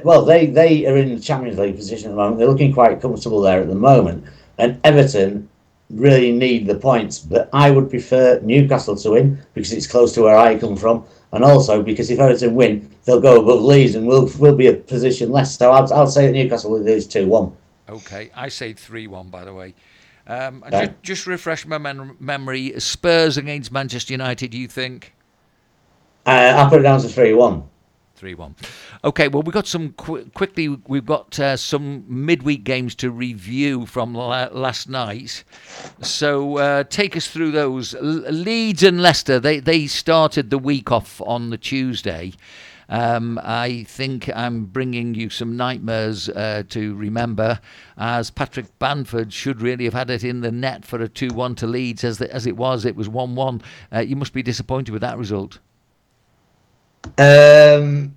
well. 0.05 0.25
They 0.25 0.47
they 0.47 0.87
are 0.87 0.97
in 0.97 1.15
the 1.15 1.21
Champions 1.21 1.57
League 1.57 1.77
position 1.77 2.09
at 2.09 2.11
the 2.11 2.17
moment. 2.17 2.39
They're 2.39 2.49
looking 2.49 2.75
quite 2.75 3.01
comfortable 3.01 3.41
there 3.43 3.61
at 3.61 3.69
the 3.69 3.77
moment. 3.77 4.25
And 4.59 4.81
Everton 4.83 5.49
really 5.91 6.33
need 6.33 6.67
the 6.67 6.75
points. 6.75 7.19
But 7.19 7.49
I 7.53 7.71
would 7.71 7.91
prefer 7.91 8.41
Newcastle 8.41 8.97
to 8.97 9.11
win 9.11 9.39
because 9.55 9.73
it's 9.73 9.87
close 9.87 10.13
to 10.15 10.23
where 10.23 10.37
I 10.37 10.59
come 10.59 10.77
from, 10.77 11.05
and 11.33 11.45
also 11.45 11.83
because 11.83 12.11
if 12.11 12.19
Everton 12.19 12.55
win, 12.55 12.91
they'll 13.05 13.21
go 13.21 13.41
above 13.41 13.63
Leeds 13.63 13.95
and 13.95 14.07
we'll 14.07 14.31
we'll 14.39 14.57
be 14.57 14.69
a 14.69 14.75
position 14.75 15.31
less. 15.31 15.57
So 15.57 15.71
I'll, 15.71 15.93
I'll 15.93 16.07
say 16.07 16.27
that 16.27 16.33
Newcastle 16.33 16.71
will 16.71 16.81
lose 16.81 17.07
two 17.07 17.27
one. 17.27 17.53
Okay, 17.89 18.31
I 18.35 18.49
say 18.49 18.73
three 18.73 19.07
one. 19.07 19.29
By 19.29 19.45
the 19.45 19.55
way. 19.55 19.75
Um, 20.27 20.65
okay. 20.67 20.87
just, 20.87 21.03
just, 21.03 21.27
refresh 21.27 21.67
my 21.67 21.77
mem- 21.77 22.17
memory. 22.19 22.81
Spurs 22.81 23.37
against 23.37 23.71
Manchester 23.71 24.15
United. 24.15 24.55
You 24.55 24.69
think? 24.69 25.13
Uh, 26.25 26.55
I'll 26.57 26.71
put 26.71 26.81
it 26.81 26.85
down 26.85 27.01
to 27.03 27.09
three 27.09 27.35
one. 27.35 27.65
Three 28.25 28.33
one. 28.33 28.57
Okay, 29.05 29.29
well, 29.29 29.43
we've 29.43 29.53
got 29.53 29.67
some 29.67 29.93
qu- 29.93 30.25
quickly. 30.33 30.67
We've 30.67 31.05
got 31.05 31.39
uh, 31.39 31.59
some 31.59 32.07
midweek 32.09 32.65
games 32.65 32.95
to 32.95 33.11
review 33.11 33.85
from 33.85 34.15
la- 34.15 34.49
last 34.51 34.89
night. 34.89 35.45
So 36.01 36.57
uh, 36.57 36.85
take 36.85 37.19
us 37.19 37.29
through 37.29 37.51
those. 37.51 37.95
L- 37.95 38.01
Leeds 38.03 38.83
and 38.83 39.03
Leicester. 39.03 39.39
They 39.39 39.61
they 39.61 39.87
started 39.87 40.49
the 40.49 40.57
week 40.57 40.91
off 40.91 41.21
on 41.27 41.51
the 41.51 41.59
Tuesday. 41.59 42.33
Um, 42.89 43.39
I 43.45 43.85
think 43.87 44.31
I'm 44.35 44.65
bringing 44.65 45.15
you 45.15 45.29
some 45.29 45.55
nightmares 45.55 46.31
uh, 46.31 46.63
to 46.71 46.95
remember, 46.95 47.61
as 47.99 48.31
Patrick 48.31 48.79
Bamford 48.79 49.35
should 49.35 49.61
really 49.61 49.85
have 49.85 49.93
had 49.93 50.09
it 50.09 50.25
in 50.25 50.41
the 50.41 50.51
net 50.51 50.87
for 50.87 51.03
a 51.03 51.09
2 51.09 51.29
1 51.29 51.57
to 51.57 51.67
Leeds. 51.67 52.05
As, 52.05 52.17
the, 52.17 52.33
as 52.33 52.47
it 52.47 52.57
was, 52.57 52.87
it 52.87 52.97
was 52.97 53.07
1 53.07 53.35
1. 53.35 53.61
Uh, 53.93 53.99
you 53.99 54.17
must 54.17 54.33
be 54.33 54.43
disappointed 54.43 54.93
with 54.93 55.03
that 55.03 55.19
result. 55.19 55.59
Um, 57.19 58.17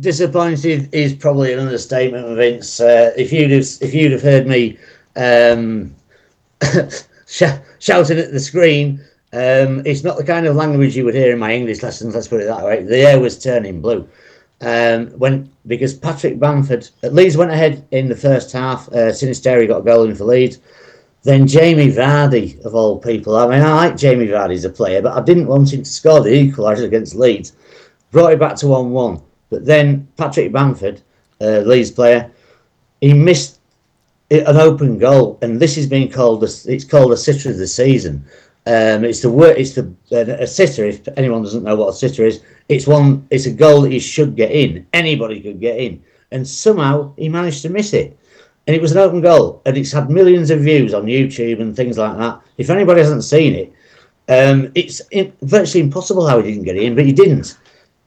disappointed 0.00 0.92
is 0.92 1.14
probably 1.14 1.52
an 1.52 1.60
understatement, 1.60 2.36
Vince. 2.36 2.80
Uh, 2.80 3.12
if 3.16 3.32
you'd 3.32 3.50
have, 3.50 3.66
if 3.80 3.94
you'd 3.94 4.12
have 4.12 4.22
heard 4.22 4.46
me 4.46 4.78
um, 5.16 5.94
sh- 7.26 7.44
shouting 7.78 8.18
at 8.18 8.32
the 8.32 8.40
screen, 8.40 9.00
um, 9.32 9.82
it's 9.86 10.04
not 10.04 10.16
the 10.16 10.24
kind 10.24 10.46
of 10.46 10.56
language 10.56 10.96
you 10.96 11.04
would 11.04 11.14
hear 11.14 11.32
in 11.32 11.38
my 11.38 11.54
English 11.54 11.82
lessons. 11.82 12.14
Let's 12.14 12.28
put 12.28 12.40
it 12.40 12.46
that 12.46 12.64
way. 12.64 12.82
The 12.82 12.98
air 12.98 13.20
was 13.20 13.38
turning 13.42 13.80
blue. 13.80 14.08
um, 14.60 15.08
when 15.18 15.50
because 15.66 15.94
Patrick 15.94 16.38
Bamford 16.38 16.88
at 17.02 17.14
Leeds 17.14 17.36
went 17.36 17.50
ahead 17.50 17.86
in 17.90 18.08
the 18.08 18.16
first 18.16 18.52
half. 18.52 18.88
Uh, 18.88 19.10
Sinisterra 19.12 19.66
got 19.68 19.78
a 19.80 19.84
goal 19.84 20.04
in 20.04 20.14
for 20.14 20.24
Leeds. 20.24 20.58
Then 21.24 21.46
Jamie 21.46 21.92
Vardy, 21.92 22.64
of 22.64 22.74
all 22.74 22.98
people. 22.98 23.36
I 23.36 23.46
mean, 23.46 23.62
I 23.62 23.74
like 23.74 23.96
Jamie 23.96 24.26
Vardy 24.26 24.54
as 24.54 24.64
a 24.64 24.70
player, 24.70 25.00
but 25.02 25.16
I 25.16 25.22
didn't 25.22 25.46
want 25.46 25.72
him 25.72 25.82
to 25.84 25.90
score 25.90 26.20
the 26.20 26.30
equaliser 26.30 26.84
against 26.84 27.14
Leeds. 27.14 27.52
Brought 28.12 28.32
it 28.32 28.38
back 28.38 28.54
to 28.56 28.68
1 28.68 28.90
1. 28.90 29.22
But 29.50 29.66
then 29.66 30.06
Patrick 30.16 30.52
Bamford, 30.52 31.02
uh, 31.40 31.60
Leeds 31.60 31.90
player, 31.90 32.30
he 33.00 33.12
missed 33.12 33.58
an 34.30 34.56
open 34.56 34.98
goal, 34.98 35.38
and 35.42 35.60
this 35.60 35.76
is 35.76 35.86
being 35.86 36.10
called 36.10 36.42
a, 36.44 36.48
it's 36.66 36.84
called 36.84 37.12
a 37.12 37.16
sitter 37.16 37.50
of 37.50 37.58
the 37.58 37.66
season. 37.66 38.24
Um, 38.64 39.04
it's 39.04 39.20
the 39.20 39.30
word. 39.30 39.58
It's 39.58 39.74
the 39.74 39.92
uh, 40.12 40.36
a 40.40 40.46
sitter. 40.46 40.86
If 40.86 41.06
anyone 41.16 41.42
doesn't 41.42 41.64
know 41.64 41.74
what 41.74 41.88
a 41.88 41.92
sitter 41.92 42.24
is, 42.24 42.40
it's 42.68 42.86
one. 42.86 43.26
It's 43.30 43.46
a 43.46 43.52
goal 43.52 43.82
that 43.82 43.92
he 43.92 43.98
should 43.98 44.36
get 44.36 44.52
in. 44.52 44.86
Anybody 44.92 45.40
could 45.40 45.60
get 45.60 45.78
in, 45.78 46.02
and 46.30 46.46
somehow 46.46 47.12
he 47.16 47.28
managed 47.28 47.62
to 47.62 47.68
miss 47.68 47.92
it 47.92 48.16
and 48.66 48.76
it 48.76 48.82
was 48.82 48.92
an 48.92 48.98
open 48.98 49.20
goal, 49.20 49.60
and 49.66 49.76
it's 49.76 49.92
had 49.92 50.10
millions 50.10 50.50
of 50.50 50.60
views 50.60 50.94
on 50.94 51.04
YouTube 51.04 51.60
and 51.60 51.74
things 51.74 51.98
like 51.98 52.16
that. 52.18 52.40
If 52.58 52.70
anybody 52.70 53.00
hasn't 53.00 53.24
seen 53.24 53.54
it, 53.54 53.72
um, 54.28 54.70
it's 54.74 55.02
virtually 55.42 55.82
impossible 55.82 56.26
how 56.26 56.40
he 56.40 56.50
didn't 56.50 56.64
get 56.64 56.76
in, 56.76 56.94
but 56.94 57.04
he 57.04 57.12
didn't, 57.12 57.58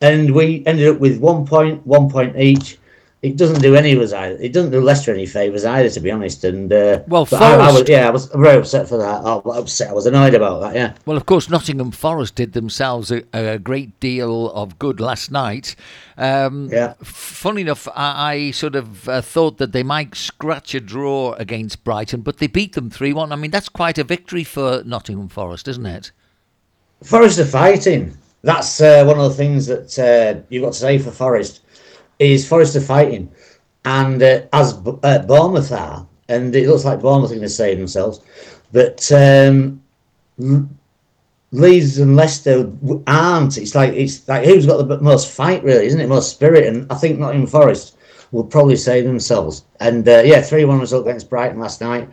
and 0.05 0.33
we 0.33 0.63
ended 0.65 0.87
up 0.87 0.99
with 0.99 1.19
one 1.19 1.45
point, 1.45 1.85
one 1.85 2.09
point 2.09 2.37
each 2.37 2.77
it 3.25 3.37
doesn't 3.37 3.61
do 3.61 3.75
any 3.75 3.91
of 3.93 4.01
us 4.01 4.13
either. 4.13 4.37
It 4.39 4.53
doesn't 4.53 4.69
do 4.69 4.79
Leicester 4.79 5.11
any 5.11 5.25
favours 5.25 5.65
either, 5.65 5.89
to 5.89 5.99
be 5.99 6.11
honest. 6.11 6.43
And 6.43 6.71
uh, 6.71 7.01
well, 7.07 7.25
Forest, 7.25 7.43
I, 7.43 7.69
I 7.69 7.71
was, 7.71 7.89
yeah, 7.89 8.07
I 8.07 8.11
was 8.11 8.27
very 8.27 8.59
upset 8.59 8.87
for 8.87 8.97
that. 8.97 9.21
I 9.25 9.37
was 9.37 9.57
upset. 9.57 9.89
I 9.89 9.93
was 9.93 10.05
annoyed 10.05 10.35
about 10.35 10.59
that. 10.61 10.75
Yeah. 10.75 10.93
Well, 11.07 11.17
of 11.17 11.25
course, 11.25 11.49
Nottingham 11.49 11.89
Forest 11.89 12.35
did 12.35 12.53
themselves 12.53 13.09
a, 13.09 13.23
a 13.33 13.57
great 13.57 13.99
deal 13.99 14.51
of 14.51 14.77
good 14.77 14.99
last 14.99 15.31
night. 15.31 15.75
Um, 16.17 16.69
yeah. 16.71 16.93
Funny 17.01 17.61
enough, 17.61 17.87
I, 17.95 18.33
I 18.33 18.51
sort 18.51 18.75
of 18.75 19.09
uh, 19.09 19.21
thought 19.21 19.57
that 19.57 19.71
they 19.71 19.83
might 19.83 20.13
scratch 20.13 20.75
a 20.75 20.79
draw 20.79 21.33
against 21.33 21.83
Brighton, 21.83 22.21
but 22.21 22.37
they 22.37 22.47
beat 22.47 22.73
them 22.73 22.91
three 22.91 23.11
one. 23.11 23.31
I 23.31 23.37
mean, 23.37 23.49
that's 23.49 23.69
quite 23.69 23.97
a 23.97 24.03
victory 24.03 24.43
for 24.43 24.83
Nottingham 24.85 25.29
Forest, 25.29 25.67
isn't 25.67 25.85
it? 25.87 26.11
Forest 27.01 27.39
are 27.39 27.45
fighting. 27.45 28.15
That's 28.45 28.79
uh, 28.79 29.03
one 29.05 29.19
of 29.19 29.31
the 29.31 29.35
things 29.35 29.65
that 29.65 29.97
uh, 29.97 30.39
you've 30.49 30.61
got 30.61 30.73
to 30.73 30.79
say 30.79 30.99
for 30.99 31.09
Forest 31.09 31.61
is 32.19 32.47
Forest 32.47 32.75
are 32.75 32.81
fighting, 32.81 33.31
and 33.85 34.21
uh, 34.21 34.41
as 34.53 34.73
uh, 35.01 35.19
Bournemouth 35.27 35.71
are, 35.71 36.07
and 36.29 36.55
it 36.55 36.69
looks 36.69 36.85
like 36.85 37.01
Bournemouth 37.01 37.31
are 37.31 37.33
going 37.33 37.41
to 37.41 37.49
save 37.49 37.79
themselves, 37.79 38.21
but 38.71 39.11
um, 39.11 39.81
Leeds 41.51 41.97
and 41.97 42.15
Leicester 42.15 42.71
aren't. 43.07 43.57
It's 43.57 43.73
like 43.73 43.93
it's 43.93 44.27
like 44.27 44.45
who's 44.45 44.67
got 44.67 44.87
the 44.87 45.01
most 45.01 45.31
fight, 45.31 45.63
really, 45.63 45.87
isn't 45.87 45.99
it? 45.99 46.07
Most 46.07 46.29
spirit, 46.29 46.67
and 46.67 46.85
I 46.91 46.95
think 46.95 47.17
Nottingham 47.17 47.47
Forest 47.47 47.97
will 48.31 48.43
probably 48.43 48.75
save 48.75 49.05
themselves. 49.05 49.65
And 49.79 50.07
uh, 50.07 50.21
yeah, 50.23 50.41
three-one 50.41 50.79
result 50.79 51.07
against 51.07 51.31
Brighton 51.31 51.59
last 51.59 51.81
night. 51.81 52.07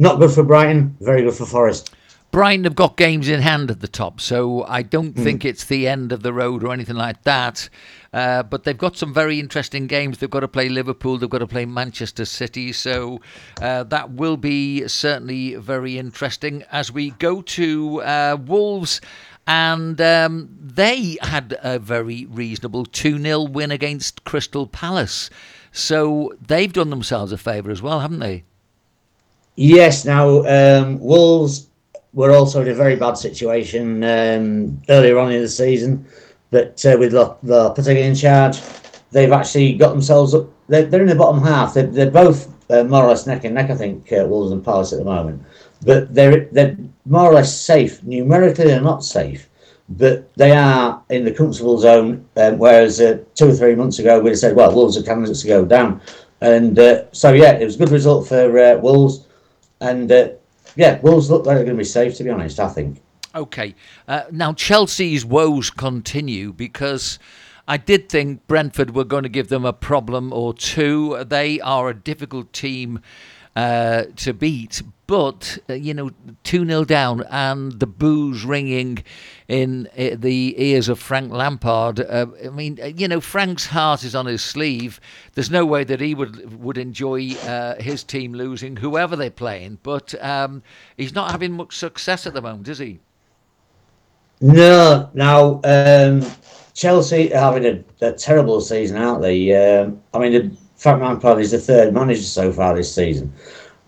Not 0.00 0.18
good 0.18 0.32
for 0.32 0.42
Brighton. 0.42 0.96
Very 1.00 1.22
good 1.22 1.34
for 1.34 1.46
Forest. 1.46 1.94
Brighton 2.30 2.64
have 2.64 2.74
got 2.74 2.98
games 2.98 3.28
in 3.28 3.40
hand 3.40 3.70
at 3.70 3.80
the 3.80 3.88
top, 3.88 4.20
so 4.20 4.62
I 4.64 4.82
don't 4.82 5.14
mm. 5.14 5.22
think 5.24 5.44
it's 5.44 5.64
the 5.64 5.88
end 5.88 6.12
of 6.12 6.22
the 6.22 6.32
road 6.32 6.62
or 6.62 6.72
anything 6.74 6.96
like 6.96 7.22
that. 7.22 7.70
Uh, 8.12 8.42
but 8.42 8.64
they've 8.64 8.76
got 8.76 8.96
some 8.96 9.14
very 9.14 9.40
interesting 9.40 9.86
games. 9.86 10.18
They've 10.18 10.28
got 10.28 10.40
to 10.40 10.48
play 10.48 10.68
Liverpool, 10.68 11.16
they've 11.16 11.28
got 11.30 11.38
to 11.38 11.46
play 11.46 11.64
Manchester 11.64 12.26
City, 12.26 12.72
so 12.72 13.20
uh, 13.62 13.84
that 13.84 14.10
will 14.10 14.36
be 14.36 14.86
certainly 14.88 15.54
very 15.54 15.98
interesting 15.98 16.64
as 16.70 16.92
we 16.92 17.10
go 17.12 17.40
to 17.42 18.02
uh, 18.02 18.36
Wolves. 18.38 19.00
And 19.46 19.98
um, 20.02 20.54
they 20.60 21.16
had 21.22 21.58
a 21.62 21.78
very 21.78 22.26
reasonable 22.26 22.84
2 22.84 23.18
0 23.18 23.42
win 23.44 23.70
against 23.70 24.24
Crystal 24.24 24.66
Palace. 24.66 25.30
So 25.72 26.34
they've 26.46 26.72
done 26.72 26.90
themselves 26.90 27.32
a 27.32 27.38
favour 27.38 27.70
as 27.70 27.80
well, 27.80 28.00
haven't 28.00 28.18
they? 28.18 28.44
Yes. 29.56 30.04
Now, 30.04 30.44
um, 30.44 31.00
Wolves 31.00 31.67
were 32.18 32.32
also 32.32 32.62
in 32.62 32.68
a 32.68 32.74
very 32.74 32.96
bad 32.96 33.16
situation 33.16 34.02
um, 34.02 34.82
earlier 34.88 35.16
on 35.20 35.30
in 35.30 35.40
the 35.40 35.48
season. 35.48 36.04
But 36.50 36.84
uh, 36.84 36.96
with 36.98 37.12
Lopetegui 37.12 38.02
in 38.02 38.16
charge, 38.16 38.60
they've 39.12 39.30
actually 39.30 39.74
got 39.74 39.90
themselves 39.90 40.34
up. 40.34 40.48
They're, 40.66 40.86
they're 40.86 41.02
in 41.02 41.06
the 41.06 41.14
bottom 41.14 41.40
half. 41.40 41.74
They're, 41.74 41.86
they're 41.86 42.10
both 42.10 42.48
uh, 42.70 42.82
more 42.82 43.04
or 43.04 43.08
less 43.10 43.28
neck 43.28 43.44
and 43.44 43.54
neck, 43.54 43.70
I 43.70 43.76
think, 43.76 44.12
uh, 44.12 44.26
Wolves 44.26 44.50
and 44.50 44.64
Palace 44.64 44.92
at 44.92 44.98
the 44.98 45.04
moment. 45.04 45.44
But 45.86 46.12
they're 46.12 46.46
they're 46.46 46.76
more 47.06 47.30
or 47.30 47.34
less 47.34 47.56
safe. 47.56 48.02
Numerically, 48.02 48.64
they're 48.64 48.80
not 48.80 49.04
safe, 49.04 49.48
but 49.88 50.34
they 50.34 50.50
are 50.50 51.00
in 51.10 51.24
the 51.24 51.30
comfortable 51.30 51.78
zone. 51.78 52.26
Um, 52.36 52.58
whereas 52.58 53.00
uh, 53.00 53.22
two 53.36 53.50
or 53.50 53.54
three 53.54 53.76
months 53.76 54.00
ago, 54.00 54.18
we'd 54.18 54.30
have 54.30 54.40
said, 54.40 54.56
well, 54.56 54.74
Wolves 54.74 54.96
are 54.96 55.04
candidates 55.04 55.42
to 55.42 55.48
go 55.48 55.64
down. 55.64 56.00
And 56.40 56.76
uh, 56.80 57.04
so, 57.12 57.32
yeah, 57.32 57.52
it 57.52 57.64
was 57.64 57.76
a 57.76 57.78
good 57.78 57.92
result 57.92 58.26
for 58.26 58.58
uh, 58.58 58.76
Wolves. 58.78 59.24
And 59.80 60.10
yeah, 60.78 61.00
Wolves 61.00 61.28
look 61.28 61.44
like 61.44 61.56
they're 61.56 61.64
going 61.64 61.76
to 61.76 61.80
be 61.80 61.84
safe, 61.84 62.16
to 62.16 62.24
be 62.24 62.30
honest, 62.30 62.60
I 62.60 62.68
think. 62.68 63.02
Okay. 63.34 63.74
Uh, 64.06 64.22
now, 64.30 64.52
Chelsea's 64.52 65.24
woes 65.24 65.70
continue 65.70 66.52
because 66.52 67.18
I 67.66 67.78
did 67.78 68.08
think 68.08 68.46
Brentford 68.46 68.94
were 68.94 69.04
going 69.04 69.24
to 69.24 69.28
give 69.28 69.48
them 69.48 69.64
a 69.64 69.72
problem 69.72 70.32
or 70.32 70.54
two. 70.54 71.24
They 71.24 71.60
are 71.60 71.88
a 71.88 71.94
difficult 71.94 72.52
team 72.52 73.00
uh, 73.58 74.04
to 74.14 74.32
beat. 74.32 74.82
But, 75.08 75.58
uh, 75.68 75.72
you 75.72 75.92
know, 75.92 76.10
2 76.44 76.64
0 76.64 76.84
down 76.84 77.24
and 77.30 77.72
the 77.80 77.86
boos 77.86 78.44
ringing 78.44 79.02
in 79.48 79.88
uh, 79.98 80.10
the 80.14 80.54
ears 80.56 80.88
of 80.88 81.00
Frank 81.00 81.32
Lampard. 81.32 81.98
Uh, 81.98 82.26
I 82.44 82.50
mean, 82.50 82.78
uh, 82.80 82.86
you 82.86 83.08
know, 83.08 83.20
Frank's 83.20 83.66
heart 83.66 84.04
is 84.04 84.14
on 84.14 84.26
his 84.26 84.42
sleeve. 84.42 85.00
There's 85.32 85.50
no 85.50 85.66
way 85.66 85.82
that 85.84 86.00
he 86.00 86.14
would 86.14 86.62
would 86.62 86.78
enjoy 86.78 87.32
uh, 87.46 87.82
his 87.82 88.04
team 88.04 88.32
losing, 88.32 88.76
whoever 88.76 89.16
they're 89.16 89.30
playing. 89.30 89.78
But 89.82 90.14
um, 90.22 90.62
he's 90.96 91.14
not 91.14 91.32
having 91.32 91.52
much 91.52 91.76
success 91.76 92.26
at 92.26 92.34
the 92.34 92.42
moment, 92.42 92.68
is 92.68 92.78
he? 92.78 93.00
No. 94.40 95.10
Now, 95.14 95.60
um, 95.64 96.24
Chelsea 96.74 97.34
are 97.34 97.40
having 97.40 97.66
a, 97.66 98.06
a, 98.06 98.12
terrible 98.12 98.60
season, 98.60 98.98
aren't 98.98 99.22
they? 99.22 99.52
Um, 99.52 100.00
I 100.14 100.18
mean, 100.20 100.56
Frank 100.78 101.02
Lampard 101.02 101.40
is 101.40 101.50
the 101.50 101.58
third 101.58 101.92
manager 101.92 102.22
so 102.22 102.52
far 102.52 102.74
this 102.74 102.94
season, 102.94 103.32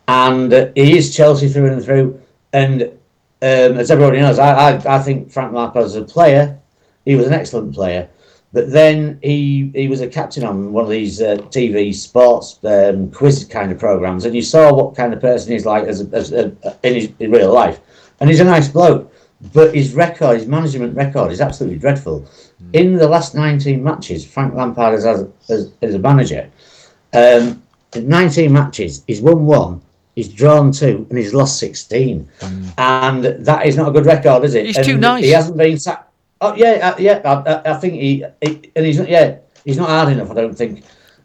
and 0.09 0.53
uh, 0.53 0.71
he 0.75 0.99
is 0.99 1.17
Chelsea 1.17 1.49
through 1.49 1.73
and 1.73 1.85
through. 1.85 2.21
And 2.53 2.83
um, 2.83 3.79
as 3.79 3.91
everybody 3.93 4.19
knows, 4.19 4.41
I, 4.41 4.73
I, 4.73 4.97
I 4.97 4.99
think 4.99 5.31
Frank 5.31 5.53
Lampard 5.53 5.85
as 5.85 5.95
a 5.95 6.03
player, 6.03 6.59
he 7.05 7.15
was 7.15 7.27
an 7.27 7.33
excellent 7.33 7.73
player. 7.73 8.09
But 8.53 8.73
then 8.73 9.21
he 9.23 9.71
he 9.73 9.87
was 9.87 10.01
a 10.01 10.09
captain 10.09 10.43
on 10.43 10.73
one 10.73 10.83
of 10.85 10.91
these 10.91 11.23
uh, 11.23 11.37
TV 11.51 11.95
sports 11.95 12.59
um, 12.65 13.13
quiz 13.13 13.45
kind 13.45 13.71
of 13.71 13.79
programs, 13.79 14.25
and 14.25 14.35
you 14.35 14.43
saw 14.43 14.75
what 14.75 14.97
kind 14.97 15.15
of 15.15 15.21
person 15.21 15.53
he's 15.53 15.65
like 15.65 15.85
as, 15.85 16.01
a, 16.01 16.17
as 16.17 16.33
a, 16.33 16.47
in 16.83 16.95
his 16.95 17.13
in 17.21 17.31
real 17.31 17.53
life. 17.53 17.79
And 18.19 18.29
he's 18.29 18.41
a 18.41 18.45
nice 18.45 18.69
bloke, 18.69 19.13
but 19.53 19.75
his 19.75 19.95
record, 19.95 20.39
his 20.39 20.49
management 20.49 20.97
record, 20.97 21.31
is 21.31 21.41
absolutely 21.41 21.79
dreadful. 21.79 22.21
Mm. 22.63 22.75
In 22.75 22.97
the 22.97 23.09
last 23.09 23.35
19 23.35 23.83
matches, 23.83 24.27
Frank 24.27 24.55
Lampard 24.55 24.95
as, 24.95 25.07
as, 25.49 25.73
as 25.81 25.95
a 25.95 25.99
manager, 25.99 26.51
um, 27.13 27.63
19 27.95 28.53
matches, 28.53 29.05
he's 29.07 29.21
won 29.21 29.47
one, 29.47 29.81
he's 30.15 30.29
drawn 30.29 30.73
two, 30.73 31.07
and 31.09 31.19
he's 31.19 31.35
lost 31.35 31.59
16. 31.59 32.29
Mm. 32.41 32.75
And 32.79 33.25
that 33.47 33.67
is 33.67 33.77
not 33.77 33.89
a 33.89 33.93
good 33.93 34.07
record, 34.07 34.45
is 34.45 34.55
it? 34.55 34.67
He's 34.67 34.77
and 34.77 34.87
too 34.87 34.97
nice. 34.97 35.25
He 35.25 35.31
hasn't 35.31 35.57
been 35.57 35.79
sacked. 35.79 36.09
Oh, 36.41 36.55
yeah, 36.55 36.95
uh, 36.95 36.97
yeah, 36.99 37.21
I, 37.25 37.73
I, 37.73 37.75
think 37.75 37.95
he, 37.95 38.25
he, 38.41 38.73
and 38.75 38.87
he's 38.87 38.99
not, 38.99 39.09
yeah, 39.09 39.37
he's 39.65 39.77
not 39.77 39.89
hard 39.89 40.11
enough, 40.11 40.31
I 40.31 40.35
don't 40.35 40.57
think. 40.57 40.85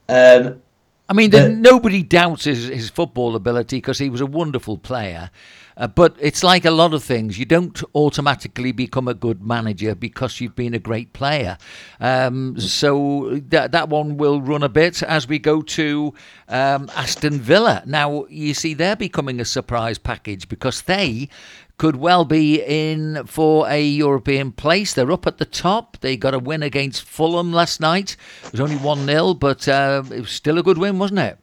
Um, 0.09 0.61
I 1.07 1.13
mean, 1.13 1.29
but, 1.29 1.51
nobody 1.51 2.03
doubts 2.03 2.45
his, 2.45 2.67
his 2.67 2.89
football 2.89 3.35
ability 3.35 3.77
because 3.77 3.99
he 3.99 4.09
was 4.09 4.21
a 4.21 4.25
wonderful 4.25 4.77
player. 4.77 5.29
Uh, 5.77 5.87
but 5.87 6.15
it's 6.19 6.43
like 6.43 6.65
a 6.65 6.71
lot 6.71 6.93
of 6.93 7.03
things. 7.03 7.37
You 7.37 7.45
don't 7.45 7.81
automatically 7.93 8.71
become 8.71 9.07
a 9.07 9.13
good 9.13 9.45
manager 9.45 9.93
because 9.93 10.39
you've 10.39 10.55
been 10.55 10.73
a 10.73 10.79
great 10.79 11.13
player. 11.13 11.57
Um, 11.99 12.59
so 12.59 13.41
that 13.49 13.71
that 13.73 13.89
one 13.89 14.17
will 14.17 14.41
run 14.41 14.63
a 14.63 14.69
bit 14.69 15.03
as 15.03 15.27
we 15.27 15.39
go 15.39 15.61
to 15.61 16.13
um, 16.47 16.89
Aston 16.95 17.39
Villa. 17.39 17.83
Now 17.85 18.25
you 18.29 18.53
see 18.53 18.73
they're 18.73 18.95
becoming 18.95 19.39
a 19.39 19.45
surprise 19.45 19.97
package 19.97 20.47
because 20.47 20.83
they 20.83 21.29
could 21.77 21.97
well 21.97 22.23
be 22.23 22.61
in 22.61 23.25
for 23.25 23.67
a 23.67 23.83
European 23.83 24.53
place. 24.53 24.93
They're 24.93 25.11
up 25.11 25.27
at 25.27 25.39
the 25.39 25.45
top. 25.45 25.97
They 25.99 26.15
got 26.15 26.33
a 26.33 26.39
win 26.39 26.63
against 26.63 27.03
Fulham 27.03 27.51
last 27.51 27.81
night. 27.81 28.15
It 28.45 28.51
was 28.53 28.61
only 28.61 28.77
1 28.77 29.05
0, 29.05 29.33
but 29.33 29.67
uh, 29.67 30.03
it 30.09 30.21
was 30.21 30.31
still 30.31 30.57
a 30.57 30.63
good 30.63 30.77
win, 30.77 30.99
wasn't 30.99 31.19
it? 31.19 31.37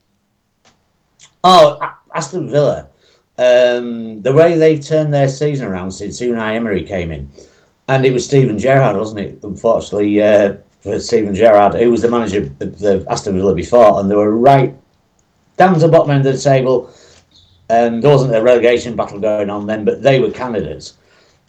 Oh, 1.45 1.79
Aston 2.15 2.49
Villa 2.49 2.89
um, 3.39 4.23
the 4.23 4.33
way 4.33 4.57
they've 4.57 4.85
turned 4.85 5.13
their 5.13 5.29
season 5.29 5.67
around 5.67 5.93
since 5.93 6.21
Unai 6.21 6.55
Emery 6.55 6.85
came 6.85 7.11
in, 7.11 7.31
and 7.89 8.05
it 8.05 8.13
was 8.13 8.25
Steven 8.25 8.59
Gerrard, 8.59 8.97
wasn't 8.97 9.21
it? 9.21 9.39
Unfortunately 9.43 10.23
uh, 10.23 10.55
for 10.81 10.99
Steven 11.01 11.35
Gerrard, 11.35 11.75
who 11.75 11.91
was 11.91 12.03
the 12.03 12.11
manager 12.11 12.43
of 12.43 12.79
the 12.79 13.05
Aston 13.09 13.35
Villa 13.35 13.55
before, 13.55 14.01
and 14.01 14.11
they 14.11 14.17
were 14.17 14.37
right 14.37 14.75
down 15.57 15.75
to 15.75 15.81
the 15.81 15.89
bottom 15.89 16.11
end 16.11 16.27
of 16.27 16.35
the 16.35 16.41
table. 16.41 16.93
And 17.69 18.03
there 18.03 18.11
wasn't 18.11 18.35
a 18.35 18.43
relegation 18.43 18.97
battle 18.97 19.19
going 19.19 19.49
on 19.49 19.67
then, 19.67 19.85
but 19.85 20.03
they 20.03 20.21
were 20.21 20.31
candidates. 20.31 20.95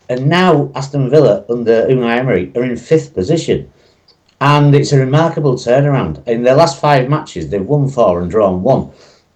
And 0.08 0.28
now 0.30 0.72
Aston 0.76 1.10
Villa 1.10 1.44
under 1.50 1.88
Unai 1.88 2.18
Emery 2.20 2.52
are 2.56 2.64
in 2.64 2.78
fifth 2.78 3.14
position. 3.14 3.70
and 4.44 4.76
it's 4.76 4.92
a 4.92 5.00
remarkable 5.00 5.56
turnaround. 5.56 6.26
In 6.28 6.44
their 6.44 6.56
last 6.56 6.80
five 6.80 7.10
matches, 7.10 7.50
they've 7.50 7.66
won 7.66 7.88
four 7.88 8.22
and 8.22 8.30
drawn 8.30 8.62
one, 8.62 8.92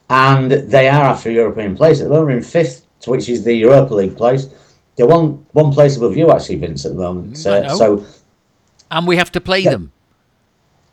and 0.10 0.52
they 0.52 0.88
are 0.90 1.04
after 1.04 1.32
European 1.32 1.76
place. 1.76 2.00
At 2.02 2.10
the 2.10 2.14
moment, 2.16 2.38
in 2.38 2.44
fifth, 2.44 2.86
which 3.06 3.30
is 3.30 3.44
the 3.44 3.54
Europa 3.54 3.94
League 3.94 4.18
place. 4.18 4.48
They're 4.96 5.08
one 5.08 5.46
one 5.54 5.72
place 5.72 5.98
above 5.98 6.18
you, 6.18 6.32
actually, 6.32 6.58
Vince, 6.58 6.86
at 6.86 6.94
the 6.94 7.00
moment. 7.00 7.46
Uh, 7.46 7.76
so 7.76 8.06
And 8.90 9.08
we 9.08 9.18
have 9.18 9.32
to 9.34 9.42
play 9.42 9.64
them. 9.64 9.92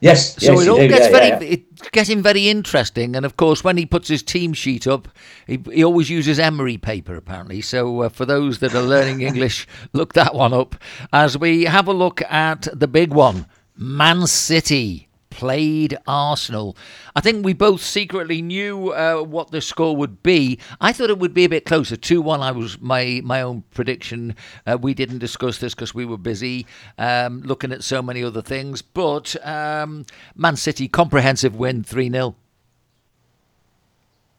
yes, 0.00 0.36
So 0.42 0.52
yes, 0.52 0.62
it 0.62 0.68
all 0.68 0.76
do, 0.78 0.88
gets 0.88 1.06
yeah, 1.06 1.10
very, 1.10 1.28
yeah. 1.28 1.54
it's 1.58 1.88
getting 1.90 2.22
very 2.22 2.48
interesting. 2.48 3.16
And 3.16 3.24
of 3.24 3.36
course, 3.36 3.64
when 3.64 3.76
he 3.76 3.86
puts 3.86 4.08
his 4.08 4.22
team 4.22 4.52
sheet 4.52 4.86
up, 4.86 5.08
he, 5.46 5.58
he 5.72 5.84
always 5.84 6.10
uses 6.10 6.38
emery 6.38 6.76
paper, 6.76 7.16
apparently. 7.16 7.62
So 7.62 8.02
uh, 8.02 8.08
for 8.10 8.26
those 8.26 8.58
that 8.58 8.74
are 8.74 8.82
learning 8.82 9.20
English, 9.30 9.66
look 9.92 10.12
that 10.14 10.34
one 10.34 10.52
up 10.52 10.76
as 11.12 11.38
we 11.38 11.64
have 11.64 11.88
a 11.88 11.92
look 11.94 12.20
at 12.30 12.68
the 12.72 12.88
big 12.88 13.12
one 13.14 13.46
Man 13.76 14.26
City. 14.26 15.08
Played 15.34 15.98
Arsenal. 16.06 16.76
I 17.16 17.20
think 17.20 17.44
we 17.44 17.54
both 17.54 17.82
secretly 17.82 18.40
knew 18.40 18.90
uh, 18.90 19.20
what 19.20 19.50
the 19.50 19.60
score 19.60 19.96
would 19.96 20.22
be. 20.22 20.60
I 20.80 20.92
thought 20.92 21.10
it 21.10 21.18
would 21.18 21.34
be 21.34 21.44
a 21.44 21.48
bit 21.48 21.64
closer. 21.64 21.96
Two 21.96 22.22
one. 22.22 22.40
I 22.40 22.52
was 22.52 22.80
my 22.80 23.20
my 23.24 23.42
own 23.42 23.64
prediction. 23.74 24.36
Uh, 24.64 24.78
we 24.80 24.94
didn't 24.94 25.18
discuss 25.18 25.58
this 25.58 25.74
because 25.74 25.92
we 25.92 26.04
were 26.04 26.18
busy 26.18 26.66
um, 26.98 27.40
looking 27.40 27.72
at 27.72 27.82
so 27.82 28.00
many 28.00 28.22
other 28.22 28.42
things. 28.42 28.80
But 28.80 29.34
um, 29.44 30.06
Man 30.36 30.54
City 30.54 30.86
comprehensive 30.86 31.56
win 31.56 31.82
three 31.82 32.08
0 32.08 32.36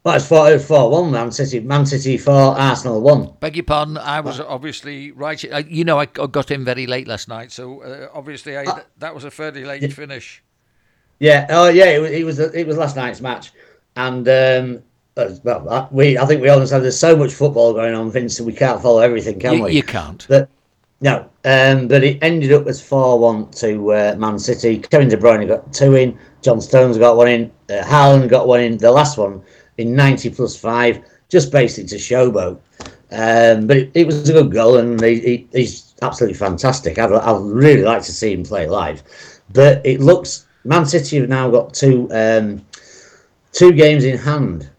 Well, 0.06 0.16
it's 0.16 0.26
four, 0.26 0.58
four 0.60 0.90
one. 0.90 1.12
Man 1.12 1.34
City, 1.34 1.60
Man 1.60 1.86
City 1.86 2.18
four, 2.18 2.58
Arsenal 2.58 3.02
one. 3.02 3.34
Beg 3.42 3.58
your 3.58 3.66
pardon. 3.66 3.98
I 3.98 4.22
was 4.22 4.40
obviously 4.40 5.12
right. 5.12 5.44
You 5.44 5.84
know, 5.84 6.00
I 6.00 6.04
I 6.04 6.28
got 6.28 6.52
in 6.52 6.64
very 6.64 6.88
late 6.88 7.10
last 7.10 7.28
night, 7.28 7.52
so 7.52 7.84
uh, 7.84 8.08
obviously 8.14 8.58
I, 8.58 8.64
that 9.00 9.14
was 9.14 9.26
a 9.26 9.32
fairly 9.32 9.66
late 9.66 9.92
finish. 9.92 10.42
Yeah, 11.20 11.48
oh 11.50 11.70
yeah, 11.70 11.86
it 11.86 12.00
was 12.00 12.12
it 12.12 12.26
was, 12.26 12.40
it 12.40 12.68
was 12.68 12.78
last 12.78 12.96
night's 12.96 13.22
match, 13.22 13.52
and 13.96 14.28
um, 14.28 14.84
uh, 15.16 15.30
well, 15.44 15.88
we 15.92 16.18
I 16.18 16.26
think 16.26 16.42
we 16.42 16.50
all 16.50 16.58
understand 16.58 16.84
there's 16.84 17.00
so 17.00 17.16
much 17.16 17.34
football 17.34 17.74
going 17.74 17.94
on, 17.94 18.12
Vince, 18.12 18.42
we 18.42 18.54
can't 18.54 18.82
follow 18.82 19.00
everything, 19.00 19.40
can 19.40 19.54
You, 19.54 19.64
we? 19.64 19.72
you 19.74 19.84
can't. 19.84 20.26
But 20.28 20.50
no, 21.02 21.30
um, 21.46 21.88
but 21.88 22.04
it 22.04 22.20
ended 22.22 22.52
up 22.52 22.68
as 22.68 22.82
four 22.82 23.20
one 23.20 23.50
to 23.52 23.94
uh, 23.94 24.16
Man 24.18 24.40
City. 24.40 24.80
Kevin 24.80 25.08
De 25.08 25.18
Bruyne 25.18 25.48
got 25.48 25.72
two 25.74 25.96
in. 25.96 26.18
John 26.42 26.60
Stones 26.60 26.98
got 26.98 27.18
one 27.18 27.28
in. 27.28 27.52
Uh, 27.70 27.82
Haaland 27.84 28.30
got 28.30 28.48
one 28.48 28.62
in. 28.62 28.78
The 28.78 28.92
last 28.92 29.18
one 29.18 29.42
in 29.78 29.96
ninety 29.96 30.30
plus 30.30 30.58
five, 30.58 31.02
just 31.30 31.52
basically 31.52 31.90
to 31.90 31.96
showboat. 31.96 32.60
Um, 33.12 33.68
but 33.68 33.78
it, 33.78 33.92
it 33.94 34.06
was 34.06 34.30
a 34.30 34.34
good 34.34 34.52
goal, 34.52 34.78
and 34.78 35.02
he, 35.02 35.20
he, 35.20 35.48
he's 35.54 35.96
absolutely 36.02 36.38
fantastic. 36.38 36.98
I'd, 36.98 37.12
I'd 37.12 37.42
really 37.42 37.84
like 37.84 38.04
to 38.04 38.12
see 38.12 38.34
him 38.34 38.44
play 38.44 38.68
live. 38.68 39.04
But 39.54 39.86
it 39.86 40.02
looks 40.02 40.45
Man 40.66 40.86
City 40.86 41.18
have 41.18 41.30
now 41.30 41.50
got 41.50 41.74
two 41.74 42.10
um, 42.12 42.66
two 43.52 43.72
games 43.72 44.04
in 44.04 44.18
hand 44.18 44.70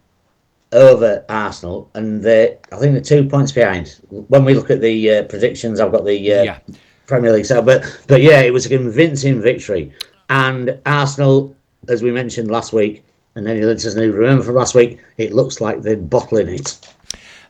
over 0.73 1.23
Arsenal, 1.29 1.89
and 1.93 2.21
they 2.21 2.57
I 2.71 2.77
think 2.77 2.93
they're 2.93 3.01
two 3.01 3.27
points 3.27 3.51
behind. 3.51 3.99
When 4.09 4.43
we 4.45 4.53
look 4.53 4.69
at 4.69 4.81
the 4.81 5.11
uh, 5.11 5.23
predictions, 5.23 5.79
I've 5.79 5.91
got 5.91 6.05
the 6.05 6.33
uh, 6.33 6.43
Yeah. 6.43 6.59
Premier 7.07 7.31
League 7.31 7.45
so 7.45 7.61
but 7.61 7.83
but 8.07 8.21
yeah, 8.21 8.41
it 8.41 8.51
was 8.51 8.65
a 8.65 8.69
convincing 8.69 9.41
victory, 9.41 9.93
and 10.29 10.77
Arsenal, 10.85 11.55
as 11.87 12.03
we 12.03 12.11
mentioned 12.11 12.51
last 12.51 12.73
week, 12.73 13.05
and 13.35 13.47
any 13.47 13.61
listeners 13.61 13.93
who 13.93 14.11
remember 14.11 14.43
from 14.43 14.55
last 14.55 14.75
week, 14.75 14.99
it 15.17 15.31
looks 15.33 15.61
like 15.61 15.81
they're 15.81 15.95
bottling 15.95 16.49
it. 16.49 16.77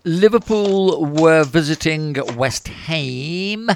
Liverpool 0.07 1.05
were 1.05 1.43
visiting 1.43 2.15
West 2.37 2.69
Ham. 2.69 3.69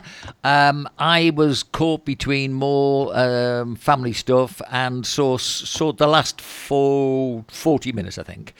Um, 0.45 0.87
I 0.97 1.33
was 1.35 1.61
caught 1.61 2.05
between 2.05 2.53
more 2.53 3.13
um, 3.13 3.75
family 3.75 4.13
stuff 4.13 4.61
and 4.71 5.05
saw 5.05 5.35
saw 5.35 5.91
the 5.91 6.07
last 6.07 6.39
four, 6.39 7.43
40 7.49 7.91
minutes, 7.91 8.17
I 8.17 8.23
think. 8.23 8.53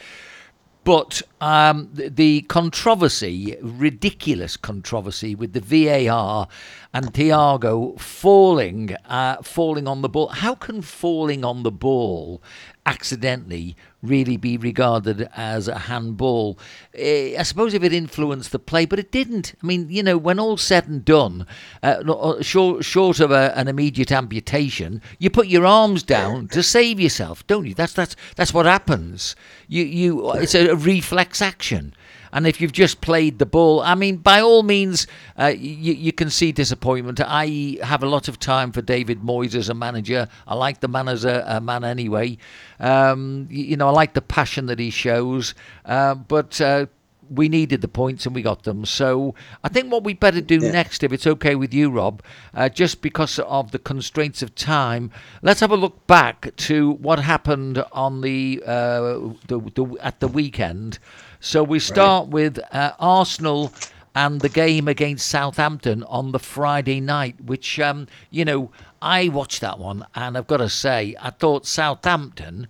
But 0.83 1.21
um, 1.39 1.89
the, 1.93 2.41
controversy, 2.41 3.55
ridiculous 3.61 4.57
controversy 4.57 5.33
with 5.35 5.53
the 5.53 5.61
VAR 5.61 6.47
and 6.93 7.13
Thiago 7.13 7.99
falling, 7.99 8.95
uh, 9.05 9.43
falling 9.43 9.87
on 9.87 10.01
the 10.01 10.09
ball. 10.09 10.27
How 10.29 10.55
can 10.55 10.81
falling 10.81 11.45
on 11.45 11.63
the 11.63 11.71
ball 11.71 12.41
accidentally 12.85 13.75
really 14.01 14.37
be 14.37 14.57
regarded 14.57 15.29
as 15.35 15.67
a 15.67 15.77
handball? 15.77 16.57
Eh, 16.93 17.35
I 17.37 17.43
suppose 17.43 17.73
if 17.73 17.83
it 17.83 17.93
influenced 17.93 18.51
the 18.51 18.59
play, 18.59 18.85
but 18.85 18.99
it 18.99 19.11
didn't. 19.11 19.53
I 19.61 19.65
mean, 19.65 19.87
you 19.89 20.03
know, 20.03 20.17
when 20.17 20.39
all's 20.39 20.61
said 20.61 20.87
and 20.87 21.05
done, 21.05 21.45
uh, 21.83 22.03
uh, 22.07 22.41
short, 22.41 22.83
short 22.83 23.19
of 23.19 23.31
a, 23.31 23.57
an 23.57 23.67
immediate 23.67 24.11
amputation, 24.11 25.01
you 25.19 25.29
put 25.29 25.47
your 25.47 25.65
arms 25.65 26.03
down 26.03 26.47
to 26.49 26.63
save 26.63 26.99
yourself, 26.99 27.45
don't 27.47 27.65
you? 27.65 27.73
That's 27.73 27.93
that's 27.93 28.15
that's 28.35 28.53
what 28.53 28.65
happens. 28.65 29.35
You 29.67 29.83
you 29.83 30.31
it's 30.33 30.55
a 30.55 30.75
reflex 30.75 31.41
action. 31.41 31.93
And 32.31 32.47
if 32.47 32.61
you've 32.61 32.71
just 32.71 33.01
played 33.01 33.39
the 33.39 33.45
ball, 33.45 33.81
I 33.81 33.95
mean, 33.95 34.17
by 34.17 34.41
all 34.41 34.63
means, 34.63 35.07
uh, 35.37 35.53
you, 35.55 35.93
you 35.93 36.13
can 36.13 36.29
see 36.29 36.51
disappointment. 36.51 37.19
I 37.23 37.77
have 37.83 38.03
a 38.03 38.07
lot 38.07 38.27
of 38.27 38.39
time 38.39 38.71
for 38.71 38.81
David 38.81 39.21
Moyes 39.21 39.55
as 39.55 39.69
a 39.69 39.73
manager. 39.73 40.27
I 40.47 40.55
like 40.55 40.79
the 40.79 40.87
man 40.87 41.07
as 41.07 41.25
a, 41.25 41.43
a 41.47 41.61
man 41.61 41.83
anyway. 41.83 42.37
Um, 42.79 43.47
you, 43.49 43.63
you 43.65 43.77
know, 43.77 43.87
I 43.87 43.91
like 43.91 44.13
the 44.13 44.21
passion 44.21 44.67
that 44.67 44.79
he 44.79 44.89
shows. 44.89 45.53
Uh, 45.85 46.15
but 46.15 46.59
uh, 46.61 46.85
we 47.31 47.47
needed 47.47 47.81
the 47.81 47.87
points 47.87 48.25
and 48.25 48.35
we 48.35 48.41
got 48.41 48.63
them. 48.63 48.85
So 48.85 49.33
I 49.63 49.69
think 49.69 49.91
what 49.91 50.03
we 50.03 50.13
better 50.13 50.41
do 50.41 50.59
next, 50.59 51.03
if 51.03 51.13
it's 51.13 51.25
okay 51.25 51.55
with 51.55 51.73
you, 51.73 51.89
Rob, 51.89 52.21
uh, 52.53 52.67
just 52.67 53.01
because 53.01 53.39
of 53.39 53.71
the 53.71 53.79
constraints 53.79 54.41
of 54.41 54.53
time, 54.53 55.11
let's 55.41 55.61
have 55.61 55.71
a 55.71 55.77
look 55.77 56.05
back 56.07 56.53
to 56.57 56.91
what 56.91 57.19
happened 57.19 57.83
on 57.93 58.21
the, 58.21 58.61
uh, 58.65 59.31
the, 59.47 59.71
the 59.75 59.97
at 60.01 60.19
the 60.19 60.27
weekend. 60.27 60.99
So 61.43 61.63
we 61.63 61.79
start 61.79 62.25
right. 62.25 62.33
with 62.33 62.59
uh, 62.71 62.91
Arsenal 62.99 63.73
and 64.13 64.41
the 64.41 64.47
game 64.47 64.87
against 64.87 65.27
Southampton 65.27 66.03
on 66.03 66.33
the 66.33 66.37
Friday 66.37 67.01
night, 67.01 67.41
which, 67.43 67.79
um, 67.79 68.07
you 68.29 68.45
know, 68.45 68.69
I 69.01 69.27
watched 69.27 69.59
that 69.61 69.79
one 69.79 70.05
and 70.13 70.37
I've 70.37 70.45
got 70.45 70.57
to 70.57 70.69
say, 70.69 71.15
I 71.19 71.31
thought 71.31 71.65
Southampton, 71.65 72.67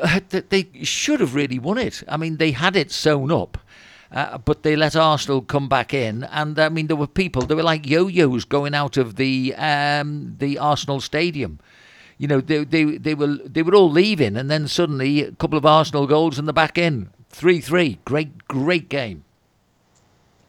uh, 0.00 0.20
they 0.30 0.70
should 0.82 1.20
have 1.20 1.34
really 1.34 1.58
won 1.58 1.76
it. 1.76 2.02
I 2.08 2.16
mean, 2.16 2.38
they 2.38 2.52
had 2.52 2.74
it 2.74 2.90
sewn 2.90 3.30
up. 3.30 3.58
Uh, 4.10 4.38
but 4.38 4.62
they 4.62 4.76
let 4.76 4.96
Arsenal 4.96 5.42
come 5.42 5.68
back 5.68 5.94
in, 5.94 6.24
and 6.24 6.58
I 6.58 6.68
mean 6.68 6.88
there 6.88 6.96
were 6.96 7.06
people 7.06 7.42
they 7.42 7.54
were 7.54 7.62
like 7.62 7.86
yo-yos 7.86 8.44
going 8.44 8.74
out 8.74 8.96
of 8.96 9.14
the 9.14 9.54
um, 9.54 10.34
the 10.40 10.58
Arsenal 10.58 11.00
stadium. 11.00 11.60
You 12.18 12.26
know 12.26 12.40
they, 12.40 12.64
they 12.64 12.98
they 12.98 13.14
were 13.14 13.36
they 13.36 13.62
were 13.62 13.76
all 13.76 13.88
leaving, 13.88 14.36
and 14.36 14.50
then 14.50 14.66
suddenly 14.66 15.22
a 15.22 15.30
couple 15.30 15.56
of 15.56 15.64
Arsenal 15.64 16.08
goals 16.08 16.40
in 16.40 16.46
the 16.46 16.52
back 16.52 16.76
end 16.76 17.10
3 17.30 17.60
3. 17.60 17.98
Great, 18.04 18.46
great 18.48 18.88
game. 18.88 19.24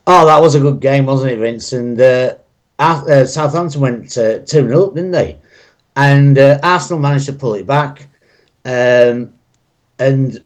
Oh, 0.08 0.26
that 0.26 0.42
was 0.42 0.56
a 0.56 0.60
good 0.60 0.80
game, 0.80 1.06
wasn't 1.06 1.32
it, 1.32 1.38
Vince? 1.38 1.74
And 1.74 2.00
uh, 2.00 2.36
uh, 2.80 3.26
Southampton 3.26 3.82
went 3.82 4.12
2 4.12 4.22
uh, 4.22 4.46
0 4.46 4.92
didn't 4.92 5.12
they? 5.12 5.38
And 5.96 6.38
uh, 6.38 6.60
Arsenal 6.64 7.00
managed 7.00 7.28
to 7.28 7.34
pull 7.34 7.54
it 7.54 7.68
back. 7.68 8.08
Um, 8.66 9.34
and, 10.00 10.44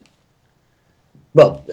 well, 1.34 1.66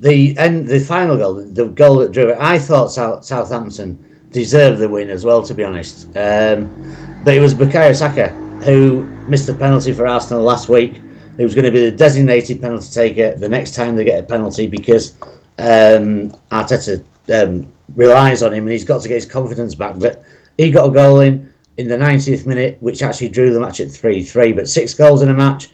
the 0.00 0.36
end, 0.38 0.68
the 0.68 0.80
final 0.80 1.16
goal, 1.16 1.34
the 1.34 1.66
goal 1.68 1.96
that 1.98 2.12
drew 2.12 2.30
it, 2.30 2.38
I 2.38 2.58
thought 2.58 2.88
South, 2.88 3.24
Southampton 3.24 4.04
deserved 4.30 4.78
the 4.78 4.88
win 4.88 5.10
as 5.10 5.24
well, 5.24 5.42
to 5.42 5.54
be 5.54 5.64
honest. 5.64 6.06
Um, 6.16 7.22
but 7.24 7.34
it 7.34 7.40
was 7.40 7.54
Bukayo 7.54 7.94
Saka 7.96 8.28
who 8.64 9.04
missed 9.28 9.46
the 9.46 9.54
penalty 9.54 9.92
for 9.92 10.06
Arsenal 10.06 10.42
last 10.42 10.68
week 10.68 11.00
he 11.38 11.44
was 11.44 11.54
going 11.54 11.64
to 11.64 11.70
be 11.70 11.88
the 11.88 11.96
designated 11.96 12.60
penalty 12.60 12.90
taker 12.90 13.36
the 13.36 13.48
next 13.48 13.74
time 13.74 13.94
they 13.94 14.04
get 14.04 14.22
a 14.22 14.26
penalty 14.26 14.66
because 14.66 15.14
um, 15.58 16.32
Arteta 16.50 17.02
um, 17.32 17.72
relies 17.94 18.42
on 18.42 18.52
him 18.52 18.64
and 18.64 18.72
he's 18.72 18.84
got 18.84 19.02
to 19.02 19.08
get 19.08 19.14
his 19.14 19.24
confidence 19.26 19.76
back. 19.76 19.98
But 19.98 20.24
he 20.58 20.72
got 20.72 20.90
a 20.90 20.92
goal 20.92 21.20
in 21.20 21.52
in 21.76 21.86
the 21.86 21.96
90th 21.96 22.44
minute, 22.44 22.76
which 22.80 23.02
actually 23.02 23.28
drew 23.28 23.52
the 23.52 23.60
match 23.60 23.78
at 23.78 23.88
3 23.88 24.24
3. 24.24 24.52
But 24.52 24.68
six 24.68 24.94
goals 24.94 25.22
in 25.22 25.28
a 25.28 25.34
match, 25.34 25.68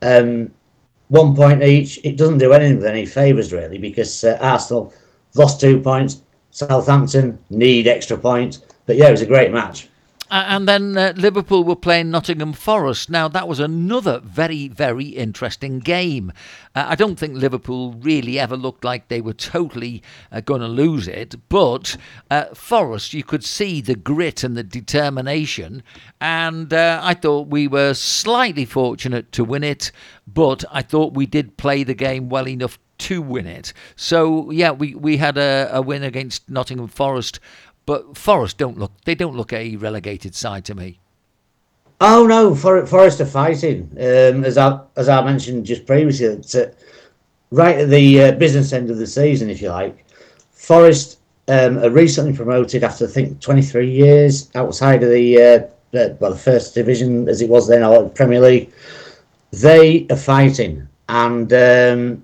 um, 0.00 0.50
one 1.08 1.36
point 1.36 1.62
each, 1.62 2.00
it 2.02 2.16
doesn't 2.16 2.38
do 2.38 2.54
anything 2.54 2.78
with 2.78 2.86
any 2.86 3.04
favours 3.04 3.52
really 3.52 3.76
because 3.76 4.24
uh, 4.24 4.38
Arsenal 4.40 4.94
lost 5.34 5.60
two 5.60 5.80
points, 5.80 6.22
Southampton 6.50 7.38
need 7.50 7.86
extra 7.86 8.16
points. 8.16 8.62
But 8.86 8.96
yeah, 8.96 9.08
it 9.08 9.12
was 9.12 9.20
a 9.20 9.26
great 9.26 9.52
match. 9.52 9.89
And 10.30 10.68
then 10.68 10.96
uh, 10.96 11.12
Liverpool 11.16 11.64
were 11.64 11.74
playing 11.74 12.10
Nottingham 12.10 12.52
Forest. 12.52 13.10
Now, 13.10 13.26
that 13.28 13.48
was 13.48 13.58
another 13.58 14.20
very, 14.20 14.68
very 14.68 15.06
interesting 15.06 15.80
game. 15.80 16.32
Uh, 16.74 16.86
I 16.88 16.94
don't 16.94 17.18
think 17.18 17.34
Liverpool 17.34 17.94
really 17.94 18.38
ever 18.38 18.56
looked 18.56 18.84
like 18.84 19.08
they 19.08 19.20
were 19.20 19.32
totally 19.32 20.02
uh, 20.30 20.40
going 20.40 20.60
to 20.60 20.68
lose 20.68 21.08
it, 21.08 21.34
but 21.48 21.96
uh, 22.30 22.44
Forest, 22.54 23.12
you 23.12 23.24
could 23.24 23.44
see 23.44 23.80
the 23.80 23.96
grit 23.96 24.44
and 24.44 24.56
the 24.56 24.62
determination. 24.62 25.82
And 26.20 26.72
uh, 26.72 27.00
I 27.02 27.14
thought 27.14 27.48
we 27.48 27.66
were 27.66 27.94
slightly 27.94 28.64
fortunate 28.64 29.32
to 29.32 29.42
win 29.42 29.64
it, 29.64 29.90
but 30.26 30.64
I 30.70 30.82
thought 30.82 31.14
we 31.14 31.26
did 31.26 31.56
play 31.56 31.82
the 31.82 31.94
game 31.94 32.28
well 32.28 32.46
enough 32.46 32.78
to 32.98 33.22
win 33.22 33.46
it. 33.46 33.72
So, 33.96 34.50
yeah, 34.50 34.70
we, 34.70 34.94
we 34.94 35.16
had 35.16 35.38
a, 35.38 35.70
a 35.72 35.82
win 35.82 36.02
against 36.02 36.48
Nottingham 36.48 36.88
Forest. 36.88 37.40
But 37.90 38.16
Forest 38.16 38.56
don't 38.56 38.78
look 38.78 38.92
they 39.04 39.16
don't 39.16 39.36
look 39.36 39.52
a 39.52 39.74
relegated 39.74 40.36
side 40.36 40.64
to 40.66 40.76
me. 40.76 41.00
Oh 42.00 42.24
no, 42.24 42.54
For, 42.54 42.86
Forest 42.86 43.20
are 43.20 43.26
fighting. 43.26 43.90
Um, 43.94 44.44
as 44.44 44.56
I 44.56 44.78
as 44.94 45.08
I 45.08 45.24
mentioned 45.24 45.66
just 45.66 45.86
previously, 45.86 46.26
it's, 46.26 46.54
uh, 46.54 46.70
right 47.50 47.80
at 47.80 47.88
the 47.88 48.22
uh, 48.22 48.32
business 48.44 48.72
end 48.72 48.90
of 48.90 48.98
the 48.98 49.08
season, 49.08 49.50
if 49.50 49.60
you 49.60 49.70
like. 49.70 50.06
Forest 50.52 51.18
um, 51.48 51.78
are 51.78 51.90
recently 51.90 52.32
promoted 52.32 52.84
after 52.84 53.06
I 53.06 53.08
think 53.08 53.40
23 53.40 53.90
years 53.90 54.50
outside 54.54 55.02
of 55.02 55.10
the 55.10 55.42
uh, 55.42 56.12
well 56.20 56.30
the 56.30 56.38
first 56.38 56.76
division 56.76 57.28
as 57.28 57.42
it 57.42 57.48
was 57.48 57.66
then, 57.66 57.82
or 57.82 58.08
Premier 58.08 58.40
League. 58.40 58.72
They 59.50 60.06
are 60.10 60.16
fighting, 60.16 60.86
and 61.08 61.52
um, 61.52 62.22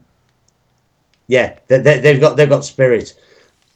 yeah, 1.26 1.58
they, 1.66 1.78
they, 1.78 1.98
they've 1.98 2.20
got 2.20 2.36
they've 2.36 2.48
got 2.48 2.64
spirit. 2.64 3.14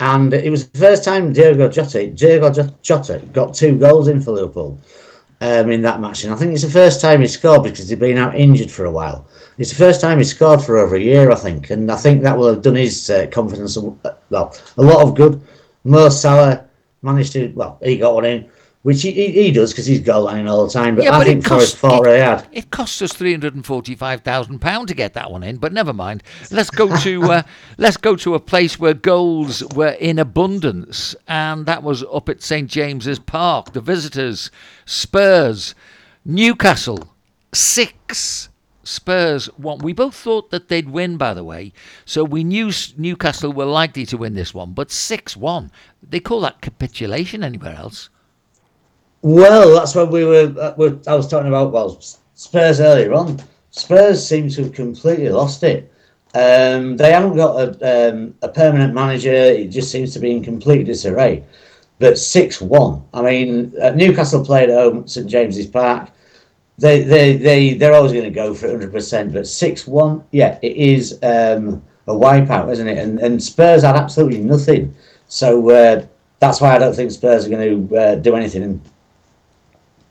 And 0.00 0.32
it 0.32 0.50
was 0.50 0.68
the 0.68 0.78
first 0.78 1.04
time 1.04 1.32
Diogo 1.32 1.68
Jota, 1.68 2.06
Jota 2.08 3.22
got 3.32 3.54
two 3.54 3.78
goals 3.78 4.08
in 4.08 4.20
for 4.20 4.32
Liverpool 4.32 4.80
um, 5.42 5.70
in 5.70 5.82
that 5.82 6.00
match. 6.00 6.24
And 6.24 6.32
I 6.32 6.36
think 6.36 6.54
it's 6.54 6.62
the 6.62 6.70
first 6.70 7.02
time 7.02 7.20
he 7.20 7.26
scored 7.26 7.64
because 7.64 7.88
he'd 7.88 7.98
been 7.98 8.16
out 8.16 8.34
injured 8.34 8.70
for 8.70 8.86
a 8.86 8.90
while. 8.90 9.26
It's 9.58 9.70
the 9.70 9.76
first 9.76 10.00
time 10.00 10.16
he 10.16 10.24
scored 10.24 10.62
for 10.62 10.78
over 10.78 10.96
a 10.96 11.00
year, 11.00 11.30
I 11.30 11.34
think. 11.34 11.68
And 11.68 11.92
I 11.92 11.96
think 11.96 12.22
that 12.22 12.36
will 12.36 12.48
have 12.48 12.62
done 12.62 12.76
his 12.76 13.10
uh, 13.10 13.26
confidence, 13.26 13.76
well, 14.30 14.56
a 14.78 14.82
lot 14.82 15.06
of 15.06 15.14
good. 15.14 15.42
Mo 15.84 16.08
Salah 16.08 16.64
managed 17.02 17.32
to, 17.34 17.48
well, 17.54 17.78
he 17.82 17.98
got 17.98 18.14
one 18.14 18.24
in 18.24 18.50
which 18.82 19.02
he, 19.02 19.10
he, 19.10 19.30
he 19.30 19.50
does 19.50 19.72
because 19.72 19.84
he's 19.84 20.00
goal 20.00 20.24
lining 20.24 20.48
all 20.48 20.66
the 20.66 20.72
time. 20.72 20.96
But 20.96 21.04
yeah, 21.04 21.14
I 21.14 21.18
but 21.18 21.26
think 21.26 21.46
Forest 21.46 21.76
fought 21.76 22.02
really 22.02 22.20
hard. 22.20 22.46
It 22.50 22.70
cost 22.70 23.02
us 23.02 23.12
three 23.12 23.32
hundred 23.32 23.54
and 23.54 23.64
forty-five 23.64 24.22
thousand 24.22 24.60
pound 24.60 24.88
to 24.88 24.94
get 24.94 25.12
that 25.14 25.30
one 25.30 25.42
in, 25.42 25.58
but 25.58 25.72
never 25.72 25.92
mind. 25.92 26.22
Let's 26.50 26.70
go 26.70 26.96
to 26.98 27.22
uh, 27.24 27.42
let's 27.78 27.98
go 27.98 28.16
to 28.16 28.34
a 28.34 28.40
place 28.40 28.78
where 28.78 28.94
goals 28.94 29.62
were 29.74 29.96
in 30.00 30.18
abundance, 30.18 31.14
and 31.28 31.66
that 31.66 31.82
was 31.82 32.02
up 32.04 32.28
at 32.30 32.42
St 32.42 32.70
James's 32.70 33.18
Park. 33.18 33.72
The 33.72 33.82
visitors, 33.82 34.50
Spurs, 34.86 35.74
Newcastle, 36.24 37.14
six. 37.52 38.48
Spurs 38.82 39.48
won. 39.58 39.78
We 39.78 39.92
both 39.92 40.16
thought 40.16 40.50
that 40.50 40.68
they'd 40.68 40.88
win, 40.88 41.16
by 41.18 41.34
the 41.34 41.44
way, 41.44 41.72
so 42.06 42.24
we 42.24 42.42
knew 42.42 42.72
Newcastle 42.96 43.52
were 43.52 43.66
likely 43.66 44.06
to 44.06 44.16
win 44.16 44.34
this 44.34 44.54
one. 44.54 44.72
But 44.72 44.90
six-one, 44.90 45.70
they 46.02 46.18
call 46.18 46.40
that 46.40 46.62
capitulation 46.62 47.44
anywhere 47.44 47.76
else. 47.76 48.08
Well, 49.22 49.74
that's 49.74 49.94
what 49.94 50.10
we 50.10 50.24
were, 50.24 50.54
uh, 50.58 50.74
were. 50.76 50.98
I 51.06 51.14
was 51.14 51.28
talking 51.28 51.48
about. 51.48 51.72
Well, 51.72 52.00
Spurs 52.34 52.80
earlier 52.80 53.12
on. 53.12 53.38
Spurs 53.70 54.26
seem 54.26 54.48
to 54.50 54.64
have 54.64 54.72
completely 54.72 55.28
lost 55.28 55.62
it. 55.62 55.92
Um, 56.34 56.96
they 56.96 57.12
haven't 57.12 57.36
got 57.36 57.56
a, 57.56 58.12
um, 58.12 58.34
a 58.40 58.48
permanent 58.48 58.94
manager. 58.94 59.32
It 59.32 59.68
just 59.68 59.90
seems 59.90 60.12
to 60.14 60.20
be 60.20 60.30
in 60.30 60.42
complete 60.42 60.84
disarray. 60.84 61.44
But 61.98 62.18
six 62.18 62.62
one. 62.62 63.04
I 63.12 63.20
mean, 63.22 63.74
uh, 63.80 63.90
Newcastle 63.90 64.44
played 64.44 64.70
at 64.70 64.78
home 64.78 65.06
St 65.06 65.26
James's 65.26 65.66
Park. 65.66 66.10
They 66.78 67.02
they 67.02 67.36
they 67.36 67.74
they're 67.74 67.92
always 67.92 68.12
going 68.12 68.24
to 68.24 68.30
go 68.30 68.54
for 68.54 68.68
hundred 68.68 68.90
percent. 68.90 69.34
But 69.34 69.46
six 69.46 69.86
one, 69.86 70.24
yeah, 70.30 70.58
it 70.62 70.76
is 70.76 71.18
um, 71.22 71.82
a 72.06 72.12
wipeout, 72.12 72.72
isn't 72.72 72.88
it? 72.88 72.96
And 72.96 73.18
and 73.18 73.42
Spurs 73.42 73.82
had 73.82 73.96
absolutely 73.96 74.40
nothing. 74.40 74.94
So 75.28 75.68
uh, 75.70 76.06
that's 76.38 76.62
why 76.62 76.74
I 76.74 76.78
don't 76.78 76.94
think 76.94 77.10
Spurs 77.10 77.46
are 77.46 77.50
going 77.50 77.88
to 77.88 77.96
uh, 77.96 78.14
do 78.14 78.34
anything 78.34 78.80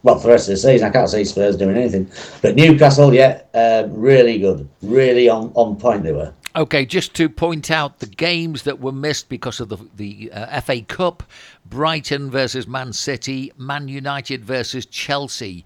well, 0.04 0.18
for 0.18 0.28
the 0.28 0.34
rest 0.34 0.48
of 0.48 0.54
the 0.54 0.58
season, 0.58 0.88
I 0.88 0.92
can't 0.92 1.10
see 1.10 1.26
Spurs 1.26 1.58
doing 1.58 1.76
anything. 1.76 2.10
But 2.42 2.56
Newcastle, 2.56 3.14
yeah, 3.14 3.42
uh, 3.54 3.88
really 3.90 4.40
good, 4.40 4.68
really 4.82 5.28
on, 5.28 5.52
on 5.56 5.76
point 5.76 6.04
they 6.04 6.14
were. 6.14 6.34
Okay, 6.56 6.86
just 6.86 7.14
to 7.16 7.30
point 7.30 7.70
out 7.70 8.00
the 8.00 8.08
games 8.08 8.64
that 8.64 8.80
were 8.80 8.92
missed 8.92 9.30
because 9.30 9.60
of 9.60 9.70
the 9.70 9.78
the 9.96 10.32
uh, 10.32 10.60
FA 10.62 10.82
Cup: 10.82 11.24
Brighton 11.66 12.32
versus 12.32 12.68
Man 12.68 12.92
City, 12.92 13.52
Man 13.56 13.88
United 13.88 14.44
versus 14.44 14.86
Chelsea. 14.86 15.64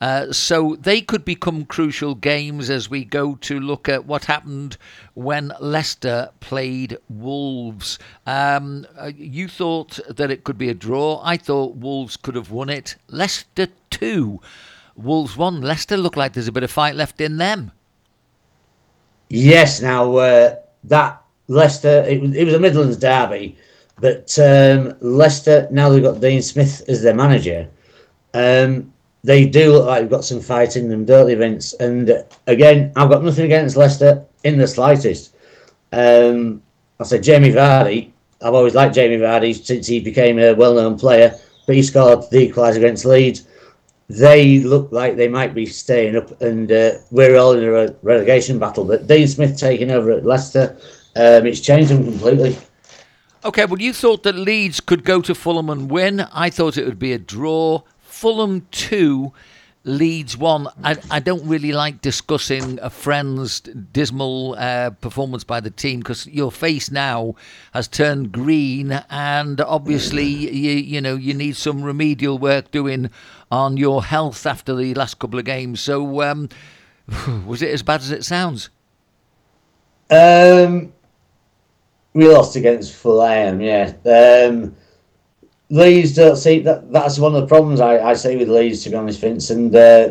Uh, 0.00 0.30
so 0.30 0.76
they 0.80 1.00
could 1.00 1.24
become 1.24 1.64
crucial 1.64 2.14
games 2.14 2.68
as 2.68 2.90
we 2.90 3.04
go 3.04 3.34
to 3.36 3.58
look 3.58 3.88
at 3.88 4.04
what 4.04 4.26
happened 4.26 4.76
when 5.14 5.52
Leicester 5.58 6.30
played 6.40 6.98
Wolves. 7.08 7.98
Um, 8.26 8.86
uh, 8.98 9.12
you 9.16 9.48
thought 9.48 9.98
that 10.08 10.30
it 10.30 10.44
could 10.44 10.58
be 10.58 10.68
a 10.68 10.74
draw. 10.74 11.20
I 11.24 11.38
thought 11.38 11.76
Wolves 11.76 12.16
could 12.16 12.34
have 12.34 12.50
won 12.50 12.68
it. 12.68 12.96
Leicester 13.08 13.68
2. 13.90 14.40
Wolves 14.96 15.36
1. 15.36 15.62
Leicester 15.62 15.96
look 15.96 16.16
like 16.16 16.34
there's 16.34 16.48
a 16.48 16.52
bit 16.52 16.62
of 16.62 16.70
fight 16.70 16.94
left 16.94 17.20
in 17.20 17.38
them. 17.38 17.72
Yes, 19.28 19.80
now 19.80 20.16
uh, 20.16 20.56
that 20.84 21.22
Leicester, 21.48 22.04
it 22.08 22.20
was, 22.20 22.34
it 22.34 22.44
was 22.44 22.54
a 22.54 22.60
Midlands 22.60 22.96
derby, 22.96 23.56
but 24.00 24.38
um, 24.38 24.94
Leicester, 25.00 25.66
now 25.70 25.88
they've 25.88 26.02
got 26.02 26.20
Dean 26.20 26.42
Smith 26.42 26.84
as 26.88 27.02
their 27.02 27.14
manager. 27.14 27.68
Um, 28.34 28.92
they 29.26 29.44
do 29.44 29.72
look 29.72 29.86
like 29.86 30.02
they've 30.02 30.10
got 30.10 30.24
some 30.24 30.40
fight 30.40 30.76
in 30.76 30.88
them, 30.88 31.04
don't 31.04 31.26
they, 31.26 31.34
Vince? 31.34 31.72
And 31.74 32.24
again, 32.46 32.92
I've 32.94 33.10
got 33.10 33.24
nothing 33.24 33.46
against 33.46 33.76
Leicester 33.76 34.24
in 34.44 34.56
the 34.56 34.68
slightest. 34.68 35.34
Um, 35.92 36.62
I 37.00 37.04
said 37.04 37.24
Jamie 37.24 37.50
Vardy. 37.50 38.12
I've 38.40 38.54
always 38.54 38.76
liked 38.76 38.94
Jamie 38.94 39.16
Vardy 39.16 39.52
since 39.52 39.88
he 39.88 39.98
became 39.98 40.38
a 40.38 40.52
well-known 40.52 40.96
player, 40.96 41.34
but 41.66 41.74
he 41.74 41.82
scored 41.82 42.30
the 42.30 42.48
equaliser 42.48 42.76
against 42.76 43.04
Leeds. 43.04 43.48
They 44.08 44.60
look 44.60 44.92
like 44.92 45.16
they 45.16 45.26
might 45.26 45.54
be 45.54 45.66
staying 45.66 46.14
up, 46.14 46.40
and 46.40 46.70
uh, 46.70 46.92
we're 47.10 47.36
all 47.36 47.52
in 47.58 47.64
a 47.64 47.96
relegation 48.04 48.60
battle. 48.60 48.84
But 48.84 49.08
Dean 49.08 49.26
Smith 49.26 49.58
taking 49.58 49.90
over 49.90 50.12
at 50.12 50.24
Leicester, 50.24 50.76
um, 51.16 51.46
it's 51.46 51.60
changed 51.60 51.90
them 51.90 52.04
completely. 52.04 52.56
Okay, 53.44 53.64
well, 53.64 53.80
you 53.80 53.92
thought 53.92 54.22
that 54.22 54.36
Leeds 54.36 54.78
could 54.78 55.04
go 55.04 55.20
to 55.22 55.34
Fulham 55.34 55.68
and 55.68 55.90
win. 55.90 56.20
I 56.32 56.48
thought 56.50 56.78
it 56.78 56.84
would 56.84 57.00
be 57.00 57.12
a 57.12 57.18
draw. 57.18 57.82
Fulham 58.16 58.66
2, 58.70 59.30
Leeds 59.84 60.38
1. 60.38 60.68
I, 60.82 60.96
I 61.10 61.20
don't 61.20 61.46
really 61.46 61.72
like 61.72 62.00
discussing 62.00 62.78
a 62.80 62.88
friend's 62.88 63.60
dismal 63.60 64.56
uh, 64.58 64.88
performance 64.88 65.44
by 65.44 65.60
the 65.60 65.68
team 65.68 66.00
because 66.00 66.26
your 66.26 66.50
face 66.50 66.90
now 66.90 67.34
has 67.74 67.86
turned 67.86 68.32
green 68.32 68.90
and 69.10 69.60
obviously 69.60 70.24
you, 70.24 70.72
you 70.72 71.00
know 71.02 71.14
you 71.14 71.34
need 71.34 71.56
some 71.56 71.82
remedial 71.82 72.38
work 72.38 72.70
doing 72.70 73.10
on 73.50 73.76
your 73.76 74.02
health 74.02 74.46
after 74.46 74.74
the 74.74 74.94
last 74.94 75.18
couple 75.18 75.38
of 75.38 75.44
games. 75.44 75.82
So 75.82 76.22
um, 76.22 76.48
was 77.46 77.60
it 77.60 77.68
as 77.68 77.82
bad 77.82 78.00
as 78.00 78.10
it 78.10 78.24
sounds? 78.24 78.70
Um, 80.08 80.90
we 82.14 82.26
lost 82.28 82.56
against 82.56 82.94
Fulham, 82.94 83.60
yeah. 83.60 83.92
Um, 84.06 84.74
Leeds 85.68 86.14
don't 86.14 86.36
see 86.36 86.60
that. 86.60 86.92
That's 86.92 87.18
one 87.18 87.34
of 87.34 87.40
the 87.40 87.46
problems 87.46 87.80
I, 87.80 87.98
I 88.10 88.14
see 88.14 88.36
with 88.36 88.48
Leeds, 88.48 88.84
to 88.84 88.90
be 88.90 88.96
honest, 88.96 89.20
Vince. 89.20 89.50
And 89.50 89.74
uh, 89.74 90.10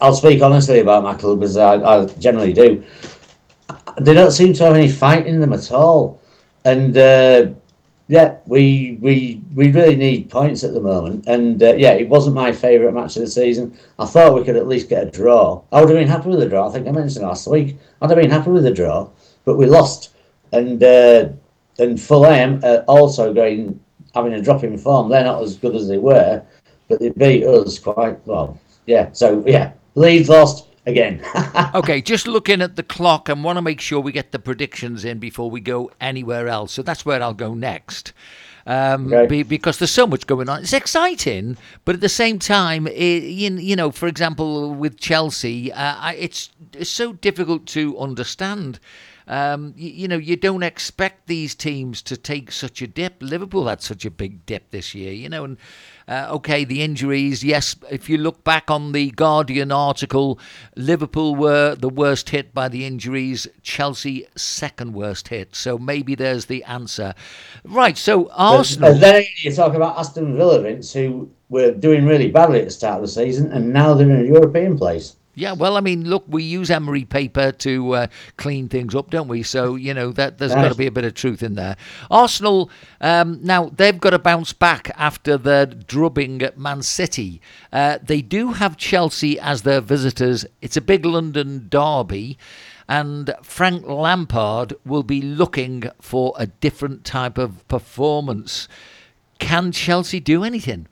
I'll 0.00 0.14
speak 0.14 0.42
honestly 0.42 0.80
about 0.80 1.02
my 1.02 1.14
club 1.14 1.42
as 1.42 1.56
I, 1.56 1.74
I, 1.76 2.06
generally 2.06 2.52
do. 2.52 2.84
They 4.00 4.14
don't 4.14 4.32
seem 4.32 4.52
to 4.54 4.64
have 4.64 4.74
any 4.74 4.90
fight 4.90 5.26
in 5.26 5.40
them 5.40 5.52
at 5.52 5.72
all. 5.72 6.20
And 6.64 6.96
uh, 6.96 7.52
yeah, 8.08 8.36
we 8.46 8.98
we 9.00 9.40
we 9.54 9.72
really 9.72 9.96
need 9.96 10.30
points 10.30 10.62
at 10.62 10.74
the 10.74 10.80
moment. 10.80 11.26
And 11.26 11.62
uh, 11.62 11.74
yeah, 11.74 11.92
it 11.92 12.08
wasn't 12.08 12.36
my 12.36 12.52
favourite 12.52 12.94
match 12.94 13.16
of 13.16 13.22
the 13.22 13.28
season. 13.28 13.76
I 13.98 14.04
thought 14.04 14.34
we 14.34 14.44
could 14.44 14.56
at 14.56 14.68
least 14.68 14.90
get 14.90 15.08
a 15.08 15.10
draw. 15.10 15.62
I 15.72 15.80
would 15.80 15.88
have 15.88 15.98
been 15.98 16.08
happy 16.08 16.28
with 16.28 16.42
a 16.42 16.48
draw. 16.48 16.68
I 16.68 16.72
think 16.72 16.86
I 16.86 16.92
mentioned 16.92 17.24
last 17.24 17.46
week. 17.46 17.78
I'd 18.00 18.10
have 18.10 18.18
been 18.18 18.30
happy 18.30 18.50
with 18.50 18.66
a 18.66 18.72
draw, 18.72 19.08
but 19.44 19.56
we 19.56 19.66
lost. 19.66 20.10
And 20.52 20.82
uh, 20.82 21.30
and 21.78 21.98
Fulham 21.98 22.62
also 22.86 23.32
going 23.32 23.80
having 24.14 24.34
a 24.34 24.42
drop 24.42 24.64
in 24.64 24.76
form. 24.78 25.08
They're 25.08 25.24
not 25.24 25.42
as 25.42 25.56
good 25.56 25.74
as 25.74 25.88
they 25.88 25.98
were, 25.98 26.42
but 26.88 27.00
they 27.00 27.10
beat 27.10 27.44
us 27.44 27.78
quite 27.78 28.24
well. 28.26 28.58
Yeah. 28.86 29.10
So 29.12 29.42
yeah, 29.46 29.72
Leeds 29.94 30.28
lost 30.28 30.66
again. 30.86 31.22
okay, 31.74 32.00
just 32.00 32.26
looking 32.26 32.62
at 32.62 32.76
the 32.76 32.82
clock 32.82 33.28
and 33.28 33.44
want 33.44 33.56
to 33.56 33.62
make 33.62 33.80
sure 33.80 34.00
we 34.00 34.12
get 34.12 34.32
the 34.32 34.38
predictions 34.38 35.04
in 35.04 35.18
before 35.18 35.50
we 35.50 35.60
go 35.60 35.90
anywhere 36.00 36.48
else. 36.48 36.72
So 36.72 36.82
that's 36.82 37.06
where 37.06 37.22
I'll 37.22 37.34
go 37.34 37.54
next. 37.54 38.12
Um, 38.64 39.12
okay. 39.12 39.26
be, 39.26 39.42
because 39.42 39.78
there's 39.78 39.90
so 39.90 40.06
much 40.06 40.26
going 40.26 40.48
on. 40.48 40.62
It's 40.62 40.72
exciting, 40.72 41.56
but 41.84 41.96
at 41.96 42.00
the 42.00 42.08
same 42.08 42.38
time, 42.38 42.86
it, 42.86 43.24
you, 43.24 43.50
you 43.56 43.74
know, 43.74 43.90
for 43.90 44.06
example, 44.06 44.72
with 44.72 45.00
Chelsea, 45.00 45.72
uh, 45.72 46.12
it's, 46.12 46.50
it's 46.72 46.90
so 46.90 47.12
difficult 47.12 47.66
to 47.66 47.98
understand 47.98 48.78
um, 49.32 49.72
you, 49.78 49.88
you, 49.90 50.08
know, 50.08 50.18
you 50.18 50.36
don't 50.36 50.62
expect 50.62 51.26
these 51.26 51.54
teams 51.54 52.02
to 52.02 52.18
take 52.18 52.52
such 52.52 52.82
a 52.82 52.86
dip. 52.86 53.14
Liverpool 53.22 53.66
had 53.66 53.80
such 53.80 54.04
a 54.04 54.10
big 54.10 54.44
dip 54.44 54.70
this 54.72 54.94
year, 54.94 55.10
you 55.10 55.30
know, 55.30 55.44
and 55.44 55.56
uh, 56.06 56.28
okay, 56.32 56.64
the 56.66 56.82
injuries. 56.82 57.42
Yes, 57.42 57.74
if 57.90 58.10
you 58.10 58.18
look 58.18 58.44
back 58.44 58.70
on 58.70 58.92
the 58.92 59.10
Guardian 59.12 59.72
article, 59.72 60.38
Liverpool 60.76 61.34
were 61.34 61.74
the 61.74 61.88
worst 61.88 62.28
hit 62.28 62.52
by 62.52 62.68
the 62.68 62.84
injuries. 62.84 63.46
Chelsea 63.62 64.26
second 64.36 64.92
worst 64.92 65.28
hit. 65.28 65.56
So 65.56 65.78
maybe 65.78 66.14
there's 66.14 66.44
the 66.44 66.62
answer. 66.64 67.14
Right. 67.64 67.96
So 67.96 68.28
Arsenal. 68.32 68.92
And 68.92 69.02
then 69.02 69.24
you 69.38 69.54
talk 69.54 69.72
about 69.72 69.98
Aston 69.98 70.36
Villa, 70.36 70.60
Vince, 70.60 70.92
who 70.92 71.30
were 71.48 71.70
doing 71.72 72.04
really 72.04 72.30
badly 72.30 72.58
at 72.58 72.66
the 72.66 72.70
start 72.70 72.96
of 72.96 73.02
the 73.02 73.08
season, 73.08 73.50
and 73.50 73.72
now 73.72 73.94
they're 73.94 74.10
in 74.10 74.26
a 74.26 74.28
European 74.28 74.76
place. 74.76 75.16
Yeah, 75.34 75.52
well, 75.52 75.78
I 75.78 75.80
mean, 75.80 76.08
look, 76.08 76.24
we 76.28 76.42
use 76.42 76.70
emery 76.70 77.06
paper 77.06 77.52
to 77.52 77.92
uh, 77.92 78.06
clean 78.36 78.68
things 78.68 78.94
up, 78.94 79.10
don't 79.10 79.28
we? 79.28 79.42
So 79.42 79.76
you 79.76 79.94
know 79.94 80.12
that 80.12 80.36
there's 80.36 80.54
got 80.54 80.68
to 80.68 80.74
be 80.74 80.86
a 80.86 80.90
bit 80.90 81.04
of 81.04 81.14
truth 81.14 81.42
in 81.42 81.54
there. 81.54 81.76
Arsenal 82.10 82.70
um, 83.00 83.38
now 83.42 83.70
they've 83.74 83.98
got 83.98 84.10
to 84.10 84.18
bounce 84.18 84.52
back 84.52 84.90
after 84.96 85.38
their 85.38 85.64
drubbing 85.64 86.42
at 86.42 86.58
Man 86.58 86.82
City. 86.82 87.40
Uh, 87.72 87.98
they 88.02 88.20
do 88.20 88.52
have 88.52 88.76
Chelsea 88.76 89.40
as 89.40 89.62
their 89.62 89.80
visitors. 89.80 90.44
It's 90.60 90.76
a 90.76 90.82
big 90.82 91.06
London 91.06 91.66
derby. 91.70 92.36
And 92.88 93.34
Frank 93.42 93.86
Lampard 93.86 94.74
will 94.84 95.02
be 95.02 95.22
looking 95.22 95.84
for 96.00 96.34
a 96.36 96.46
different 96.46 97.04
type 97.04 97.38
of 97.38 97.66
performance. 97.68 98.68
Can 99.38 99.72
Chelsea 99.72 100.20
do 100.20 100.44
anything? 100.44 100.88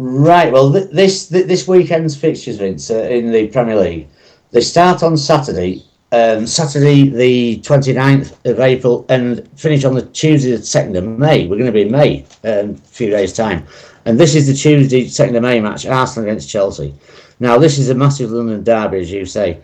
Right. 0.00 0.52
Well, 0.52 0.72
th- 0.72 0.90
this 0.92 1.28
th- 1.28 1.46
this 1.48 1.66
weekend's 1.66 2.16
fixtures, 2.16 2.58
Vince, 2.58 2.88
uh, 2.88 2.98
in 3.10 3.32
the 3.32 3.48
Premier 3.48 3.74
League, 3.74 4.06
they 4.52 4.60
start 4.60 5.02
on 5.02 5.16
Saturday, 5.16 5.82
um, 6.12 6.46
Saturday 6.46 7.08
the 7.08 7.60
29th 7.62 8.32
of 8.48 8.60
April, 8.60 9.04
and 9.08 9.48
finish 9.58 9.84
on 9.84 9.94
the 9.94 10.02
Tuesday 10.02 10.52
the 10.52 10.62
second 10.62 10.94
of 10.96 11.04
May. 11.04 11.48
We're 11.48 11.56
going 11.56 11.66
to 11.66 11.72
be 11.72 11.82
in 11.82 11.90
May 11.90 12.24
um, 12.44 12.70
a 12.70 12.74
few 12.76 13.10
days 13.10 13.32
time, 13.32 13.66
and 14.04 14.20
this 14.20 14.36
is 14.36 14.46
the 14.46 14.54
Tuesday 14.54 15.08
second 15.08 15.34
of 15.34 15.42
May 15.42 15.60
match, 15.60 15.84
Arsenal 15.84 16.28
against 16.28 16.48
Chelsea. 16.48 16.94
Now, 17.40 17.58
this 17.58 17.76
is 17.76 17.90
a 17.90 17.94
massive 17.96 18.30
London 18.30 18.62
derby, 18.62 19.00
as 19.00 19.10
you 19.10 19.26
say, 19.26 19.58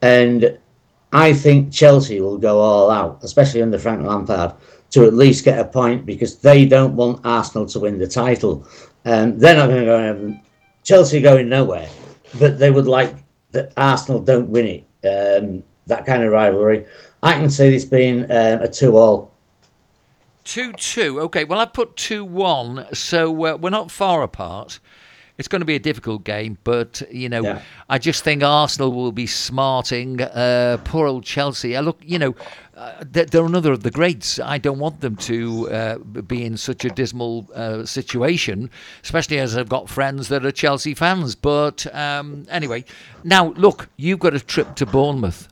and 0.00 0.56
I 1.12 1.32
think 1.32 1.72
Chelsea 1.72 2.20
will 2.20 2.38
go 2.38 2.60
all 2.60 2.88
out, 2.88 3.18
especially 3.22 3.62
under 3.62 3.80
Frank 3.80 4.06
Lampard, 4.06 4.54
to 4.92 5.06
at 5.06 5.14
least 5.14 5.44
get 5.44 5.58
a 5.58 5.64
point 5.64 6.06
because 6.06 6.38
they 6.38 6.66
don't 6.66 6.94
want 6.94 7.20
Arsenal 7.24 7.66
to 7.66 7.80
win 7.80 7.98
the 7.98 8.06
title. 8.06 8.64
Um, 9.04 9.38
they're 9.38 9.56
not 9.56 9.68
going 9.68 9.80
to 9.80 9.86
go 9.86 9.98
in. 9.98 10.40
Chelsea 10.84 11.20
going 11.20 11.48
nowhere, 11.48 11.88
but 12.38 12.58
they 12.58 12.70
would 12.70 12.86
like 12.86 13.14
that 13.52 13.72
Arsenal 13.76 14.20
don't 14.20 14.48
win 14.48 14.66
it. 14.66 14.84
Um, 15.06 15.62
that 15.86 16.06
kind 16.06 16.22
of 16.22 16.32
rivalry. 16.32 16.86
I 17.22 17.34
can 17.34 17.50
see 17.50 17.70
this 17.70 17.84
being 17.84 18.24
um, 18.24 18.62
a 18.62 18.68
two-all. 18.68 19.32
Two-two. 20.44 21.20
Okay. 21.22 21.44
Well, 21.44 21.60
I 21.60 21.66
put 21.66 21.96
two-one, 21.96 22.86
so 22.92 23.30
uh, 23.46 23.56
we're 23.56 23.70
not 23.70 23.90
far 23.90 24.22
apart. 24.22 24.80
It's 25.38 25.48
going 25.48 25.60
to 25.60 25.66
be 25.66 25.76
a 25.76 25.80
difficult 25.80 26.24
game, 26.24 26.58
but 26.62 27.02
you 27.10 27.28
know, 27.28 27.42
yeah. 27.42 27.62
I 27.88 27.98
just 27.98 28.22
think 28.22 28.42
Arsenal 28.42 28.92
will 28.92 29.12
be 29.12 29.26
smarting. 29.26 30.20
Uh, 30.20 30.78
poor 30.84 31.06
old 31.06 31.24
Chelsea. 31.24 31.76
I 31.76 31.80
look, 31.80 31.98
you 32.02 32.18
know, 32.18 32.34
uh, 32.82 33.04
they're 33.10 33.44
another 33.44 33.72
of 33.72 33.84
the 33.84 33.90
greats. 33.90 34.40
I 34.40 34.58
don't 34.58 34.78
want 34.80 35.00
them 35.00 35.14
to 35.16 35.70
uh, 35.70 35.98
be 35.98 36.44
in 36.44 36.56
such 36.56 36.84
a 36.84 36.88
dismal 36.88 37.48
uh, 37.54 37.84
situation, 37.84 38.70
especially 39.04 39.38
as 39.38 39.56
I've 39.56 39.68
got 39.68 39.88
friends 39.88 40.28
that 40.28 40.44
are 40.44 40.50
Chelsea 40.50 40.94
fans. 40.94 41.36
But 41.36 41.86
um, 41.94 42.44
anyway, 42.50 42.84
now 43.22 43.52
look, 43.52 43.88
you've 43.96 44.18
got 44.18 44.34
a 44.34 44.40
trip 44.40 44.74
to 44.76 44.86
Bournemouth. 44.86 45.48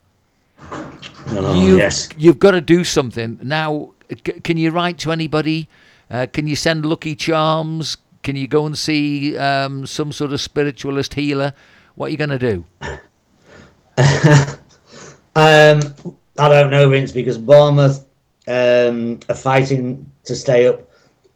Oh, 1.29 1.55
you've, 1.55 1.79
yes. 1.79 2.09
You've 2.17 2.41
got 2.41 2.51
to 2.53 2.61
do 2.61 2.83
something 2.83 3.39
now. 3.43 3.93
C- 4.11 4.41
can 4.41 4.57
you 4.57 4.71
write 4.71 4.99
to 4.99 5.13
anybody? 5.13 5.69
Uh, 6.11 6.27
can 6.33 6.49
you 6.49 6.57
send 6.57 6.85
lucky 6.85 7.15
charms? 7.15 7.97
Can 8.25 8.35
you 8.35 8.49
go 8.49 8.67
and 8.67 8.77
see 8.77 9.39
um, 9.39 9.87
some 9.87 10.11
sort 10.13 10.33
of 10.33 10.41
spiritualist 10.41 11.15
healer? 11.15 11.55
What 11.95 12.07
are 12.07 12.11
you 12.11 12.17
going 12.17 12.39
to 12.39 12.39
do? 12.39 12.65
um, 15.37 16.17
I 16.39 16.49
don't 16.49 16.71
know, 16.71 16.89
Vince, 16.89 17.13
because 17.13 17.39
Bournemouth 17.39 18.07
um, 18.47 19.21
are 19.29 19.35
fighting 19.35 20.11
to 20.25 20.35
stay 20.35 20.67
up. 20.67 20.89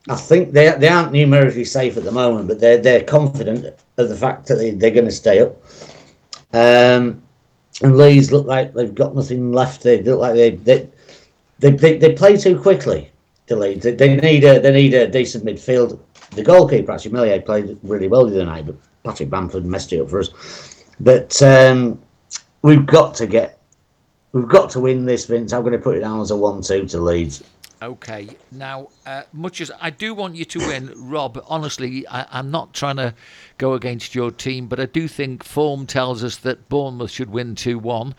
I 0.09 0.17
think 0.17 0.53
they 0.53 0.71
they 0.79 0.89
aren't 0.89 1.13
numerically 1.13 1.65
safe 1.65 1.97
at 1.97 2.05
the 2.05 2.13
moment, 2.13 2.49
but 2.49 2.61
they're 2.61 2.79
they're 2.79 3.05
confident 3.05 3.65
of 3.97 4.09
the 4.09 4.17
fact 4.17 4.47
that 4.49 4.57
they, 4.57 4.71
they're 4.71 4.91
going 4.91 5.07
to 5.07 5.11
stay 5.11 5.41
up. 5.41 5.57
Um, 6.53 7.23
and 7.83 7.97
Leeds 7.97 8.31
look 8.31 8.47
like 8.47 8.75
they've 8.75 8.95
got 8.95 9.15
nothing 9.15 9.53
left. 9.53 9.83
They 9.83 10.03
look 10.03 10.21
like 10.21 10.35
they 10.35 10.51
they 10.51 10.89
they, 11.59 11.71
they, 11.71 11.99
they 11.99 12.13
play 12.13 12.37
too 12.37 12.61
quickly. 12.61 13.11
Leeds 13.49 13.85
they, 13.85 13.93
they 13.93 14.17
need 14.17 14.45
a 14.45 14.61
they 14.61 14.73
need 14.73 14.95
a 14.95 15.09
decent 15.09 15.45
midfield 15.45 15.99
the 16.35 16.43
goalkeeper 16.43 16.93
actually 16.93 17.13
Meslier 17.13 17.41
played 17.41 17.79
really 17.83 18.09
well 18.09 18.27
the 18.27 18.35
other 18.35 18.45
night, 18.45 18.67
but 18.67 18.77
Patrick 19.05 19.31
Bamford 19.31 19.65
messed 19.65 19.93
it 19.93 20.01
up 20.01 20.11
for 20.11 20.21
us. 20.21 20.85
But 21.01 21.41
um, 21.43 22.01
we've 22.63 22.87
got 22.87 23.15
to 23.17 23.27
get, 23.27 23.61
we've 24.35 24.49
got 24.49 24.69
to 24.71 24.81
win 24.81 25.07
this, 25.07 25.25
Vince. 25.25 25.55
I'm 25.55 25.63
going 25.63 25.73
to 25.73 25.79
put 25.79 25.97
it 25.97 26.01
down 26.01 26.21
as 26.21 26.31
a 26.31 26.37
one-two 26.37 26.87
to 26.89 27.01
Leeds. 27.01 27.43
Okay. 27.81 28.29
Now, 28.51 28.89
uh, 29.07 29.23
much 29.33 29.61
as 29.61 29.71
I 29.81 29.91
do 29.91 30.15
want 30.15 30.37
you 30.37 30.45
to 30.45 30.59
win, 30.59 30.93
Rob, 30.97 31.43
honestly, 31.49 32.07
I, 32.09 32.39
am 32.39 32.51
not 32.51 32.73
trying 32.73 32.97
to 32.97 33.15
go 33.59 33.75
against 33.75 34.15
your 34.15 34.31
team, 34.31 34.69
but 34.69 34.81
I 34.81 34.87
do 34.87 35.09
think 35.09 35.45
form 35.45 35.87
tells 35.87 36.25
us 36.25 36.37
that 36.39 36.69
Bournemouth 36.69 37.11
should 37.11 37.31
win 37.31 37.55
2 37.55 37.79
1. 37.79 38.15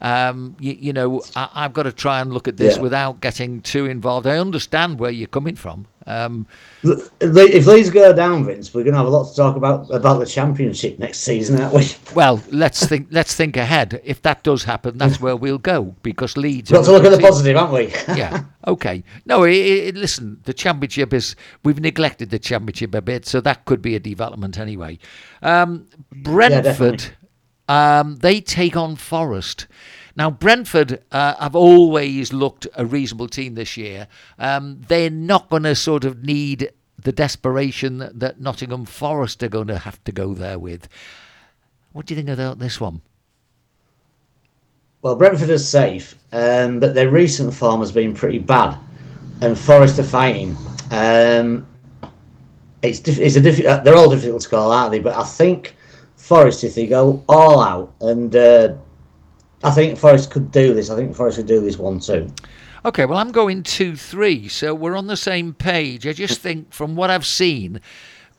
Um, 0.00 0.56
you, 0.60 0.76
you, 0.78 0.92
know, 0.92 1.22
I, 1.34 1.62
have 1.62 1.72
got 1.72 1.84
to 1.84 1.92
try 1.92 2.20
and 2.20 2.32
look 2.32 2.46
at 2.46 2.56
this 2.56 2.76
yeah. 2.76 2.82
without 2.82 3.20
getting 3.20 3.60
too 3.62 3.86
involved. 3.86 4.26
I 4.26 4.38
understand 4.38 5.00
where 5.00 5.10
you're 5.10 5.26
coming 5.26 5.56
from. 5.56 5.86
Um, 6.08 6.46
if 6.82 7.66
these 7.66 7.90
go 7.90 8.14
down, 8.14 8.46
Vince, 8.46 8.72
we're 8.72 8.82
going 8.82 8.94
to 8.94 8.98
have 8.98 9.06
a 9.06 9.10
lot 9.10 9.28
to 9.28 9.36
talk 9.36 9.56
about 9.56 9.90
about 9.90 10.18
the 10.18 10.24
championship 10.24 10.98
next 10.98 11.20
season, 11.20 11.60
aren't 11.60 11.74
we? 11.74 11.86
Well, 12.14 12.42
let's 12.50 12.86
think. 12.86 13.08
let's 13.10 13.34
think 13.34 13.58
ahead. 13.58 14.00
If 14.04 14.22
that 14.22 14.42
does 14.42 14.64
happen, 14.64 14.96
that's 14.96 15.20
where 15.20 15.36
we'll 15.36 15.58
go 15.58 15.94
because 16.02 16.36
Leeds. 16.36 16.70
We've 16.70 16.80
got 16.80 16.86
to 16.86 16.92
look 16.92 17.04
at 17.04 17.10
the 17.10 17.18
positive, 17.18 17.56
haven't 17.56 17.74
we? 17.74 17.88
yeah. 18.16 18.44
Okay. 18.66 19.04
No. 19.26 19.44
It, 19.44 19.54
it, 19.54 19.96
listen, 19.96 20.40
the 20.44 20.54
championship 20.54 21.12
is. 21.12 21.36
We've 21.62 21.78
neglected 21.78 22.30
the 22.30 22.38
championship 22.38 22.94
a 22.94 23.02
bit, 23.02 23.26
so 23.26 23.42
that 23.42 23.66
could 23.66 23.82
be 23.82 23.94
a 23.94 24.00
development 24.00 24.58
anyway. 24.58 24.98
Um, 25.42 25.86
Brentford. 26.10 27.02
Yeah, 27.02 27.10
um, 27.68 28.16
they 28.16 28.40
take 28.40 28.76
on 28.76 28.96
Forest. 28.96 29.66
Now, 30.18 30.32
Brentford 30.32 31.04
uh, 31.12 31.36
have 31.36 31.54
always 31.54 32.32
looked 32.32 32.66
a 32.74 32.84
reasonable 32.84 33.28
team 33.28 33.54
this 33.54 33.76
year. 33.76 34.08
Um, 34.36 34.80
they're 34.88 35.10
not 35.10 35.48
going 35.48 35.62
to 35.62 35.76
sort 35.76 36.04
of 36.04 36.24
need 36.24 36.72
the 37.00 37.12
desperation 37.12 38.10
that, 38.12 38.40
Nottingham 38.40 38.84
Forest 38.84 39.44
are 39.44 39.48
going 39.48 39.68
to 39.68 39.78
have 39.78 40.02
to 40.02 40.10
go 40.10 40.34
there 40.34 40.58
with. 40.58 40.88
What 41.92 42.06
do 42.06 42.14
you 42.14 42.20
think 42.20 42.30
about 42.30 42.58
this 42.58 42.80
one? 42.80 43.00
Well, 45.02 45.14
Brentford 45.14 45.50
is 45.50 45.66
safe, 45.66 46.16
um, 46.32 46.80
but 46.80 46.96
their 46.96 47.10
recent 47.10 47.54
form 47.54 47.78
has 47.78 47.92
been 47.92 48.12
pretty 48.12 48.40
bad, 48.40 48.76
and 49.40 49.56
Forest 49.56 50.00
are 50.00 50.02
fighting. 50.02 50.56
Um, 50.90 51.64
it's, 52.82 53.06
it's 53.06 53.36
a 53.36 53.40
difficult. 53.40 53.84
They're 53.84 53.94
all 53.94 54.10
difficult 54.10 54.42
to 54.42 54.48
call, 54.48 54.72
aren't 54.72 54.90
they? 54.90 54.98
But 54.98 55.14
I 55.14 55.22
think 55.22 55.76
Forest, 56.16 56.64
if 56.64 56.74
they 56.74 56.88
go 56.88 57.22
all 57.28 57.60
out, 57.60 57.94
and 58.00 58.34
uh, 58.34 58.74
I 59.64 59.70
think 59.70 59.98
Forest 59.98 60.30
could 60.30 60.50
do 60.50 60.74
this. 60.74 60.90
I 60.90 60.96
think 60.96 61.14
Forest 61.14 61.38
could 61.38 61.46
do 61.46 61.60
this 61.60 61.78
one 61.78 61.98
too. 62.00 62.28
Okay, 62.84 63.04
well, 63.04 63.18
I'm 63.18 63.32
going 63.32 63.64
2 63.64 63.96
3, 63.96 64.48
so 64.48 64.72
we're 64.72 64.96
on 64.96 65.08
the 65.08 65.16
same 65.16 65.52
page. 65.52 66.06
I 66.06 66.12
just 66.12 66.40
think, 66.40 66.72
from 66.72 66.94
what 66.94 67.10
I've 67.10 67.26
seen, 67.26 67.80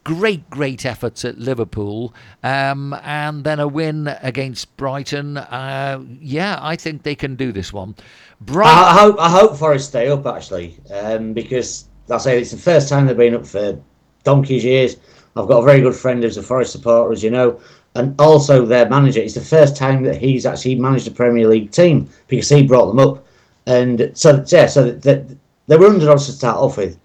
great, 0.06 0.50
great 0.50 0.86
efforts 0.86 1.26
at 1.26 1.38
Liverpool, 1.38 2.14
um, 2.42 2.94
and 3.04 3.44
then 3.44 3.60
a 3.60 3.68
win 3.68 4.08
against 4.22 4.76
Brighton. 4.78 5.38
Uh, 5.38 6.02
yeah, 6.22 6.58
I 6.62 6.78
think 6.78 7.04
they 7.04 7.16
can 7.16 7.36
do 7.36 7.52
this 7.52 7.74
one. 7.74 7.96
Brighton... 8.40 8.78
I, 8.78 8.90
I, 8.90 8.94
hope 8.94 9.16
I 9.20 9.30
hope 9.30 9.58
Forest 9.58 9.90
stay 9.90 10.08
up 10.08 10.26
actually, 10.26 10.78
um, 10.90 11.34
because 11.34 11.90
I 12.10 12.18
say 12.18 12.40
it's 12.40 12.52
the 12.52 12.58
first 12.58 12.88
time 12.88 13.08
they've 13.08 13.18
been 13.18 13.36
up 13.36 13.46
for 13.46 13.80
donkey's 14.24 14.64
years. 14.64 14.96
I've 15.36 15.48
got 15.48 15.60
a 15.60 15.66
very 15.66 15.82
good 15.82 15.96
friend 15.96 16.24
who's 16.24 16.38
a 16.38 16.44
Forest 16.44 16.72
supporter, 16.72 17.12
as 17.12 17.24
you 17.24 17.30
know, 17.30 17.60
and 17.96 18.20
also 18.20 18.66
their 18.66 18.90
manager. 18.90 19.20
It's 19.20 19.34
the 19.34 19.42
first 19.42 19.76
time 19.76 20.04
that 20.04 20.18
he's 20.18 20.46
actually 20.46 20.76
managed 20.76 21.08
a 21.08 21.12
Premier 21.12 21.48
League 21.48 21.72
team 21.72 22.10
because 22.28 22.50
he 22.50 22.64
brought 22.64 22.88
them 22.88 23.00
up, 23.00 23.26
and 23.66 24.12
so 24.14 24.44
yeah, 24.48 24.68
so 24.68 24.92
that 24.92 25.38
they 25.68 25.78
were 25.78 25.88
underdogs 25.88 26.26
to 26.28 26.32
start 26.32 26.58
off 26.58 26.78
with. 26.78 26.98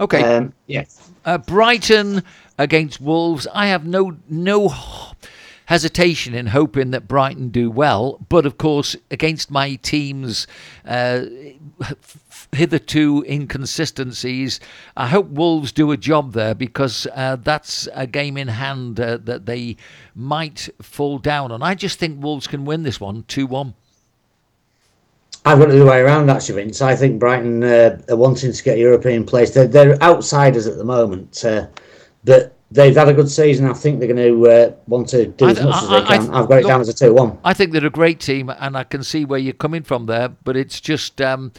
Okay. 0.00 0.22
Um, 0.22 0.52
yeah. 0.66 0.84
Uh, 1.24 1.38
Brighton 1.38 2.22
against 2.58 3.00
Wolves. 3.00 3.46
I 3.52 3.66
have 3.66 3.86
no 3.86 4.16
no 4.28 4.68
hesitation 5.68 6.34
in 6.34 6.46
hoping 6.46 6.92
that 6.92 7.06
Brighton 7.06 7.50
do 7.50 7.70
well, 7.70 8.18
but 8.30 8.46
of 8.46 8.56
course 8.56 8.96
against 9.10 9.50
my 9.50 9.74
team's 9.74 10.46
uh, 10.86 11.26
hitherto 12.52 13.22
inconsistencies. 13.28 14.60
I 14.96 15.08
hope 15.08 15.26
Wolves 15.28 15.70
do 15.70 15.92
a 15.92 15.98
job 15.98 16.32
there 16.32 16.54
because 16.54 17.06
uh, 17.14 17.36
that's 17.36 17.86
a 17.92 18.06
game 18.06 18.38
in 18.38 18.48
hand 18.48 18.98
uh, 18.98 19.18
that 19.18 19.44
they 19.44 19.76
might 20.14 20.70
fall 20.80 21.18
down 21.18 21.52
on. 21.52 21.62
I 21.62 21.74
just 21.74 21.98
think 21.98 22.22
Wolves 22.22 22.46
can 22.46 22.64
win 22.64 22.82
this 22.82 22.98
one 22.98 23.24
2 23.28 23.46
1. 23.46 23.74
I've 25.44 25.58
got 25.58 25.70
it 25.70 25.74
the 25.74 25.84
way 25.84 26.00
around, 26.00 26.30
actually, 26.30 26.62
Vince. 26.62 26.80
I 26.80 26.96
think 26.96 27.20
Brighton 27.20 27.62
uh, 27.62 28.00
are 28.08 28.16
wanting 28.16 28.52
to 28.54 28.62
get 28.62 28.78
European 28.78 29.22
place. 29.22 29.50
They're, 29.50 29.66
they're 29.66 30.02
outsiders 30.02 30.66
at 30.66 30.78
the 30.78 30.84
moment, 30.84 31.44
uh, 31.44 31.66
but 32.24 32.57
they've 32.70 32.94
had 32.94 33.08
a 33.08 33.14
good 33.14 33.30
season. 33.30 33.66
I 33.66 33.72
think 33.72 33.98
they're 33.98 34.12
going 34.12 34.42
to 34.42 34.50
uh, 34.50 34.72
want 34.86 35.08
to 35.10 35.26
do 35.26 35.48
as 35.48 35.62
much 35.62 35.74
I, 35.74 35.82
as 35.82 35.88
they 35.88 36.08
can. 36.08 36.34
I, 36.34 36.38
have 36.38 36.48
got 36.48 36.58
it 36.58 36.62
look, 36.62 36.68
down 36.68 36.80
as 36.80 36.88
a 36.88 36.94
2 36.94 37.14
1. 37.14 37.38
I 37.44 37.54
think 37.54 37.72
they're 37.72 37.86
a 37.86 37.90
great 37.90 38.20
team, 38.20 38.50
and 38.50 38.76
I 38.76 38.84
can 38.84 39.02
see 39.02 39.24
where 39.24 39.38
you're 39.38 39.52
coming 39.52 39.82
from 39.82 40.06
there, 40.06 40.28
but 40.28 40.56
it's 40.56 40.80
just. 40.80 41.20
Um, 41.20 41.52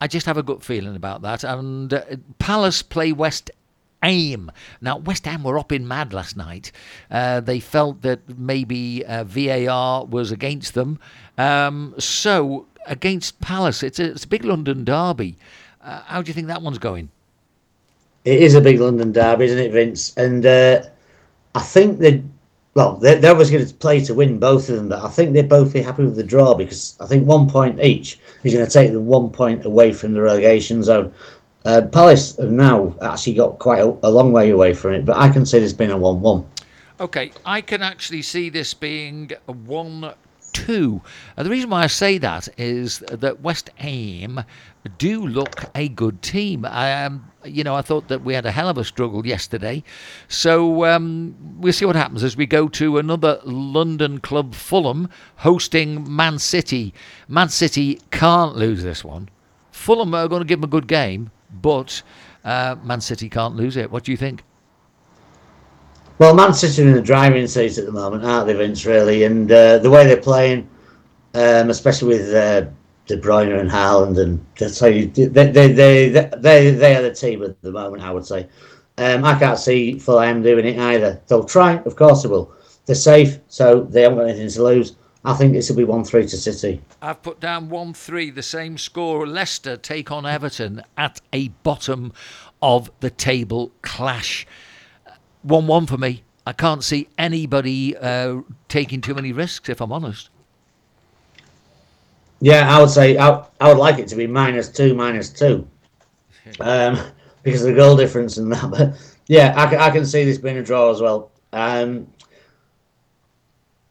I 0.00 0.06
just 0.06 0.24
have 0.26 0.38
a 0.38 0.42
gut 0.42 0.62
feeling 0.62 0.96
about 0.96 1.22
that. 1.22 1.44
And 1.44 1.92
uh, 1.92 2.02
Palace 2.38 2.80
play 2.80 3.12
West 3.12 3.50
Ham. 4.02 4.50
Now, 4.80 4.96
West 4.96 5.26
Ham 5.26 5.42
were 5.42 5.58
up 5.58 5.72
in 5.72 5.86
mad 5.86 6.14
last 6.14 6.36
night. 6.36 6.72
Uh, 7.10 7.40
they 7.40 7.60
felt 7.60 8.02
that 8.02 8.38
maybe 8.38 9.04
uh, 9.04 9.24
VAR 9.24 10.06
was 10.06 10.32
against 10.32 10.74
them. 10.74 10.98
Um, 11.36 11.94
so, 11.98 12.66
against 12.86 13.40
Palace, 13.40 13.82
it's 13.82 13.98
a, 13.98 14.12
it's 14.12 14.24
a 14.24 14.28
big 14.28 14.44
London 14.44 14.84
derby. 14.84 15.36
Uh, 15.82 16.00
how 16.06 16.22
do 16.22 16.28
you 16.28 16.34
think 16.34 16.46
that 16.46 16.62
one's 16.62 16.78
going? 16.78 17.10
It 18.24 18.42
is 18.42 18.54
a 18.54 18.60
big 18.60 18.80
London 18.80 19.12
derby, 19.12 19.46
isn't 19.46 19.58
it, 19.58 19.72
Vince? 19.72 20.14
And 20.16 20.44
uh, 20.44 20.82
I 21.54 21.60
think 21.60 21.98
they, 21.98 22.22
well, 22.74 22.96
they're, 22.96 23.16
they're 23.16 23.32
always 23.32 23.50
going 23.50 23.66
to 23.66 23.74
play 23.74 24.00
to 24.04 24.14
win 24.14 24.38
both 24.38 24.68
of 24.68 24.76
them, 24.76 24.88
but 24.88 25.02
I 25.02 25.08
think 25.08 25.32
they'd 25.32 25.48
both 25.48 25.72
be 25.72 25.80
happy 25.80 26.04
with 26.04 26.16
the 26.16 26.22
draw 26.22 26.54
because 26.54 26.96
I 27.00 27.06
think 27.06 27.26
one 27.26 27.48
point 27.48 27.80
each 27.80 28.18
is 28.44 28.52
going 28.52 28.66
to 28.66 28.70
take 28.70 28.92
them 28.92 29.06
one 29.06 29.30
point 29.30 29.64
away 29.64 29.92
from 29.92 30.12
the 30.12 30.20
relegation 30.20 30.82
zone. 30.82 31.12
Uh, 31.64 31.82
Palace 31.92 32.36
have 32.36 32.50
now 32.50 32.94
actually 33.02 33.34
got 33.34 33.58
quite 33.58 33.80
a, 33.80 33.96
a 34.02 34.10
long 34.10 34.32
way 34.32 34.50
away 34.50 34.74
from 34.74 34.94
it, 34.94 35.04
but 35.04 35.16
I 35.16 35.28
can 35.28 35.44
see 35.44 35.58
this 35.58 35.72
being 35.72 35.90
a 35.90 35.96
1 35.96 36.20
1. 36.20 36.46
Okay, 37.00 37.32
I 37.46 37.62
can 37.62 37.82
actually 37.82 38.22
see 38.22 38.50
this 38.50 38.74
being 38.74 39.30
a 39.48 39.52
1 39.52 40.12
2. 40.52 41.00
And 41.36 41.46
the 41.46 41.50
reason 41.50 41.70
why 41.70 41.84
I 41.84 41.86
say 41.86 42.18
that 42.18 42.48
is 42.58 42.98
that 43.00 43.40
West 43.40 43.70
Ham 43.76 44.44
do 44.98 45.26
look 45.26 45.64
a 45.74 45.88
good 45.88 46.22
team. 46.22 46.64
Um, 46.64 47.29
you 47.44 47.64
know, 47.64 47.74
I 47.74 47.82
thought 47.82 48.08
that 48.08 48.22
we 48.22 48.34
had 48.34 48.46
a 48.46 48.50
hell 48.50 48.68
of 48.68 48.78
a 48.78 48.84
struggle 48.84 49.26
yesterday. 49.26 49.82
So 50.28 50.84
um, 50.84 51.34
we'll 51.58 51.72
see 51.72 51.84
what 51.84 51.96
happens 51.96 52.22
as 52.22 52.36
we 52.36 52.46
go 52.46 52.68
to 52.68 52.98
another 52.98 53.40
London 53.44 54.18
club, 54.18 54.54
Fulham, 54.54 55.08
hosting 55.36 56.14
Man 56.14 56.38
City. 56.38 56.92
Man 57.28 57.48
City 57.48 58.00
can't 58.10 58.56
lose 58.56 58.82
this 58.82 59.04
one. 59.04 59.28
Fulham 59.70 60.14
are 60.14 60.28
going 60.28 60.42
to 60.42 60.46
give 60.46 60.60
them 60.60 60.68
a 60.68 60.70
good 60.70 60.86
game, 60.86 61.30
but 61.62 62.02
uh, 62.44 62.76
Man 62.82 63.00
City 63.00 63.28
can't 63.28 63.56
lose 63.56 63.76
it. 63.76 63.90
What 63.90 64.04
do 64.04 64.10
you 64.10 64.16
think? 64.16 64.42
Well, 66.18 66.34
Man 66.34 66.52
City 66.52 66.82
are 66.82 66.88
in 66.88 66.92
the 66.92 67.00
driving 67.00 67.46
seat 67.46 67.78
at 67.78 67.86
the 67.86 67.92
moment, 67.92 68.24
aren't 68.24 68.46
they, 68.46 68.52
Vince? 68.52 68.84
Really, 68.84 69.24
and 69.24 69.50
uh, 69.50 69.78
the 69.78 69.90
way 69.90 70.04
they're 70.06 70.18
playing, 70.18 70.68
um, 71.32 71.70
especially 71.70 72.08
with 72.08 72.34
uh, 72.34 72.66
De 73.10 73.16
Bruyne 73.16 73.58
and 73.58 73.68
Haaland, 73.68 74.20
and 74.20 74.44
that's 74.56 74.78
how 74.78 74.86
you, 74.86 75.06
they, 75.06 75.26
they, 75.26 75.72
they, 75.72 76.08
they, 76.08 76.70
they 76.70 76.94
are 76.94 77.02
the 77.02 77.12
team 77.12 77.42
at 77.42 77.60
the 77.60 77.72
moment. 77.72 78.04
I 78.04 78.12
would 78.12 78.24
say. 78.24 78.48
Um, 78.98 79.24
I 79.24 79.36
can't 79.36 79.58
see 79.58 79.98
Fulham 79.98 80.42
doing 80.42 80.64
it 80.64 80.78
either. 80.78 81.20
They'll 81.26 81.42
try, 81.42 81.78
of 81.78 81.96
course 81.96 82.22
they 82.22 82.28
will. 82.28 82.52
They're 82.86 82.94
safe, 82.94 83.38
so 83.48 83.80
they 83.82 84.02
haven't 84.02 84.18
got 84.18 84.28
anything 84.28 84.48
to 84.48 84.62
lose. 84.62 84.94
I 85.24 85.34
think 85.34 85.54
this 85.54 85.68
will 85.68 85.76
be 85.76 85.84
1 85.84 86.04
3 86.04 86.22
to 86.22 86.36
City. 86.36 86.80
I've 87.02 87.20
put 87.22 87.40
down 87.40 87.68
1 87.68 87.94
3, 87.94 88.30
the 88.30 88.42
same 88.42 88.78
score. 88.78 89.26
Leicester 89.26 89.76
take 89.76 90.12
on 90.12 90.24
Everton 90.24 90.82
at 90.96 91.20
a 91.32 91.48
bottom 91.48 92.12
of 92.62 92.92
the 93.00 93.10
table 93.10 93.72
clash. 93.82 94.46
1 95.42 95.66
1 95.66 95.86
for 95.86 95.98
me. 95.98 96.22
I 96.46 96.52
can't 96.52 96.84
see 96.84 97.08
anybody 97.18 97.96
uh, 97.96 98.42
taking 98.68 99.00
too 99.00 99.14
many 99.14 99.32
risks, 99.32 99.68
if 99.68 99.80
I'm 99.80 99.92
honest. 99.92 100.30
Yeah, 102.40 102.74
I 102.74 102.80
would 102.80 102.90
say 102.90 103.18
I, 103.18 103.44
I 103.60 103.68
would 103.68 103.78
like 103.78 103.98
it 103.98 104.08
to 104.08 104.16
be 104.16 104.26
minus 104.26 104.68
2, 104.68 104.94
minus 104.94 105.30
2. 105.30 105.66
Um, 106.58 106.98
because 107.42 107.62
of 107.62 107.68
the 107.68 107.74
goal 107.74 107.96
difference 107.96 108.36
and 108.36 108.52
that. 108.52 108.70
But 108.70 109.14
yeah, 109.28 109.54
I, 109.56 109.66
can, 109.68 109.80
I 109.80 109.90
can 109.90 110.04
see 110.04 110.24
this 110.24 110.38
being 110.38 110.56
a 110.56 110.62
draw 110.62 110.90
as 110.90 111.00
well. 111.00 111.30
Um, 111.52 112.06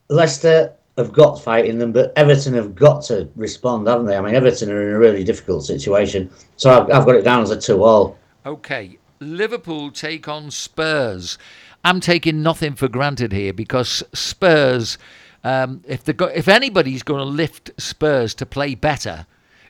Leicester 0.10 0.74
have 0.98 1.14
got 1.14 1.42
fight 1.42 1.66
in 1.66 1.78
them, 1.78 1.92
but 1.92 2.12
Everton 2.16 2.54
have 2.56 2.76
got 2.76 3.04
to 3.06 3.30
respond, 3.36 3.88
haven't 3.88 4.08
they? 4.08 4.18
I 4.18 4.22
mean, 4.22 4.36
Everton 4.36 4.70
are 4.72 4.88
in 4.90 4.94
a 4.94 5.00
really 5.00 5.24
difficult 5.24 5.64
situation. 5.64 6.30
So 6.58 6.70
I've, 6.70 6.92
I've 6.92 7.06
got 7.06 7.16
it 7.16 7.24
down 7.24 7.42
as 7.42 7.52
a 7.52 7.60
2 7.60 7.84
all. 7.84 8.18
Okay, 8.46 8.98
Liverpool 9.20 9.92
take 9.92 10.28
on 10.28 10.52
Spurs. 10.52 11.38
I'm 11.84 12.02
taking 12.02 12.44
nothing 12.44 12.76
for 12.76 12.90
granted 12.90 13.32
here 13.32 13.54
because 13.54 14.04
Spurs, 14.14 14.98
um, 15.44 15.84
if 15.88 16.04
the 16.04 16.32
if 16.36 16.48
anybody's 16.48 17.04
going 17.04 17.20
to 17.20 17.26
lift 17.26 17.72
Spurs 17.78 18.34
to 18.36 18.46
play 18.46 18.76
better, 18.76 19.26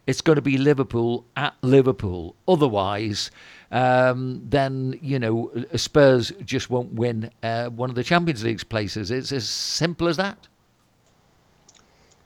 it's 0.07 0.22
going 0.22 0.38
to 0.38 0.41
be 0.41 0.57
Liverpool 0.57 1.26
at 1.36 1.55
Liverpool. 1.61 2.36
Otherwise, 2.47 3.30
um, 3.72 4.41
then 4.43 4.97
you 5.01 5.20
know 5.20 5.51
Spurs 5.76 6.32
just 6.43 6.70
won't 6.70 6.93
win 6.93 7.30
uh, 7.43 7.70
one 7.70 7.89
of 7.89 7.95
the 7.95 8.03
Champions 8.03 8.43
League's 8.43 8.63
places. 8.63 9.11
It's 9.11 9.32
as 9.32 9.47
simple 9.47 10.07
as 10.07 10.17
that. 10.17 10.47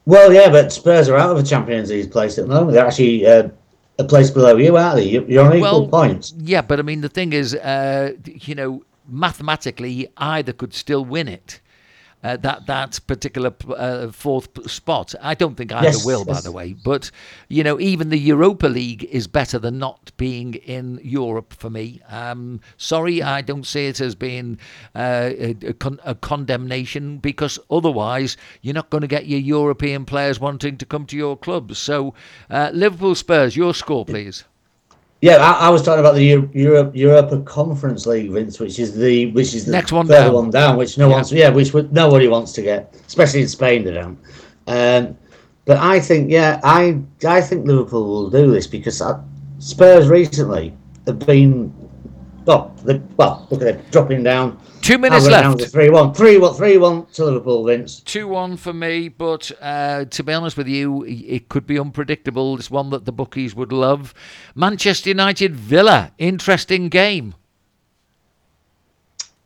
Well, 0.06 0.32
yeah, 0.32 0.50
but 0.50 0.72
Spurs 0.72 1.08
are 1.08 1.16
out 1.16 1.30
of 1.30 1.36
the 1.38 1.48
Champions 1.48 1.90
League 1.90 2.10
place 2.10 2.38
at 2.38 2.46
the 2.46 2.54
moment. 2.54 2.72
They're 2.72 2.86
actually 2.86 3.26
uh, 3.26 3.48
a 3.98 4.04
place 4.04 4.30
below 4.30 4.56
you, 4.56 4.76
aren't 4.76 4.96
they? 4.96 5.08
You're 5.08 5.44
on 5.44 5.56
equal 5.56 5.60
well, 5.60 5.88
points. 5.88 6.34
Yeah, 6.38 6.60
but 6.60 6.78
I 6.78 6.82
mean, 6.82 7.00
the 7.00 7.08
thing 7.08 7.32
is, 7.32 7.54
uh, 7.54 8.12
you 8.24 8.54
know, 8.54 8.84
mathematically, 9.08 10.08
either 10.18 10.52
could 10.52 10.74
still 10.74 11.04
win 11.04 11.28
it 11.28 11.60
uh, 12.24 12.38
that 12.38 12.66
that 12.66 12.98
particular 13.06 13.52
uh, 13.76 14.10
fourth 14.10 14.70
spot. 14.70 15.14
I 15.20 15.34
don't 15.34 15.56
think 15.56 15.72
either 15.72 15.88
yes, 15.88 16.04
will, 16.04 16.24
yes. 16.26 16.36
by 16.36 16.40
the 16.40 16.52
way. 16.52 16.72
But 16.72 17.10
you 17.48 17.62
know, 17.62 17.78
even 17.78 18.08
the 18.08 18.18
Europa 18.18 18.66
League 18.66 19.04
is 19.04 19.26
better 19.26 19.58
than 19.58 19.78
not 19.78 20.10
being 20.16 20.54
in 20.54 20.98
Europe 21.02 21.52
for 21.52 21.68
me. 21.68 22.00
Um, 22.08 22.60
sorry, 22.78 23.22
I 23.22 23.42
don't 23.42 23.66
see 23.66 23.86
it 23.86 24.00
as 24.00 24.14
being 24.14 24.58
uh, 24.94 25.30
a, 25.36 25.56
a, 25.66 25.72
con- 25.74 26.00
a, 26.04 26.14
condemnation 26.14 27.18
because 27.18 27.58
otherwise 27.70 28.38
you're 28.62 28.74
not 28.74 28.88
going 28.88 29.02
to 29.02 29.06
get 29.06 29.26
your 29.26 29.40
European 29.40 30.06
players 30.06 30.40
wanting 30.40 30.78
to 30.78 30.86
come 30.86 31.04
to 31.06 31.16
your 31.16 31.36
clubs. 31.36 31.78
So, 31.78 32.14
uh, 32.48 32.70
Liverpool 32.72 33.14
Spurs, 33.14 33.56
your 33.56 33.74
score, 33.74 34.06
please. 34.06 34.44
Yeah, 35.24 35.36
I, 35.36 35.68
I, 35.68 35.70
was 35.70 35.80
talking 35.80 36.00
about 36.00 36.16
the 36.16 36.46
Europe 36.52 36.94
Europa 36.94 37.40
Conference 37.40 38.04
League, 38.04 38.30
Vince, 38.30 38.60
which 38.60 38.78
is 38.78 38.94
the 38.94 39.32
which 39.32 39.54
is 39.54 39.64
the 39.64 39.72
next 39.72 39.90
one 39.90 40.06
down. 40.06 40.34
one 40.34 40.50
down, 40.50 40.76
which 40.76 40.98
no 40.98 41.08
yeah. 41.08 41.14
wants, 41.14 41.32
yeah, 41.32 41.48
which 41.48 41.72
nobody 41.92 42.28
wants 42.28 42.52
to 42.52 42.60
get, 42.60 42.94
especially 43.06 43.40
in 43.40 43.48
Spain. 43.48 43.84
They 43.84 43.94
don't. 43.94 44.18
Um, 44.66 45.16
but 45.64 45.78
I 45.78 45.98
think, 45.98 46.30
yeah, 46.30 46.60
I 46.62 47.00
I 47.26 47.40
think 47.40 47.66
Liverpool 47.66 48.04
will 48.06 48.28
do 48.28 48.50
this 48.50 48.66
because 48.66 49.00
uh, 49.00 49.18
Spurs 49.60 50.08
recently 50.08 50.76
have 51.06 51.20
been, 51.20 51.72
well, 52.44 52.76
they, 52.84 53.00
well, 53.16 53.48
look 53.50 53.62
at 53.62 53.76
them 53.76 53.86
dropping 53.90 54.24
down 54.24 54.60
Two 54.84 54.98
minutes 54.98 55.26
left. 55.26 55.62
3 55.62 55.88
1. 55.88 56.12
3 56.12 56.38
1 56.38 56.54
3 56.54 56.76
1 56.76 57.06
to 57.06 57.24
Liverpool, 57.24 57.64
Vince. 57.64 58.00
2 58.00 58.28
1 58.28 58.58
for 58.58 58.74
me, 58.74 59.08
but 59.08 59.50
uh, 59.62 60.04
to 60.04 60.22
be 60.22 60.32
honest 60.34 60.58
with 60.58 60.68
you, 60.68 61.02
it 61.06 61.48
could 61.48 61.66
be 61.66 61.78
unpredictable. 61.78 62.54
It's 62.58 62.70
one 62.70 62.90
that 62.90 63.06
the 63.06 63.12
bookies 63.12 63.54
would 63.54 63.72
love. 63.72 64.12
Manchester 64.54 65.08
United 65.08 65.56
Villa. 65.56 66.12
Interesting 66.18 66.90
game. 66.90 67.34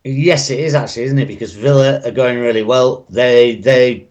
Yes, 0.03 0.51
it 0.51 0.59
is 0.59 0.74
actually, 0.74 1.05
isn't 1.05 1.18
it? 1.20 1.28
Because 1.28 1.53
Villa 1.53 2.01
are 2.05 2.11
going 2.11 2.41
really 2.41 2.64
well. 2.64 3.07
They 3.09 3.57
they 3.57 4.09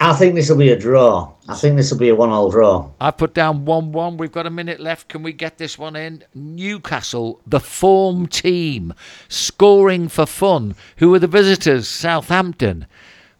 I 0.00 0.14
think 0.14 0.36
this 0.36 0.48
will 0.48 0.56
be 0.56 0.70
a 0.70 0.78
draw. 0.78 1.32
I 1.50 1.54
think 1.54 1.76
this 1.76 1.90
will 1.90 1.98
be 1.98 2.10
a 2.10 2.14
one-all 2.14 2.50
draw. 2.50 2.90
I've 3.00 3.16
put 3.16 3.32
down 3.32 3.64
one-one. 3.64 4.18
We've 4.18 4.30
got 4.30 4.46
a 4.46 4.50
minute 4.50 4.80
left. 4.80 5.08
Can 5.08 5.22
we 5.22 5.32
get 5.32 5.56
this 5.56 5.78
one 5.78 5.96
in? 5.96 6.22
Newcastle, 6.34 7.40
the 7.46 7.58
form 7.58 8.26
team, 8.26 8.92
scoring 9.28 10.08
for 10.08 10.26
fun. 10.26 10.74
Who 10.98 11.14
are 11.14 11.18
the 11.18 11.26
visitors? 11.26 11.88
Southampton. 11.88 12.86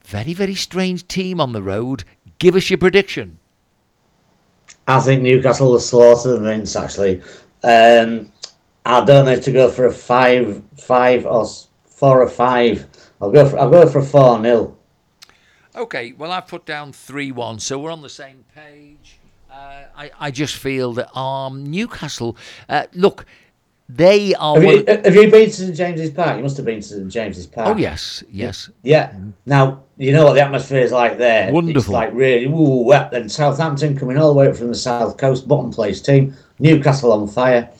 Very, 0.04 0.32
very 0.32 0.54
strange 0.54 1.06
team 1.06 1.38
on 1.38 1.52
the 1.52 1.62
road. 1.62 2.04
Give 2.38 2.56
us 2.56 2.70
your 2.70 2.78
prediction. 2.78 3.38
I 4.86 5.00
think 5.00 5.20
Newcastle 5.20 5.72
will 5.72 5.78
slaughter 5.78 6.32
them, 6.32 6.44
Vince. 6.44 6.76
Actually, 6.76 7.20
um, 7.62 8.32
I 8.86 9.04
don't 9.04 9.26
know 9.26 9.38
to 9.38 9.52
go 9.52 9.70
for 9.70 9.84
a 9.84 9.92
five, 9.92 10.62
five 10.78 11.26
or 11.26 11.46
four 11.84 12.22
or 12.22 12.28
five. 12.30 12.86
I'll 13.20 13.30
go 13.30 13.46
for 13.46 13.58
I'll 13.58 13.70
go 13.70 13.86
for 13.86 13.98
a 13.98 14.04
four 14.04 14.40
0 14.40 14.77
Okay, 15.78 16.12
well, 16.18 16.32
I've 16.32 16.48
put 16.48 16.66
down 16.66 16.92
3 16.92 17.30
1, 17.30 17.60
so 17.60 17.78
we're 17.78 17.92
on 17.92 18.02
the 18.02 18.08
same 18.08 18.44
page. 18.54 19.18
Uh, 19.50 19.84
I, 19.96 20.10
I 20.18 20.30
just 20.32 20.56
feel 20.56 20.92
that 20.94 21.16
um, 21.16 21.64
Newcastle, 21.64 22.36
uh, 22.68 22.86
look, 22.94 23.24
they 23.88 24.34
are. 24.34 24.60
Have 24.60 24.64
you, 24.64 24.84
have 24.86 25.14
you, 25.14 25.30
been 25.30 25.46
to 25.46 25.52
St 25.52 25.74
James's 25.74 26.10
Park? 26.10 26.36
You 26.36 26.42
must 26.42 26.56
have 26.58 26.66
been 26.66 26.80
to 26.80 26.86
St 26.86 27.08
James's 27.08 27.46
Park. 27.46 27.68
Oh 27.68 27.78
yes, 27.78 28.22
yes. 28.30 28.68
Yeah. 28.82 29.14
Now 29.46 29.84
you 29.96 30.12
know 30.12 30.26
what 30.26 30.34
the 30.34 30.42
atmosphere 30.42 30.80
is 30.80 30.92
like 30.92 31.16
there. 31.16 31.50
Wonderful. 31.50 31.80
It's 31.80 31.88
like 31.88 32.12
really 32.12 32.44
ooh, 32.46 32.82
wet. 32.82 33.14
And 33.14 33.32
Southampton 33.32 33.96
coming 33.98 34.18
all 34.18 34.28
the 34.28 34.38
way 34.38 34.48
up 34.48 34.56
from 34.56 34.68
the 34.68 34.74
south 34.74 35.16
coast, 35.16 35.48
bottom 35.48 35.72
place 35.72 36.02
team. 36.02 36.36
Newcastle 36.58 37.12
on 37.12 37.26
fire. 37.28 37.70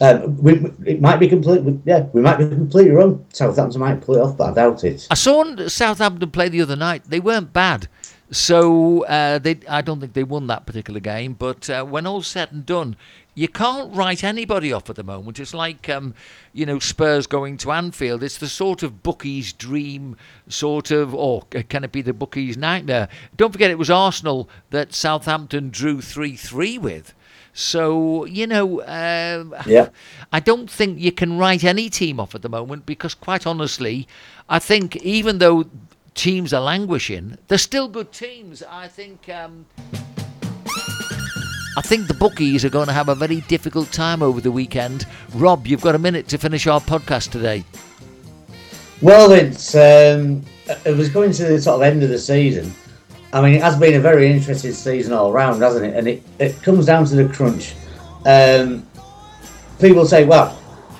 Um, 0.00 0.36
we, 0.38 0.54
it 0.86 1.00
might 1.00 1.18
be 1.18 1.28
completely, 1.28 1.78
yeah, 1.84 2.06
we 2.12 2.22
might 2.22 2.38
be 2.38 2.48
completely 2.48 2.92
wrong. 2.92 3.24
Southampton 3.32 3.80
might 3.80 4.00
pull 4.00 4.16
it 4.16 4.20
off, 4.20 4.36
but 4.36 4.50
I 4.50 4.54
doubt 4.54 4.82
it. 4.82 5.06
I 5.10 5.14
saw 5.14 5.66
Southampton 5.68 6.30
play 6.30 6.48
the 6.48 6.62
other 6.62 6.76
night. 6.76 7.04
They 7.06 7.20
weren't 7.20 7.52
bad. 7.52 7.86
So 8.30 9.04
uh, 9.04 9.38
they, 9.38 9.58
I 9.68 9.82
don't 9.82 10.00
think 10.00 10.12
they 10.14 10.24
won 10.24 10.46
that 10.46 10.64
particular 10.64 11.00
game. 11.00 11.34
But 11.34 11.68
uh, 11.68 11.84
when 11.84 12.06
all's 12.06 12.28
said 12.28 12.52
and 12.52 12.64
done, 12.64 12.96
you 13.34 13.48
can't 13.48 13.94
write 13.94 14.24
anybody 14.24 14.72
off 14.72 14.88
at 14.88 14.96
the 14.96 15.02
moment. 15.02 15.38
It's 15.38 15.54
like, 15.54 15.88
um, 15.88 16.14
you 16.52 16.66
know, 16.66 16.78
Spurs 16.78 17.26
going 17.26 17.56
to 17.58 17.72
Anfield. 17.72 18.22
It's 18.22 18.38
the 18.38 18.48
sort 18.48 18.82
of 18.82 19.02
bookie's 19.02 19.52
dream, 19.52 20.16
sort 20.48 20.90
of, 20.90 21.14
or 21.14 21.42
can 21.42 21.84
it 21.84 21.92
be 21.92 22.02
the 22.02 22.12
bookie's 22.12 22.56
nightmare? 22.56 23.08
Don't 23.36 23.52
forget, 23.52 23.70
it 23.70 23.78
was 23.78 23.90
Arsenal 23.90 24.48
that 24.70 24.92
Southampton 24.92 25.70
drew 25.70 26.00
3 26.00 26.36
3 26.36 26.78
with. 26.78 27.14
So 27.52 28.24
you 28.24 28.46
know, 28.46 28.80
uh, 28.80 29.44
Yeah. 29.66 29.88
I 30.32 30.40
don't 30.40 30.70
think 30.70 31.00
you 31.00 31.12
can 31.12 31.38
write 31.38 31.64
any 31.64 31.90
team 31.90 32.20
off 32.20 32.34
at 32.34 32.42
the 32.42 32.48
moment 32.48 32.86
because, 32.86 33.14
quite 33.14 33.46
honestly, 33.46 34.06
I 34.48 34.58
think 34.58 34.96
even 34.96 35.38
though 35.38 35.64
teams 36.14 36.52
are 36.52 36.60
languishing, 36.60 37.36
they're 37.48 37.58
still 37.58 37.88
good 37.88 38.12
teams. 38.12 38.62
I 38.62 38.88
think. 38.88 39.28
Um, 39.28 39.66
I 41.76 41.82
think 41.82 42.08
the 42.08 42.14
bookies 42.14 42.64
are 42.64 42.68
going 42.68 42.88
to 42.88 42.92
have 42.92 43.08
a 43.08 43.14
very 43.14 43.42
difficult 43.42 43.92
time 43.92 44.22
over 44.22 44.40
the 44.40 44.50
weekend. 44.50 45.06
Rob, 45.34 45.68
you've 45.68 45.80
got 45.80 45.94
a 45.94 45.98
minute 45.98 46.26
to 46.28 46.36
finish 46.36 46.66
our 46.66 46.80
podcast 46.80 47.30
today. 47.30 47.64
Well, 49.00 49.32
it's 49.32 49.74
um, 49.74 50.42
it 50.84 50.96
was 50.96 51.08
going 51.08 51.32
to 51.32 51.44
the 51.44 51.60
sort 51.60 51.76
of 51.76 51.82
end 51.82 52.02
of 52.02 52.10
the 52.10 52.18
season. 52.18 52.74
I 53.32 53.40
mean, 53.40 53.54
it 53.54 53.62
has 53.62 53.78
been 53.78 53.94
a 53.94 54.00
very 54.00 54.30
interesting 54.30 54.72
season 54.72 55.12
all 55.12 55.32
round, 55.32 55.62
hasn't 55.62 55.86
it? 55.86 55.96
And 55.96 56.08
it, 56.08 56.22
it 56.38 56.62
comes 56.62 56.86
down 56.86 57.04
to 57.06 57.14
the 57.14 57.32
crunch. 57.32 57.74
Um, 58.26 58.86
people 59.78 60.04
say, 60.04 60.24
well, 60.24 60.50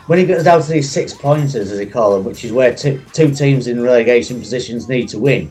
when 0.06 0.18
it 0.18 0.26
gets 0.26 0.44
down 0.44 0.62
to 0.62 0.70
these 0.70 0.90
six 0.90 1.12
pointers, 1.12 1.54
as 1.54 1.76
they 1.78 1.86
call 1.86 2.14
them, 2.14 2.24
which 2.24 2.44
is 2.44 2.52
where 2.52 2.74
two, 2.74 3.02
two 3.12 3.34
teams 3.34 3.66
in 3.66 3.82
relegation 3.82 4.38
positions 4.38 4.88
need 4.88 5.08
to 5.08 5.18
win, 5.18 5.50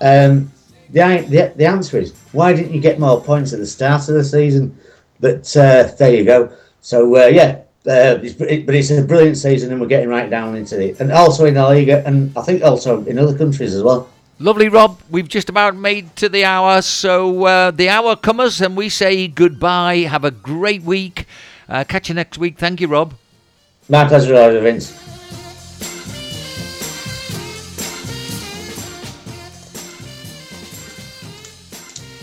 um, 0.00 0.52
the, 0.90 1.26
the 1.28 1.52
the 1.56 1.66
answer 1.66 1.98
is 1.98 2.14
why 2.32 2.52
didn't 2.52 2.72
you 2.72 2.80
get 2.80 3.00
more 3.00 3.20
points 3.20 3.52
at 3.52 3.58
the 3.58 3.66
start 3.66 4.08
of 4.08 4.14
the 4.14 4.24
season? 4.24 4.78
But 5.18 5.56
uh, 5.56 5.90
there 5.98 6.14
you 6.14 6.24
go. 6.24 6.52
So 6.80 7.16
uh, 7.16 7.26
yeah, 7.26 7.62
uh, 7.86 8.18
it's, 8.22 8.40
it, 8.40 8.66
but 8.66 8.74
it's 8.74 8.90
a 8.90 9.02
brilliant 9.02 9.36
season, 9.36 9.72
and 9.72 9.80
we're 9.80 9.88
getting 9.88 10.08
right 10.08 10.30
down 10.30 10.56
into 10.56 10.80
it, 10.80 11.00
and 11.00 11.10
also 11.10 11.46
in 11.46 11.54
the 11.54 11.68
league, 11.68 11.88
and 11.88 12.36
I 12.36 12.42
think 12.42 12.62
also 12.62 13.04
in 13.04 13.18
other 13.18 13.36
countries 13.36 13.74
as 13.74 13.82
well. 13.82 14.08
Lovely, 14.38 14.68
Rob. 14.68 15.00
We've 15.08 15.26
just 15.26 15.48
about 15.48 15.76
made 15.76 16.14
to 16.16 16.28
the 16.28 16.44
hour, 16.44 16.82
so 16.82 17.46
uh, 17.46 17.70
the 17.70 17.88
hour 17.88 18.16
comes, 18.16 18.60
and 18.60 18.76
we 18.76 18.90
say 18.90 19.28
goodbye. 19.28 20.00
Have 20.00 20.24
a 20.24 20.30
great 20.30 20.82
week. 20.82 21.24
Uh, 21.66 21.84
catch 21.84 22.10
you 22.10 22.14
next 22.14 22.36
week. 22.36 22.58
Thank 22.58 22.82
you, 22.82 22.88
Rob. 22.88 23.14
My 23.88 24.06
pleasure, 24.06 24.60
Vince. 24.60 25.15